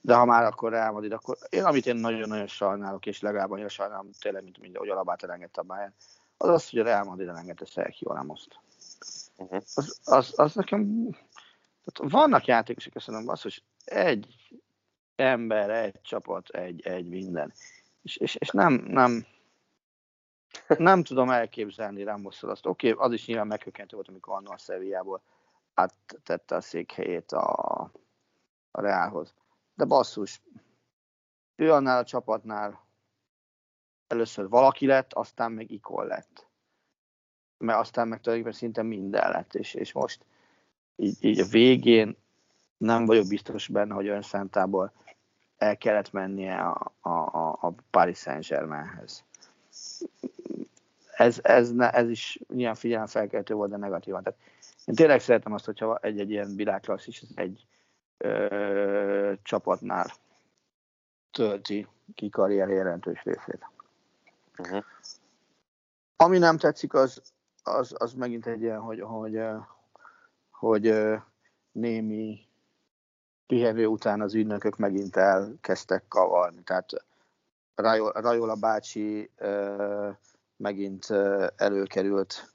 De 0.00 0.14
ha 0.14 0.24
már 0.24 0.44
akkor 0.44 0.70
Real 0.70 0.92
Madrid, 0.92 1.12
akkor 1.12 1.36
én, 1.48 1.64
amit 1.64 1.86
én 1.86 1.96
nagyon-nagyon 1.96 2.46
sajnálok, 2.46 3.06
és 3.06 3.20
legalább 3.20 3.50
annyira 3.50 3.68
sajnálom 3.68 4.10
tényleg, 4.20 4.42
mint, 4.42 4.58
mint 4.58 4.76
hogy 4.76 4.88
Alabát 4.88 5.22
elengedte 5.22 5.60
a 5.60 5.64
Bayern, 5.64 5.94
az 6.36 6.48
az, 6.48 6.70
hogy 6.70 6.78
a 6.78 6.82
Real 6.82 7.04
Madrid 7.04 7.28
elengedte 7.28 7.64
Sergio 7.64 8.12
Ramoszt. 8.12 8.60
Uh-huh. 9.36 9.62
Az, 9.74 9.98
az, 10.04 10.32
az, 10.36 10.54
nekem, 10.54 11.08
tehát 11.84 12.12
vannak 12.12 12.44
játékosok, 12.44 12.92
köszönöm, 12.92 13.28
az, 13.28 13.42
hogy 13.42 13.62
egy 13.84 14.36
ember, 15.20 15.70
egy 15.70 16.00
csapat, 16.02 16.48
egy, 16.48 16.86
egy 16.86 17.08
minden. 17.08 17.52
És, 18.02 18.16
és, 18.16 18.34
és 18.34 18.48
nem, 18.50 18.72
nem, 18.72 19.24
Nem 20.78 21.02
tudom 21.02 21.30
elképzelni 21.30 22.02
Ramosszal 22.02 22.50
azt. 22.50 22.66
Oké, 22.66 22.90
okay, 22.90 23.06
az 23.06 23.12
is 23.12 23.26
nyilván 23.26 23.46
meghökkentő 23.46 23.96
volt, 23.96 24.08
amikor 24.08 24.34
annól 24.34 24.54
a 24.54 24.58
Sevillából 24.58 25.22
áttette 25.74 26.54
a 26.54 26.60
székhelyét 26.60 27.32
a, 27.32 27.80
a 28.70 28.80
Reálhoz. 28.80 29.34
De 29.74 29.84
basszus, 29.84 30.42
ő 31.56 31.72
annál 31.72 31.98
a 31.98 32.04
csapatnál 32.04 32.86
először 34.06 34.48
valaki 34.48 34.86
lett, 34.86 35.12
aztán 35.12 35.52
meg 35.52 35.70
ikon 35.70 36.06
lett. 36.06 36.48
Mert 37.58 37.78
aztán 37.78 38.08
meg 38.08 38.20
tulajdonképpen 38.20 38.60
szinte 38.60 38.82
minden 38.82 39.30
lett, 39.30 39.54
és, 39.54 39.74
és 39.74 39.92
most 39.92 40.26
így, 40.96 41.24
így 41.24 41.40
a 41.40 41.46
végén 41.46 42.16
nem 42.76 43.06
vagyok 43.06 43.28
biztos 43.28 43.68
benne, 43.68 43.94
hogy 43.94 44.08
önszentából 44.08 44.92
el 45.60 45.76
kellett 45.76 46.12
mennie 46.12 46.56
a, 46.56 46.92
a, 47.00 47.10
a 47.60 47.74
Paris 47.90 48.18
Saint-Germainhez. 48.18 49.24
Ez, 51.16 51.38
ez, 51.42 51.72
ne, 51.72 51.90
ez 51.90 52.08
is 52.08 52.40
ilyen 52.48 52.74
figyelemfelkeltő 52.74 53.54
volt, 53.54 53.70
de 53.70 53.76
negatívan. 53.76 54.22
Tehát 54.22 54.38
én 54.84 54.94
tényleg 54.94 55.20
szeretem 55.20 55.52
azt, 55.52 55.64
hogyha 55.64 55.98
egy-egy 55.98 56.30
ilyen 56.30 56.56
világklasszis 56.56 57.22
egy 57.34 57.66
ö, 58.16 59.32
csapatnál 59.42 60.12
tölti 61.30 61.86
ki 62.14 62.28
karrier 62.28 62.68
jelentős 62.68 63.22
részét. 63.22 63.66
Uh-huh. 64.58 64.84
Ami 66.16 66.38
nem 66.38 66.56
tetszik, 66.56 66.94
az, 66.94 67.22
az, 67.62 67.94
az 67.98 68.14
megint 68.14 68.46
egy 68.46 68.62
ilyen, 68.62 68.80
hogy, 68.80 69.00
hogy, 69.00 69.40
hogy, 70.50 70.92
hogy 70.92 70.94
némi 71.72 72.49
pihenő 73.50 73.86
után 73.86 74.20
az 74.20 74.34
ügynökök 74.34 74.76
megint 74.76 75.16
elkezdtek 75.16 76.04
kavarni. 76.08 76.62
Tehát 76.62 76.90
Rajola 78.14 78.54
bácsi 78.54 79.30
megint 80.56 81.06
előkerült, 81.56 82.52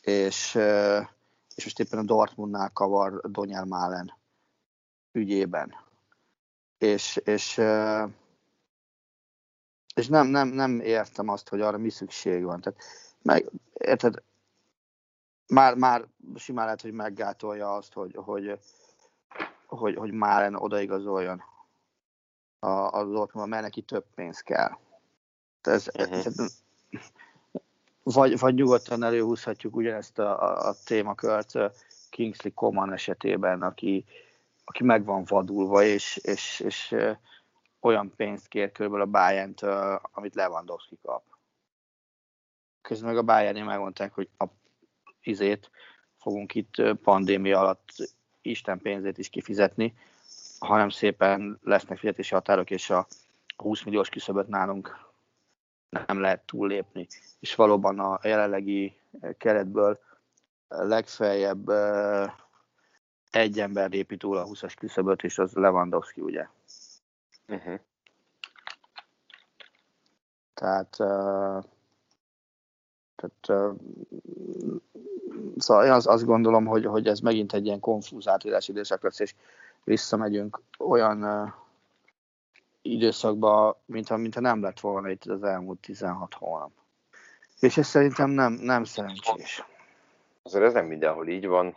és, 0.00 0.54
és 1.54 1.64
most 1.64 1.80
éppen 1.80 1.98
a 1.98 2.02
Dortmundnál 2.02 2.70
kavar 2.72 3.20
Donyel 3.20 3.64
Málen 3.64 4.12
ügyében. 5.12 5.74
És, 6.78 7.16
és, 7.16 7.60
és 9.94 10.08
nem, 10.08 10.26
nem, 10.26 10.48
nem 10.48 10.80
értem 10.80 11.28
azt, 11.28 11.48
hogy 11.48 11.60
arra 11.60 11.78
mi 11.78 11.90
szükség 11.90 12.44
van. 12.44 12.60
Tehát, 12.60 12.78
meg, 13.22 13.50
érted, 13.72 14.22
már, 15.46 15.74
már 15.74 16.06
simán 16.36 16.64
lehet, 16.64 16.82
hogy 16.82 16.92
meggátolja 16.92 17.74
azt, 17.74 17.92
hogy, 17.92 18.14
hogy, 18.14 18.58
hogy, 19.78 19.94
hogy 19.94 20.12
Málen 20.12 20.54
odaigazoljon 20.54 21.42
a, 22.58 22.98
a 22.98 23.04
Dortmund, 23.04 23.48
mert 23.48 23.62
neki 23.62 23.82
több 23.82 24.04
pénz 24.14 24.40
kell. 24.40 24.78
Ez, 25.62 25.88
uh-huh. 25.94 26.16
ez, 26.16 26.62
vagy, 28.02 28.38
vagy 28.38 28.54
nyugodtan 28.54 29.02
előhúzhatjuk 29.02 29.76
ugyanezt 29.76 30.18
a, 30.18 30.42
a, 30.42 30.68
a 30.68 30.74
témakört 30.84 31.52
Kingsley 32.10 32.54
Coman 32.54 32.92
esetében, 32.92 33.62
aki, 33.62 34.04
aki 34.64 34.84
meg 34.84 35.04
van 35.04 35.24
vadulva, 35.24 35.82
és, 35.82 36.16
és, 36.16 36.60
és 36.60 36.94
olyan 37.80 38.12
pénzt 38.16 38.48
kér 38.48 38.72
körülbelül 38.72 39.06
a 39.06 39.10
bayern 39.10 39.54
amit 40.12 40.34
Lewandowski 40.34 40.98
kap. 41.02 41.22
Közben 42.82 43.08
meg 43.08 43.18
a 43.18 43.22
bayern 43.22 43.64
megmondták, 43.64 44.14
hogy 44.14 44.28
a 44.38 44.44
izét 45.20 45.70
fogunk 46.16 46.54
itt 46.54 46.82
pandémia 47.02 47.60
alatt 47.60 47.90
Isten 48.44 48.78
pénzét 48.78 49.18
is 49.18 49.28
kifizetni, 49.28 49.94
hanem 50.58 50.88
szépen 50.88 51.58
lesznek 51.62 51.98
fizetési 51.98 52.34
határok, 52.34 52.70
és 52.70 52.90
a 52.90 53.06
20 53.56 53.82
milliós 53.82 54.08
küszöböt 54.08 54.48
nálunk 54.48 54.96
nem 56.06 56.20
lehet 56.20 56.46
túllépni. 56.46 57.06
És 57.40 57.54
valóban 57.54 57.98
a 57.98 58.18
jelenlegi 58.22 58.96
keretből 59.38 59.98
legfeljebb 60.68 61.70
egy 63.30 63.60
ember 63.60 63.90
lépi 63.90 64.16
túl 64.16 64.36
a 64.36 64.46
20-as 64.46 64.74
küszöböt, 64.78 65.22
és 65.22 65.38
az 65.38 65.52
Lewandowski, 65.52 66.20
ugye? 66.20 66.46
Uh-huh. 67.48 67.80
Tehát, 70.54 70.96
uh, 70.98 71.64
tehát 73.16 73.72
szóval 75.56 75.84
én 75.84 75.90
az, 75.90 76.06
azt 76.06 76.24
gondolom, 76.24 76.66
hogy, 76.66 76.84
hogy 76.84 77.06
ez 77.06 77.20
megint 77.20 77.52
egy 77.52 77.66
ilyen 77.66 77.80
konfúz 77.80 78.28
átírási 78.28 78.70
időszak 78.70 79.02
lesz, 79.02 79.20
és 79.20 79.34
visszamegyünk 79.84 80.60
olyan 80.78 81.52
időszakba, 82.82 83.80
mintha, 83.86 84.16
mintha 84.16 84.40
nem 84.40 84.62
lett 84.62 84.80
volna 84.80 85.10
itt 85.10 85.24
az 85.24 85.42
elmúlt 85.42 85.80
16 85.80 86.34
hónap. 86.34 86.70
És 87.60 87.76
ez 87.76 87.86
szerintem 87.86 88.30
nem, 88.30 88.52
nem 88.52 88.84
szerencsés. 88.84 89.64
Azért 90.42 90.64
ez 90.64 90.72
nem 90.72 90.86
mindenhol 90.86 91.28
így 91.28 91.46
van. 91.46 91.76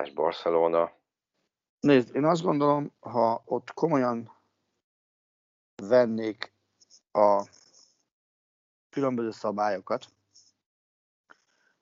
És 0.00 0.12
Barcelona. 0.12 0.92
Nézd, 1.80 2.16
én 2.16 2.24
azt 2.24 2.42
gondolom, 2.42 2.92
ha 3.00 3.42
ott 3.44 3.72
komolyan 3.74 4.32
vennék 5.88 6.52
a 7.12 7.44
különböző 8.92 9.30
szabályokat, 9.30 10.06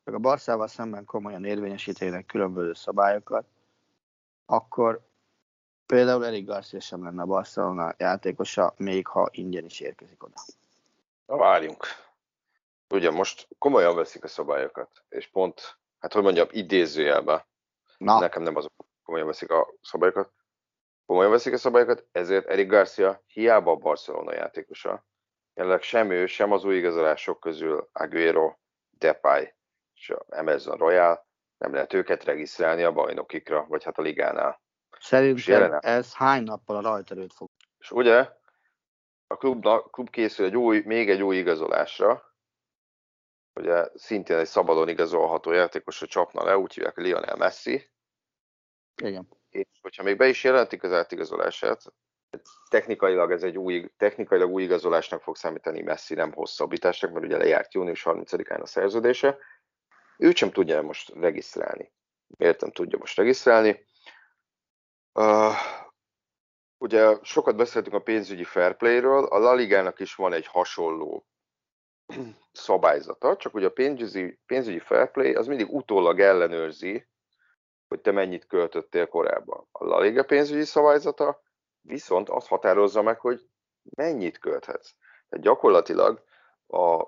meg 0.04 0.14
a 0.14 0.18
Barszával 0.18 0.68
szemben 0.68 1.04
komolyan 1.04 1.44
érvényesítenek 1.44 2.26
különböző 2.26 2.72
szabályokat, 2.72 3.46
akkor 4.46 5.00
például 5.86 6.26
Eric 6.26 6.46
Garcia 6.46 6.80
sem 6.80 7.04
lenne 7.04 7.22
a 7.22 7.26
Barcelona 7.26 7.94
játékosa, 7.98 8.74
még 8.76 9.06
ha 9.06 9.28
ingyen 9.30 9.64
is 9.64 9.80
érkezik 9.80 10.24
oda. 10.24 10.34
Na 11.26 11.36
várjunk. 11.36 11.86
Ugye 12.88 13.10
most 13.10 13.48
komolyan 13.58 13.96
veszik 13.96 14.24
a 14.24 14.28
szabályokat, 14.28 15.02
és 15.08 15.26
pont, 15.26 15.78
hát 15.98 16.12
hogy 16.12 16.22
mondjam, 16.22 16.48
idézőjelben, 16.50 17.42
Na. 17.98 18.18
nekem 18.18 18.42
nem 18.42 18.56
azok 18.56 18.72
komolyan 19.04 19.26
veszik 19.26 19.50
a 19.50 19.68
szabályokat, 19.82 20.30
komolyan 21.06 21.30
veszik 21.30 21.52
a 21.52 21.58
szabályokat, 21.58 22.06
ezért 22.12 22.46
Eric 22.46 22.68
Garcia 22.68 23.22
hiába 23.26 23.70
a 23.70 23.76
Barcelona 23.76 24.34
játékosa. 24.34 25.04
Jelenleg 25.60 25.82
sem 25.82 26.10
ő, 26.10 26.26
sem 26.26 26.52
az 26.52 26.64
új 26.64 26.76
igazolások 26.76 27.40
közül 27.40 27.88
Aguero, 27.92 28.54
Depay 28.90 29.54
és 29.94 30.10
a 30.10 30.24
Amazon 30.28 30.76
Royal 30.76 31.26
nem 31.58 31.72
lehet 31.72 31.92
őket 31.92 32.24
regisztrálni 32.24 32.82
a 32.82 32.92
bajnokikra, 32.92 33.66
vagy 33.68 33.84
hát 33.84 33.98
a 33.98 34.02
ligánál. 34.02 34.62
Szerintem 35.00 35.78
ez 35.80 36.14
hány 36.14 36.42
nappal 36.42 36.76
a 36.76 36.80
rajterőt 36.80 37.32
fog? 37.32 37.48
És 37.78 37.90
ugye 37.90 38.30
a 39.26 39.36
klub, 39.36 39.66
a 39.66 39.82
klub 39.82 40.10
készül 40.10 40.46
egy 40.46 40.56
új, 40.56 40.82
még 40.84 41.10
egy 41.10 41.22
új 41.22 41.36
igazolásra, 41.36 42.34
ugye 43.54 43.88
szintén 43.94 44.36
egy 44.36 44.46
szabadon 44.46 44.88
igazolható 44.88 45.52
játékosra 45.52 46.06
csapna 46.06 46.44
le, 46.44 46.58
úgy 46.58 46.74
hívják 46.74 46.96
Lionel 46.96 47.36
Messi. 47.36 47.90
Igen. 49.02 49.28
És 49.50 49.66
hogyha 49.80 50.02
még 50.02 50.16
be 50.16 50.28
is 50.28 50.44
jelentik 50.44 50.82
az 50.82 50.92
átigazolását, 50.92 51.82
technikailag 52.68 53.32
ez 53.32 53.42
egy 53.42 53.58
új, 53.58 53.90
technikailag 53.96 54.50
új 54.50 54.62
igazolásnak 54.62 55.22
fog 55.22 55.36
számítani 55.36 55.82
Messi, 55.82 56.14
nem 56.14 56.32
hosszabbításnak, 56.32 57.12
mert 57.12 57.24
ugye 57.24 57.36
lejárt 57.36 57.74
június 57.74 58.02
30-án 58.04 58.60
a 58.60 58.66
szerződése, 58.66 59.38
ő 60.18 60.32
sem 60.34 60.50
tudja 60.50 60.82
most 60.82 61.12
regisztrálni. 61.14 61.92
Miért 62.26 62.60
nem 62.60 62.70
tudja 62.70 62.98
most 62.98 63.16
regisztrálni? 63.16 63.86
Uh, 65.12 65.54
ugye 66.78 67.18
sokat 67.22 67.56
beszéltünk 67.56 67.94
a 67.94 68.02
pénzügyi 68.02 68.44
fair 68.44 68.76
play-ről, 68.76 69.24
a 69.24 69.38
La 69.38 69.54
Ligának 69.54 70.00
is 70.00 70.14
van 70.14 70.32
egy 70.32 70.46
hasonló 70.46 71.26
szabályzata, 72.52 73.36
csak 73.36 73.54
ugye 73.54 73.66
a 73.66 73.70
pénzügyi, 73.70 74.38
pénzügyi 74.46 74.78
fair 74.78 75.10
play 75.10 75.34
az 75.34 75.46
mindig 75.46 75.72
utólag 75.72 76.20
ellenőrzi, 76.20 77.08
hogy 77.88 78.00
te 78.00 78.10
mennyit 78.10 78.46
költöttél 78.46 79.06
korábban. 79.06 79.68
A 79.72 79.84
La 79.84 80.00
Liga 80.00 80.22
pénzügyi 80.22 80.64
szabályzata 80.64 81.42
viszont 81.82 82.28
azt 82.28 82.46
határozza 82.46 83.02
meg, 83.02 83.20
hogy 83.20 83.48
mennyit 83.82 84.38
költhetsz. 84.38 84.94
Tehát 85.28 85.44
gyakorlatilag 85.44 86.24
a 86.66 87.06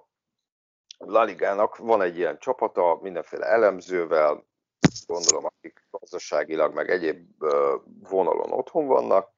La 0.98 1.22
Ligának 1.22 1.76
van 1.76 2.02
egy 2.02 2.16
ilyen 2.16 2.38
csapata, 2.38 2.98
mindenféle 3.00 3.46
elemzővel, 3.46 4.46
gondolom, 5.06 5.44
akik 5.44 5.86
gazdaságilag 5.90 6.74
meg 6.74 6.90
egyéb 6.90 7.44
vonalon 8.02 8.52
otthon 8.52 8.86
vannak, 8.86 9.30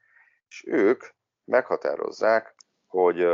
és 0.49 0.65
ők 0.67 1.05
meghatározzák, 1.45 2.55
hogy 2.87 3.27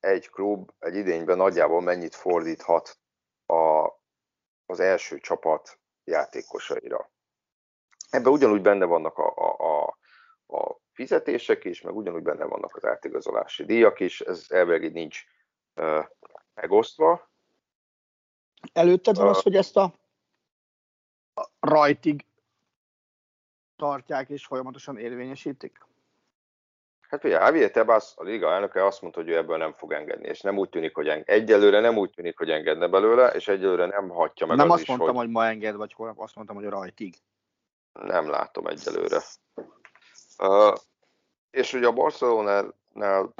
egy 0.00 0.30
klub 0.30 0.70
egy 0.78 0.94
idényben 0.94 1.36
nagyjából 1.36 1.80
mennyit 1.80 2.14
fordíthat 2.14 2.98
a, 3.46 3.88
az 4.66 4.80
első 4.80 5.18
csapat 5.18 5.78
játékosaira. 6.04 7.10
Ebben 8.10 8.32
ugyanúgy 8.32 8.62
benne 8.62 8.84
vannak 8.84 9.18
a, 9.18 9.32
a, 9.36 9.56
a, 9.58 9.98
a 10.56 10.79
fizetések 11.00 11.64
is, 11.64 11.80
meg 11.80 11.96
ugyanúgy 11.96 12.22
benne 12.22 12.44
vannak 12.44 12.76
az 12.76 12.84
átigazolási 12.84 13.64
díjak 13.64 14.00
is, 14.00 14.20
ez 14.20 14.46
elvileg 14.48 14.92
nincs 14.92 15.24
uh, 15.76 16.04
megosztva, 16.54 17.30
Előtted 18.72 19.16
van 19.16 19.28
az, 19.28 19.42
hogy 19.42 19.56
ezt 19.56 19.76
a 19.76 19.94
rajtig 21.60 22.24
tartják 23.76 24.28
és 24.28 24.46
folyamatosan 24.46 24.98
érvényesítik? 24.98 25.78
Hát 27.00 27.24
ugye 27.24 27.38
Javier 27.38 27.70
Tebas, 27.70 28.12
a 28.16 28.22
liga 28.22 28.52
elnöke 28.52 28.86
azt 28.86 29.02
mondta, 29.02 29.20
hogy 29.20 29.28
ő 29.28 29.36
ebből 29.36 29.56
nem 29.56 29.72
fog 29.72 29.92
engedni, 29.92 30.28
és 30.28 30.40
nem 30.40 30.58
úgy 30.58 30.68
tűnik, 30.68 30.94
hogy 30.94 31.08
enged. 31.08 31.28
Egyelőre 31.28 31.80
nem 31.80 31.96
úgy 31.96 32.10
tűnik, 32.10 32.38
hogy 32.38 32.50
engedne 32.50 32.88
belőle, 32.88 33.28
és 33.28 33.48
egyelőre 33.48 33.86
nem 33.86 34.08
hagyja 34.08 34.46
meg 34.46 34.56
Nem 34.56 34.66
az 34.66 34.72
azt 34.72 34.82
is, 34.82 34.88
mondtam, 34.88 35.14
hogy... 35.14 35.24
hogy 35.24 35.34
ma 35.34 35.46
enged, 35.46 35.74
vagy 35.74 35.92
holnap 35.92 36.20
azt 36.20 36.34
mondtam, 36.34 36.56
hogy 36.56 36.64
rajtig. 36.64 37.14
Nem 37.92 38.28
látom 38.28 38.66
egyelőre. 38.66 39.20
Uh, 40.38 40.74
és 41.50 41.72
ugye 41.72 41.86
a 41.86 41.92
Barcelonánál 41.92 43.34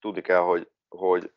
tudni 0.00 0.20
kell, 0.20 0.40
hogy, 0.40 0.70
hogy 0.88 1.32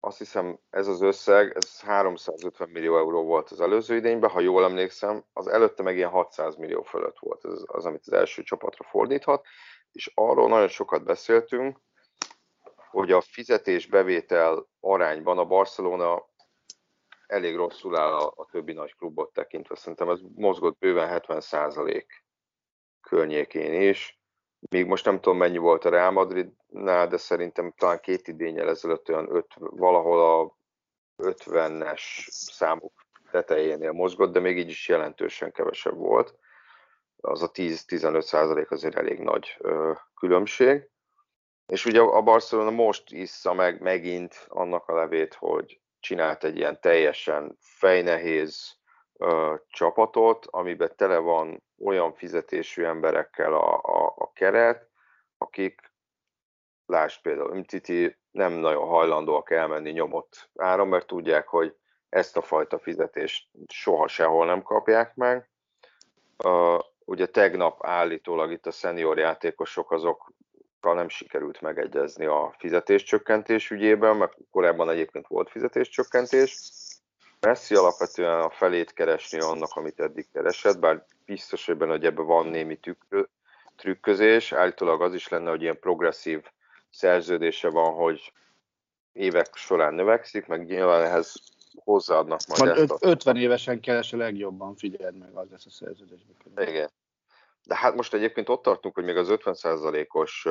azt 0.00 0.18
hiszem 0.18 0.58
ez 0.70 0.86
az 0.86 1.02
összeg, 1.02 1.56
ez 1.56 1.80
350 1.80 2.68
millió 2.68 2.96
euró 2.96 3.24
volt 3.24 3.50
az 3.50 3.60
előző 3.60 3.96
idényben, 3.96 4.30
ha 4.30 4.40
jól 4.40 4.64
emlékszem, 4.64 5.24
az 5.32 5.46
előtte 5.46 5.82
meg 5.82 5.96
ilyen 5.96 6.10
600 6.10 6.56
millió 6.56 6.82
fölött 6.82 7.18
volt 7.18 7.44
ez 7.44 7.62
az, 7.66 7.86
amit 7.86 8.06
az 8.06 8.12
első 8.12 8.42
csapatra 8.42 8.84
fordíthat, 8.84 9.46
és 9.92 10.12
arról 10.14 10.48
nagyon 10.48 10.68
sokat 10.68 11.04
beszéltünk, 11.04 11.80
hogy 12.90 13.12
a 13.12 13.20
fizetés-bevétel 13.20 14.68
arányban 14.80 15.38
a 15.38 15.44
Barcelona 15.44 16.30
elég 17.26 17.56
rosszul 17.56 17.96
áll 17.96 18.12
a, 18.12 18.32
a 18.36 18.48
többi 18.50 18.72
nagy 18.72 18.94
klubot 18.94 19.32
tekintve. 19.32 19.74
Szerintem 19.74 20.10
ez 20.10 20.20
mozgott 20.34 20.78
bőven 20.78 21.22
70% 21.26 22.04
környékén 23.00 23.88
is. 23.88 24.21
Még 24.70 24.86
most 24.86 25.04
nem 25.04 25.20
tudom 25.20 25.38
mennyi 25.38 25.58
volt 25.58 25.84
a 25.84 25.90
Real 25.90 26.10
Madridnál, 26.10 27.08
de 27.08 27.16
szerintem 27.16 27.72
talán 27.76 28.00
két 28.00 28.28
idényel 28.28 28.68
ezelőtt 28.68 29.08
olyan 29.08 29.34
öt, 29.34 29.54
valahol 29.56 30.40
a 30.40 30.56
50-es 31.22 32.00
számok 32.28 32.92
tetejénél 33.30 33.92
mozgott, 33.92 34.32
de 34.32 34.40
még 34.40 34.58
így 34.58 34.68
is 34.68 34.88
jelentősen 34.88 35.52
kevesebb 35.52 35.96
volt. 35.96 36.34
Az 37.16 37.42
a 37.42 37.50
10-15 37.50 38.20
százalék 38.20 38.70
azért 38.70 38.96
elég 38.96 39.18
nagy 39.18 39.56
ö, 39.58 39.92
különbség. 40.14 40.90
És 41.66 41.86
ugye 41.86 42.00
a 42.00 42.22
Barcelona 42.22 42.70
most 42.70 43.12
issza 43.12 43.52
meg 43.52 43.80
megint 43.80 44.46
annak 44.48 44.88
a 44.88 44.94
levét, 44.94 45.34
hogy 45.34 45.80
csinált 46.00 46.44
egy 46.44 46.56
ilyen 46.56 46.80
teljesen 46.80 47.56
fejnehéz 47.60 48.80
ö, 49.22 49.54
csapatot, 49.68 50.46
amiben 50.50 50.92
tele 50.96 51.18
van 51.18 51.62
olyan 51.84 52.14
fizetésű 52.14 52.84
emberekkel 52.84 53.54
a, 53.54 53.80
a, 53.82 54.14
a 54.16 54.32
keret, 54.32 54.88
akik, 55.38 55.92
lásd 56.86 57.22
például 57.22 57.50
Umtiti, 57.50 58.16
nem 58.30 58.52
nagyon 58.52 58.86
hajlandóak 58.86 59.50
elmenni 59.50 59.90
nyomott 59.90 60.50
ára, 60.56 60.84
mert 60.84 61.06
tudják, 61.06 61.48
hogy 61.48 61.76
ezt 62.08 62.36
a 62.36 62.42
fajta 62.42 62.78
fizetést 62.78 63.48
soha 63.66 64.08
sehol 64.08 64.46
nem 64.46 64.62
kapják 64.62 65.14
meg. 65.14 65.50
Uh, 66.44 66.80
ugye 67.04 67.26
tegnap 67.26 67.86
állítólag 67.86 68.52
itt 68.52 68.66
a 68.66 68.70
szenior 68.70 69.18
játékosok 69.18 69.90
azok 69.90 70.32
nem 70.80 71.08
sikerült 71.08 71.60
megegyezni 71.60 72.24
a 72.24 72.54
fizetéscsökkentés 72.58 73.70
ügyében, 73.70 74.16
mert 74.16 74.36
korábban 74.50 74.90
egyébként 74.90 75.26
volt 75.26 75.50
fizetéscsökkentés. 75.50 76.58
Messi 77.46 77.74
alapvetően 77.74 78.40
a 78.40 78.50
felét 78.50 78.92
keresni 78.92 79.40
annak, 79.40 79.70
amit 79.72 80.00
eddig 80.00 80.28
keresett, 80.32 80.78
bár 80.78 81.06
biztos, 81.24 81.66
hogy 81.66 81.76
benne, 81.76 81.90
hogy 81.90 82.04
ebben 82.04 82.26
van 82.26 82.46
némi 82.46 82.76
tükrö, 82.76 83.22
trükközés. 83.76 84.52
Állítólag 84.52 85.02
az 85.02 85.14
is 85.14 85.28
lenne, 85.28 85.50
hogy 85.50 85.62
ilyen 85.62 85.78
progresszív 85.78 86.44
szerződése 86.90 87.70
van, 87.70 87.94
hogy 87.94 88.32
évek 89.12 89.56
során 89.56 89.94
növekszik, 89.94 90.46
meg 90.46 90.64
nyilván 90.64 91.02
ehhez 91.02 91.34
hozzáadnak 91.84 92.40
majd 92.46 92.60
Majd 92.60 92.78
ezt 92.78 92.90
öt, 92.90 93.10
50 93.10 93.36
évesen 93.36 93.80
keres 93.80 94.12
a 94.12 94.16
legjobban, 94.16 94.76
figyeld 94.76 95.18
meg, 95.18 95.34
az 95.34 95.50
lesz 95.50 95.66
a 95.66 95.70
szerződésben. 95.70 96.68
Igen. 96.68 96.90
De 97.64 97.76
hát 97.76 97.94
most 97.94 98.14
egyébként 98.14 98.48
ott 98.48 98.62
tartunk, 98.62 98.94
hogy 98.94 99.04
még 99.04 99.16
az 99.16 99.28
50%-os 99.30 100.48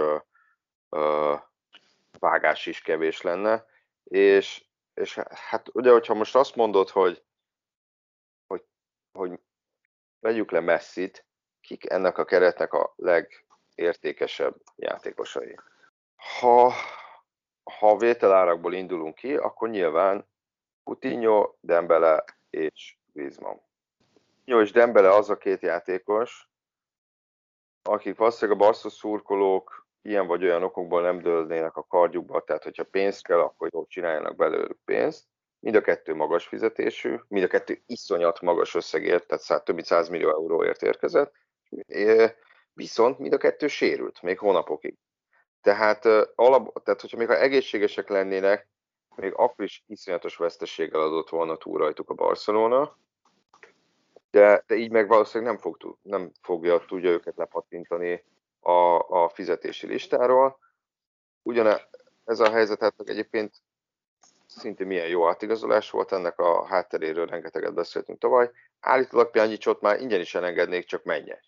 vágás 2.19 2.65
is 2.65 2.81
kevés 2.81 3.21
lenne, 3.21 3.65
és, 4.03 4.63
és 5.01 5.15
hát 5.33 5.69
ugye, 5.73 5.91
hogyha 5.91 6.13
most 6.13 6.35
azt 6.35 6.55
mondod, 6.55 6.89
hogy, 6.89 7.23
hogy, 8.47 8.63
hogy 9.11 9.39
vegyük 10.19 10.51
le 10.51 10.59
Messit, 10.59 11.25
kik 11.61 11.89
ennek 11.89 12.17
a 12.17 12.25
keretnek 12.25 12.73
a 12.73 12.93
legértékesebb 12.95 14.55
játékosai? 14.75 15.57
Ha, 16.39 16.73
ha 17.63 17.97
vételárakból 17.97 18.73
indulunk 18.73 19.15
ki, 19.15 19.35
akkor 19.35 19.69
nyilván 19.69 20.27
Coutinho, 20.83 21.53
Dembele 21.59 22.23
és 22.49 22.97
Griezmann. 23.13 23.61
Jó, 24.45 24.61
és 24.61 24.71
Dembele 24.71 25.13
az 25.13 25.29
a 25.29 25.37
két 25.37 25.61
játékos, 25.61 26.49
akik 27.83 28.17
valószínűleg 28.17 28.61
a 28.61 28.63
Barca 28.63 28.89
szurkolók 28.89 29.80
ilyen 30.01 30.27
vagy 30.27 30.43
olyan 30.43 30.63
okokból 30.63 31.01
nem 31.01 31.21
dőlnének 31.21 31.75
a 31.75 31.83
kardjukba, 31.83 32.43
tehát 32.43 32.63
hogyha 32.63 32.83
pénzt 32.83 33.23
kell, 33.23 33.39
akkor 33.39 33.69
jól 33.71 33.85
csináljanak 33.87 34.35
belőlük 34.35 34.79
pénzt. 34.85 35.25
Mind 35.59 35.75
a 35.75 35.81
kettő 35.81 36.15
magas 36.15 36.47
fizetésű, 36.47 37.15
mind 37.27 37.43
a 37.43 37.47
kettő 37.47 37.81
iszonyat 37.85 38.41
magas 38.41 38.75
összegért, 38.75 39.27
tehát 39.27 39.43
szá, 39.43 39.57
több 39.57 39.75
mint 39.75 39.87
100 39.87 40.09
millió 40.09 40.29
euróért 40.29 40.81
érkezett, 40.81 41.33
viszont 42.73 43.19
mind 43.19 43.33
a 43.33 43.37
kettő 43.37 43.67
sérült, 43.67 44.21
még 44.21 44.39
hónapokig. 44.39 44.97
Tehát, 45.61 46.05
alap, 46.35 46.83
tehát 46.83 47.01
hogyha 47.01 47.17
még 47.17 47.27
ha 47.27 47.37
egészségesek 47.37 48.09
lennének, 48.09 48.69
még 49.15 49.33
akkor 49.35 49.65
is 49.65 49.83
iszonyatos 49.87 50.37
veszteséggel 50.37 51.01
adott 51.01 51.29
volna 51.29 51.57
túl 51.57 51.77
rajtuk 51.77 52.09
a 52.09 52.13
Barcelona, 52.13 52.97
de, 54.31 54.63
de 54.67 54.75
így 54.75 54.91
meg 54.91 55.07
valószínűleg 55.07 55.53
nem, 55.53 55.61
fog, 55.61 55.97
nem 56.01 56.31
fogja 56.41 56.85
tudja 56.85 57.09
őket 57.09 57.37
lepattintani 57.37 58.23
a, 58.61 58.99
a 58.99 59.29
fizetési 59.29 59.87
listáról. 59.87 60.59
Ugyan 61.41 61.77
ez 62.25 62.39
a 62.39 62.51
helyzet 62.51 62.79
hát 62.79 62.93
egyébként 63.05 63.61
szintén 64.45 64.87
milyen 64.87 65.07
jó 65.07 65.29
átigazolás 65.29 65.89
volt, 65.89 66.11
ennek 66.11 66.39
a 66.39 66.65
hátteréről 66.65 67.25
rengeteget 67.25 67.73
beszéltünk 67.73 68.19
tavaly. 68.19 68.51
Állítólag 68.79 69.31
Pjanicsot 69.31 69.81
már 69.81 69.99
ingyen 69.99 70.19
is 70.19 70.35
elengednék, 70.35 70.85
csak 70.85 71.03
menjen. 71.03 71.39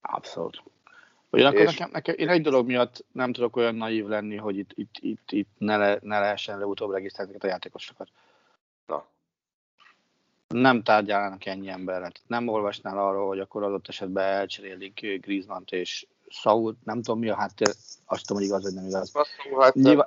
Abszolút. 0.00 0.62
Ugyanakkor 1.30 1.60
és... 1.60 1.66
nekem, 1.66 1.90
nekem, 1.92 2.14
én 2.18 2.28
egy 2.28 2.42
dolog 2.42 2.66
miatt 2.66 3.04
nem 3.12 3.32
tudok 3.32 3.56
olyan 3.56 3.74
naív 3.74 4.06
lenni, 4.06 4.36
hogy 4.36 4.58
itt, 4.58 4.70
itt, 4.74 4.94
itt, 4.98 5.30
itt 5.30 5.48
ne, 5.58 5.76
le, 5.76 5.98
ne 6.02 6.18
lehessen 6.18 6.58
leutóbb 6.58 6.90
regisztrálni 6.90 7.36
a 7.38 7.46
játékosokat. 7.46 8.08
Na. 8.86 9.06
Nem 10.60 10.82
tárgyalnának 10.82 11.46
ennyi 11.46 11.68
emberrel. 11.68 12.12
Nem 12.26 12.48
olvasnál 12.48 12.98
arról, 12.98 13.26
hogy 13.26 13.38
akkor 13.38 13.62
adott 13.62 13.88
esetben 13.88 14.24
elcserélik 14.24 15.20
Griezmann-t 15.20 15.72
és 15.72 16.06
Saul, 16.28 16.76
nem 16.84 17.02
tudom 17.02 17.18
mi 17.18 17.28
a 17.28 17.36
háttér, 17.36 17.68
azt 18.04 18.26
tudom, 18.26 18.42
hogy 18.42 18.50
igaz, 18.50 18.62
vagy 18.62 18.74
nem 18.74 18.86
igaz. 18.86 19.12
Hát, 19.60 19.74
Nyilván... 19.74 20.06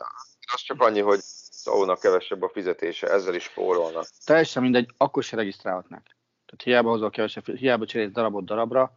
Az 0.54 0.62
csak 0.62 0.82
annyi, 0.82 1.00
hogy 1.00 1.20
Saulnak 1.52 2.00
kevesebb 2.00 2.42
a 2.42 2.50
fizetése, 2.50 3.08
ezzel 3.08 3.36
is 3.36 3.44
spórolnak. 3.44 4.06
Teljesen 4.26 4.64
mindegy, 4.64 4.90
akkor 4.98 5.24
se 5.24 5.36
regisztrálhatnak. 5.36 6.02
Tehát 6.46 6.64
hiába 6.64 6.90
hozol 6.90 7.10
kevesebb, 7.10 7.46
hiába 7.46 7.86
cserélsz 7.86 8.12
darabot 8.12 8.46
darabra, 8.46 8.94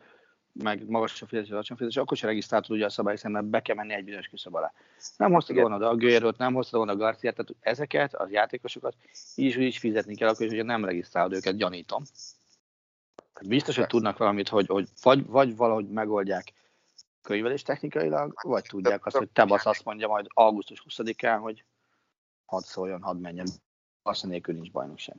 meg 0.52 0.88
magas 0.88 1.22
a 1.22 1.26
fizetés, 1.26 1.50
alacsony 1.50 1.76
fizetés, 1.76 2.02
akkor 2.02 2.16
sem 2.16 2.28
regisztráltad 2.28 2.76
ugye 2.76 2.84
a 2.84 2.88
szabály 2.88 3.16
mert 3.22 3.46
be 3.46 3.62
kell 3.62 3.76
menni 3.76 3.94
egy 3.94 4.04
bizonyos 4.04 4.26
küszöb 4.26 4.54
alá. 4.54 4.72
Nem 5.16 5.32
hoztad 5.32 5.56
volna 5.56 5.88
a 5.88 5.96
Guerrero-t, 5.96 6.38
nem 6.38 6.54
hoztad 6.54 6.76
volna 6.78 6.92
a 6.92 6.96
Garciát, 6.96 7.34
tehát 7.34 7.54
ezeket, 7.60 8.14
az 8.14 8.30
játékosokat 8.30 8.96
így 9.34 9.46
is, 9.46 9.56
így 9.56 9.76
fizetni 9.76 10.14
kell, 10.14 10.28
akkor 10.28 10.46
is, 10.46 10.50
hogyha 10.50 10.64
nem 10.64 10.84
regisztrálod 10.84 11.32
őket, 11.32 11.56
gyanítom. 11.56 12.02
Biztos, 13.40 13.76
hogy 13.76 13.86
tudnak 13.86 14.18
valamit, 14.18 14.48
hogy, 14.48 14.66
hogy 14.66 14.88
vagy, 15.02 15.26
vagy 15.26 15.56
valahogy 15.56 15.88
megoldják 15.88 16.52
könyvelés 17.22 17.62
technikailag, 17.62 18.32
vagy 18.42 18.64
tudják 18.68 19.06
azt, 19.06 19.16
hogy 19.16 19.30
Tebasz 19.30 19.66
azt 19.66 19.84
mondja 19.84 20.08
majd 20.08 20.26
augusztus 20.28 20.84
20-án, 20.88 21.38
hogy 21.40 21.64
hadd 22.44 22.62
szóljon, 22.62 23.02
hadd 23.02 23.16
menjen. 23.16 23.46
Azt 24.02 24.26
nélkül 24.26 24.54
nincs 24.54 24.70
bajnokság 24.70 25.16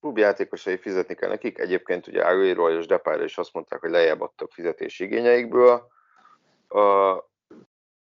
klubjátékosai 0.00 0.76
fizetni 0.76 1.14
kell 1.14 1.28
nekik. 1.28 1.58
Egyébként 1.58 2.06
ugye 2.06 2.24
Aguero 2.24 2.70
és 2.70 2.86
Depayra 2.86 3.24
is 3.24 3.38
azt 3.38 3.52
mondták, 3.52 3.80
hogy 3.80 3.90
lejjebb 3.90 4.20
adtak 4.20 4.52
fizetési 4.52 5.04
igényeikből. 5.04 5.88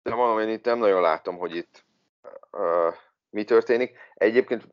De 0.01 0.15
mondom, 0.15 0.39
én 0.39 0.49
itt 0.49 0.65
nem 0.65 0.77
nagyon 0.77 1.01
látom, 1.01 1.37
hogy 1.37 1.55
itt 1.55 1.85
mi 3.29 3.43
történik. 3.43 3.97
Egyébként 4.13 4.67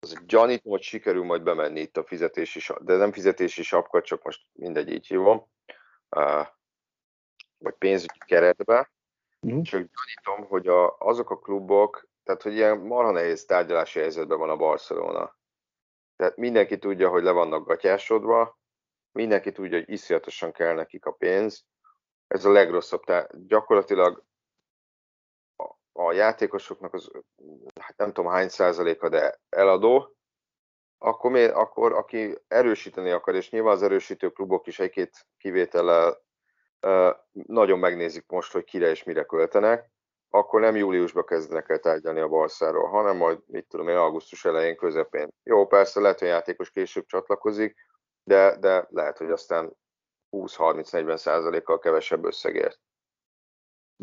az 0.00 0.14
gyanít, 0.26 0.62
hogy 0.62 0.82
sikerül 0.82 1.24
majd 1.24 1.42
bemenni 1.42 1.80
itt 1.80 1.96
a 1.96 2.04
fizetési, 2.04 2.72
de 2.80 2.96
nem 2.96 3.12
fizetési 3.12 3.62
sapka, 3.62 4.02
csak 4.02 4.22
most 4.22 4.46
mindegy 4.52 4.90
így 4.90 5.06
hívom, 5.06 5.46
vagy 7.58 7.74
pénzügyi 7.78 8.18
keretbe. 8.26 8.90
Mm. 9.46 9.62
Csak 9.62 9.80
gyanítom, 9.80 10.48
hogy 10.48 10.68
a, 10.68 10.96
azok 10.98 11.30
a 11.30 11.38
klubok, 11.38 12.08
tehát 12.22 12.42
hogy 12.42 12.52
ilyen 12.52 12.78
marha 12.78 13.10
nehéz 13.10 13.44
tárgyalási 13.44 13.98
helyzetben 13.98 14.38
van 14.38 14.50
a 14.50 14.56
Barcelona 14.56 15.38
tehát 16.20 16.36
mindenki 16.36 16.78
tudja, 16.78 17.08
hogy 17.08 17.22
le 17.22 17.30
vannak 17.30 17.66
gatyásodva, 17.66 18.58
mindenki 19.12 19.52
tudja, 19.52 19.78
hogy 19.78 19.90
iszonyatosan 19.90 20.52
kell 20.52 20.74
nekik 20.74 21.04
a 21.04 21.12
pénz. 21.12 21.64
Ez 22.26 22.44
a 22.44 22.50
legrosszabb. 22.50 23.04
Tehát 23.04 23.46
gyakorlatilag 23.46 24.24
a, 25.92 26.12
játékosoknak 26.12 26.94
az, 26.94 27.10
hát 27.80 27.96
nem 27.96 28.12
tudom 28.12 28.30
hány 28.30 28.48
százaléka, 28.48 29.08
de 29.08 29.40
eladó, 29.48 30.16
akkor, 30.98 31.30
mi, 31.30 31.44
akkor 31.44 31.92
aki 31.92 32.38
erősíteni 32.48 33.10
akar, 33.10 33.34
és 33.34 33.50
nyilván 33.50 33.72
az 33.72 33.82
erősítő 33.82 34.28
klubok 34.28 34.66
is 34.66 34.78
egy-két 34.78 35.26
kivétellel 35.38 36.22
nagyon 37.30 37.78
megnézik 37.78 38.26
most, 38.26 38.52
hogy 38.52 38.64
kire 38.64 38.90
és 38.90 39.04
mire 39.04 39.24
költenek, 39.24 39.90
akkor 40.30 40.60
nem 40.60 40.76
júliusban 40.76 41.24
kezdenek 41.24 41.68
el 41.68 41.78
tárgyalni 41.78 42.20
a 42.20 42.28
Barszáról, 42.28 42.88
hanem 42.88 43.16
majd, 43.16 43.38
mit 43.46 43.66
tudom 43.68 43.88
én, 43.88 43.96
augusztus 43.96 44.44
elején, 44.44 44.76
közepén. 44.76 45.28
Jó, 45.42 45.66
persze 45.66 46.00
lehet, 46.00 46.18
hogy 46.18 46.28
a 46.28 46.30
játékos 46.30 46.70
később 46.70 47.06
csatlakozik, 47.06 47.76
de, 48.24 48.56
de 48.56 48.86
lehet, 48.90 49.18
hogy 49.18 49.30
aztán 49.30 49.76
20-30-40 50.30 51.16
százalékkal 51.16 51.78
kevesebb 51.78 52.24
összegért. 52.24 52.78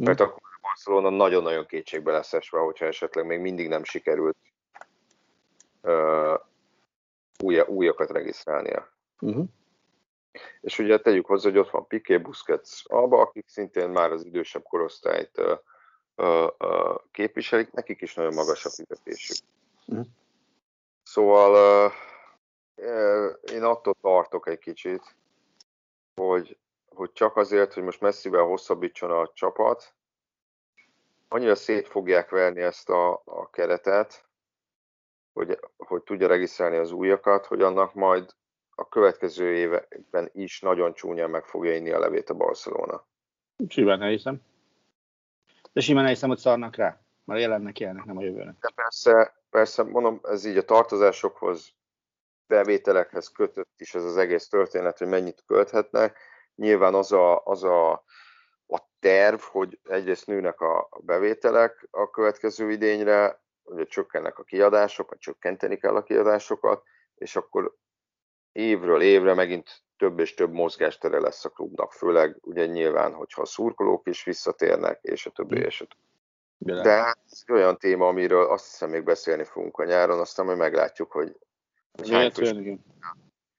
Mm. 0.02 0.04
Mert 0.04 0.20
akkor 0.20 0.42
a 0.42 0.60
Barcelona 0.62 1.10
nagyon-nagyon 1.10 1.66
kétségbe 1.66 2.12
lesz 2.12 2.34
esve, 2.34 2.60
hogyha 2.60 2.86
esetleg 2.86 3.26
még 3.26 3.40
mindig 3.40 3.68
nem 3.68 3.84
sikerült 3.84 4.38
uh, 5.82 6.40
új, 7.44 7.60
újakat 7.60 8.10
regisztrálnia. 8.10 8.90
Uh-huh. 9.20 9.46
És 10.62 10.80
ugye 10.80 11.00
tegyük 11.00 11.26
hozzá, 11.26 11.50
hogy 11.50 11.60
ott 11.60 11.70
van 11.70 11.88
Piqué, 11.88 12.18
Busquets, 12.18 12.84
Alba, 12.84 13.22
akik 13.22 13.48
szintén 13.48 13.90
már 13.90 14.12
az 14.12 14.26
idősebb 14.26 14.64
korosztályt 14.64 15.42
képviselik, 17.12 17.72
nekik 17.72 18.02
is 18.02 18.14
nagyon 18.14 18.34
magas 18.34 18.66
a 18.66 18.70
fizetésük. 18.70 19.38
Uh-huh. 19.88 20.06
Szóval 21.04 21.92
én 23.52 23.64
attól 23.64 23.96
tartok 24.02 24.48
egy 24.48 24.60
kicsit, 24.60 25.16
hogy, 26.16 26.58
hogy 26.90 27.12
csak 27.12 27.36
azért, 27.36 27.74
hogy 27.74 27.84
most 27.84 28.02
messzivel 28.02 28.44
hosszabbítson 28.44 29.12
a 29.12 29.32
csapat, 29.34 29.94
annyira 31.28 31.56
szét 31.56 31.88
fogják 31.88 32.30
verni 32.30 32.62
ezt 32.62 32.90
a, 32.90 33.22
a 33.26 33.50
keretet, 33.50 34.26
hogy, 35.34 35.60
hogy 35.78 36.04
tudja 36.04 36.28
regisztrálni 36.28 36.78
az 36.78 36.92
újakat, 36.92 37.46
hogy 37.46 37.62
annak 37.62 37.94
majd 37.94 38.36
a 38.76 38.88
következő 38.90 39.54
években 39.54 40.30
is 40.34 40.62
nagyon 40.62 40.94
csúnyán 40.94 41.30
meg 41.30 41.46
fogja 41.46 41.76
inni 41.76 41.92
a 41.92 42.00
levét 42.00 42.30
a 42.30 42.34
Barcelona. 42.34 43.06
Simán 43.68 44.02
elhiszem. 44.02 44.42
De 45.78 45.84
simán 45.84 46.04
elhiszem, 46.04 46.30
hogy 46.30 46.38
szarnak 46.38 46.76
rá. 46.76 47.00
Már 47.24 47.38
jelennek 47.38 47.80
ilyenek, 47.80 48.06
nem 48.06 48.18
a 48.18 48.22
jövőnek. 48.22 48.56
De 48.60 48.70
persze, 48.76 49.36
persze, 49.50 49.84
mondom, 49.84 50.20
ez 50.24 50.46
így 50.46 50.58
a 50.58 50.66
tartozásokhoz, 50.66 51.74
bevételekhez 52.48 53.28
kötött 53.28 53.74
is 53.78 53.96
ez 53.96 54.04
az 54.04 54.18
egész 54.18 54.48
történet, 54.48 54.98
hogy 54.98 55.08
mennyit 55.08 55.44
költhetnek. 55.46 56.18
Nyilván 56.56 56.94
az 56.94 57.12
a, 57.12 57.44
az 57.44 57.64
a, 57.64 57.92
a 58.68 58.82
terv, 59.00 59.40
hogy 59.40 59.80
egyrészt 59.84 60.28
nőnek 60.28 60.60
a 60.62 60.90
bevételek 61.00 61.88
a 61.92 62.10
következő 62.10 62.72
idényre, 62.72 63.42
hogy 63.64 63.88
csökkennek 63.88 64.40
a 64.40 64.44
kiadások, 64.44 65.10
vagy 65.10 65.20
csökkenteni 65.20 65.78
kell 65.78 65.96
a 65.96 66.04
kiadásokat, 66.04 66.84
és 67.16 67.36
akkor 67.36 67.76
évről 68.58 69.02
évre 69.02 69.34
megint 69.34 69.82
több 69.98 70.20
és 70.20 70.34
több 70.34 70.52
mozgástere 70.52 71.20
lesz 71.20 71.46
a 71.46 71.50
klubnak, 71.50 71.94
főleg 71.94 72.38
ugye 72.42 72.66
nyilván, 72.66 73.14
hogyha 73.14 73.42
a 73.42 73.46
szurkolók 73.46 74.08
is 74.08 74.24
visszatérnek, 74.24 75.00
és 75.02 75.26
a 75.26 75.30
többi, 75.30 75.60
és 75.60 75.82
a 75.82 75.86
többi. 75.86 76.82
De 76.82 76.92
hát 76.92 77.20
ez 77.30 77.44
olyan 77.52 77.78
téma, 77.78 78.08
amiről 78.08 78.46
azt 78.46 78.66
hiszem 78.66 78.90
még 78.90 79.04
beszélni 79.04 79.44
fogunk 79.44 79.78
a 79.78 79.84
nyáron, 79.84 80.20
aztán 80.20 80.46
majd 80.46 80.58
meglátjuk, 80.58 81.12
hogy, 81.12 81.38
hogy 81.92 82.10
hány, 82.10 82.32
fős, 82.32 82.54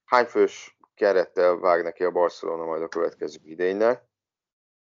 hány 0.04 0.24
fős 0.24 0.76
kerettel 0.94 1.56
vág 1.56 1.82
neki 1.82 2.04
a 2.04 2.10
Barcelona 2.10 2.64
majd 2.64 2.82
a 2.82 2.88
következő 2.88 3.38
idénynek, 3.44 4.02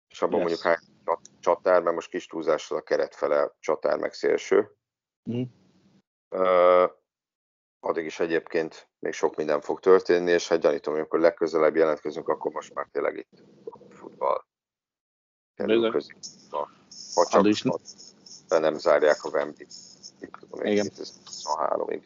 és 0.08 0.22
abban 0.22 0.40
yes. 0.40 0.48
mondjuk 0.48 0.66
hány 0.66 1.18
csatár, 1.40 1.82
mert 1.82 1.94
most 1.94 2.10
kis 2.10 2.26
túlzással 2.26 2.78
a 2.78 2.82
keret 2.82 3.14
fele 3.14 3.52
csatár 3.60 3.98
meg 3.98 4.12
szélső. 4.12 4.76
Mm. 5.30 5.42
Uh, 6.30 6.90
addig 7.86 8.04
is 8.04 8.20
egyébként 8.20 8.88
még 8.98 9.12
sok 9.12 9.36
minden 9.36 9.60
fog 9.60 9.80
történni, 9.80 10.30
és 10.30 10.48
hát 10.48 10.60
gyanítom, 10.60 10.94
hogy 10.94 11.02
akkor 11.02 11.20
legközelebb 11.20 11.76
jelentkezünk, 11.76 12.28
akkor 12.28 12.52
most 12.52 12.74
már 12.74 12.88
tényleg 12.92 13.16
itt 13.16 13.42
a 13.64 13.94
futball 13.94 14.44
kerül 15.54 15.90
közé. 15.90 16.12
Ha 17.14 17.26
csak 17.26 17.46
is 17.46 17.64
de 18.48 18.58
nem 18.58 18.78
zárják 18.78 19.24
a 19.24 19.28
Wembley-t. 19.28 19.74
Tudom, 20.40 20.66
Igen. 20.66 20.90
2023-ig. 20.94 22.02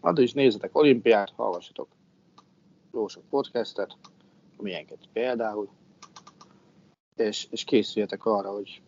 Addig 0.00 0.24
is 0.24 0.32
nézzetek 0.32 0.76
olimpiát, 0.76 1.32
hallgassatok 1.36 1.88
jó 2.92 3.08
sok 3.08 3.28
podcastet, 3.28 3.96
milyenket 4.56 5.08
például, 5.12 5.68
és, 7.16 7.46
és 7.50 7.64
készüljetek 7.64 8.24
arra, 8.24 8.50
hogy 8.50 8.82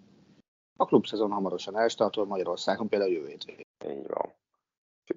a 0.79 0.85
klubszezon 0.85 1.31
hamarosan 1.31 1.77
elstartol 1.77 2.27
Magyarországon, 2.27 2.89
például 2.89 3.13
jövő 3.13 3.29
hétvégén. 3.29 3.65
Így 3.89 4.07
van. 4.07 4.33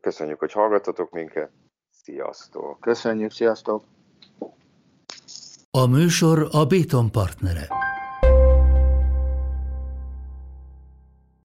Köszönjük, 0.02 0.40
hogy 0.40 0.52
hallgatotok 0.52 1.12
minket. 1.12 1.52
Sziasztok! 1.90 2.80
Köszönjük, 2.80 3.32
sziasztok! 3.32 3.84
A 5.72 5.86
műsor 5.86 6.48
a 6.52 6.66
Béton 6.66 7.12
partnere. 7.12 7.85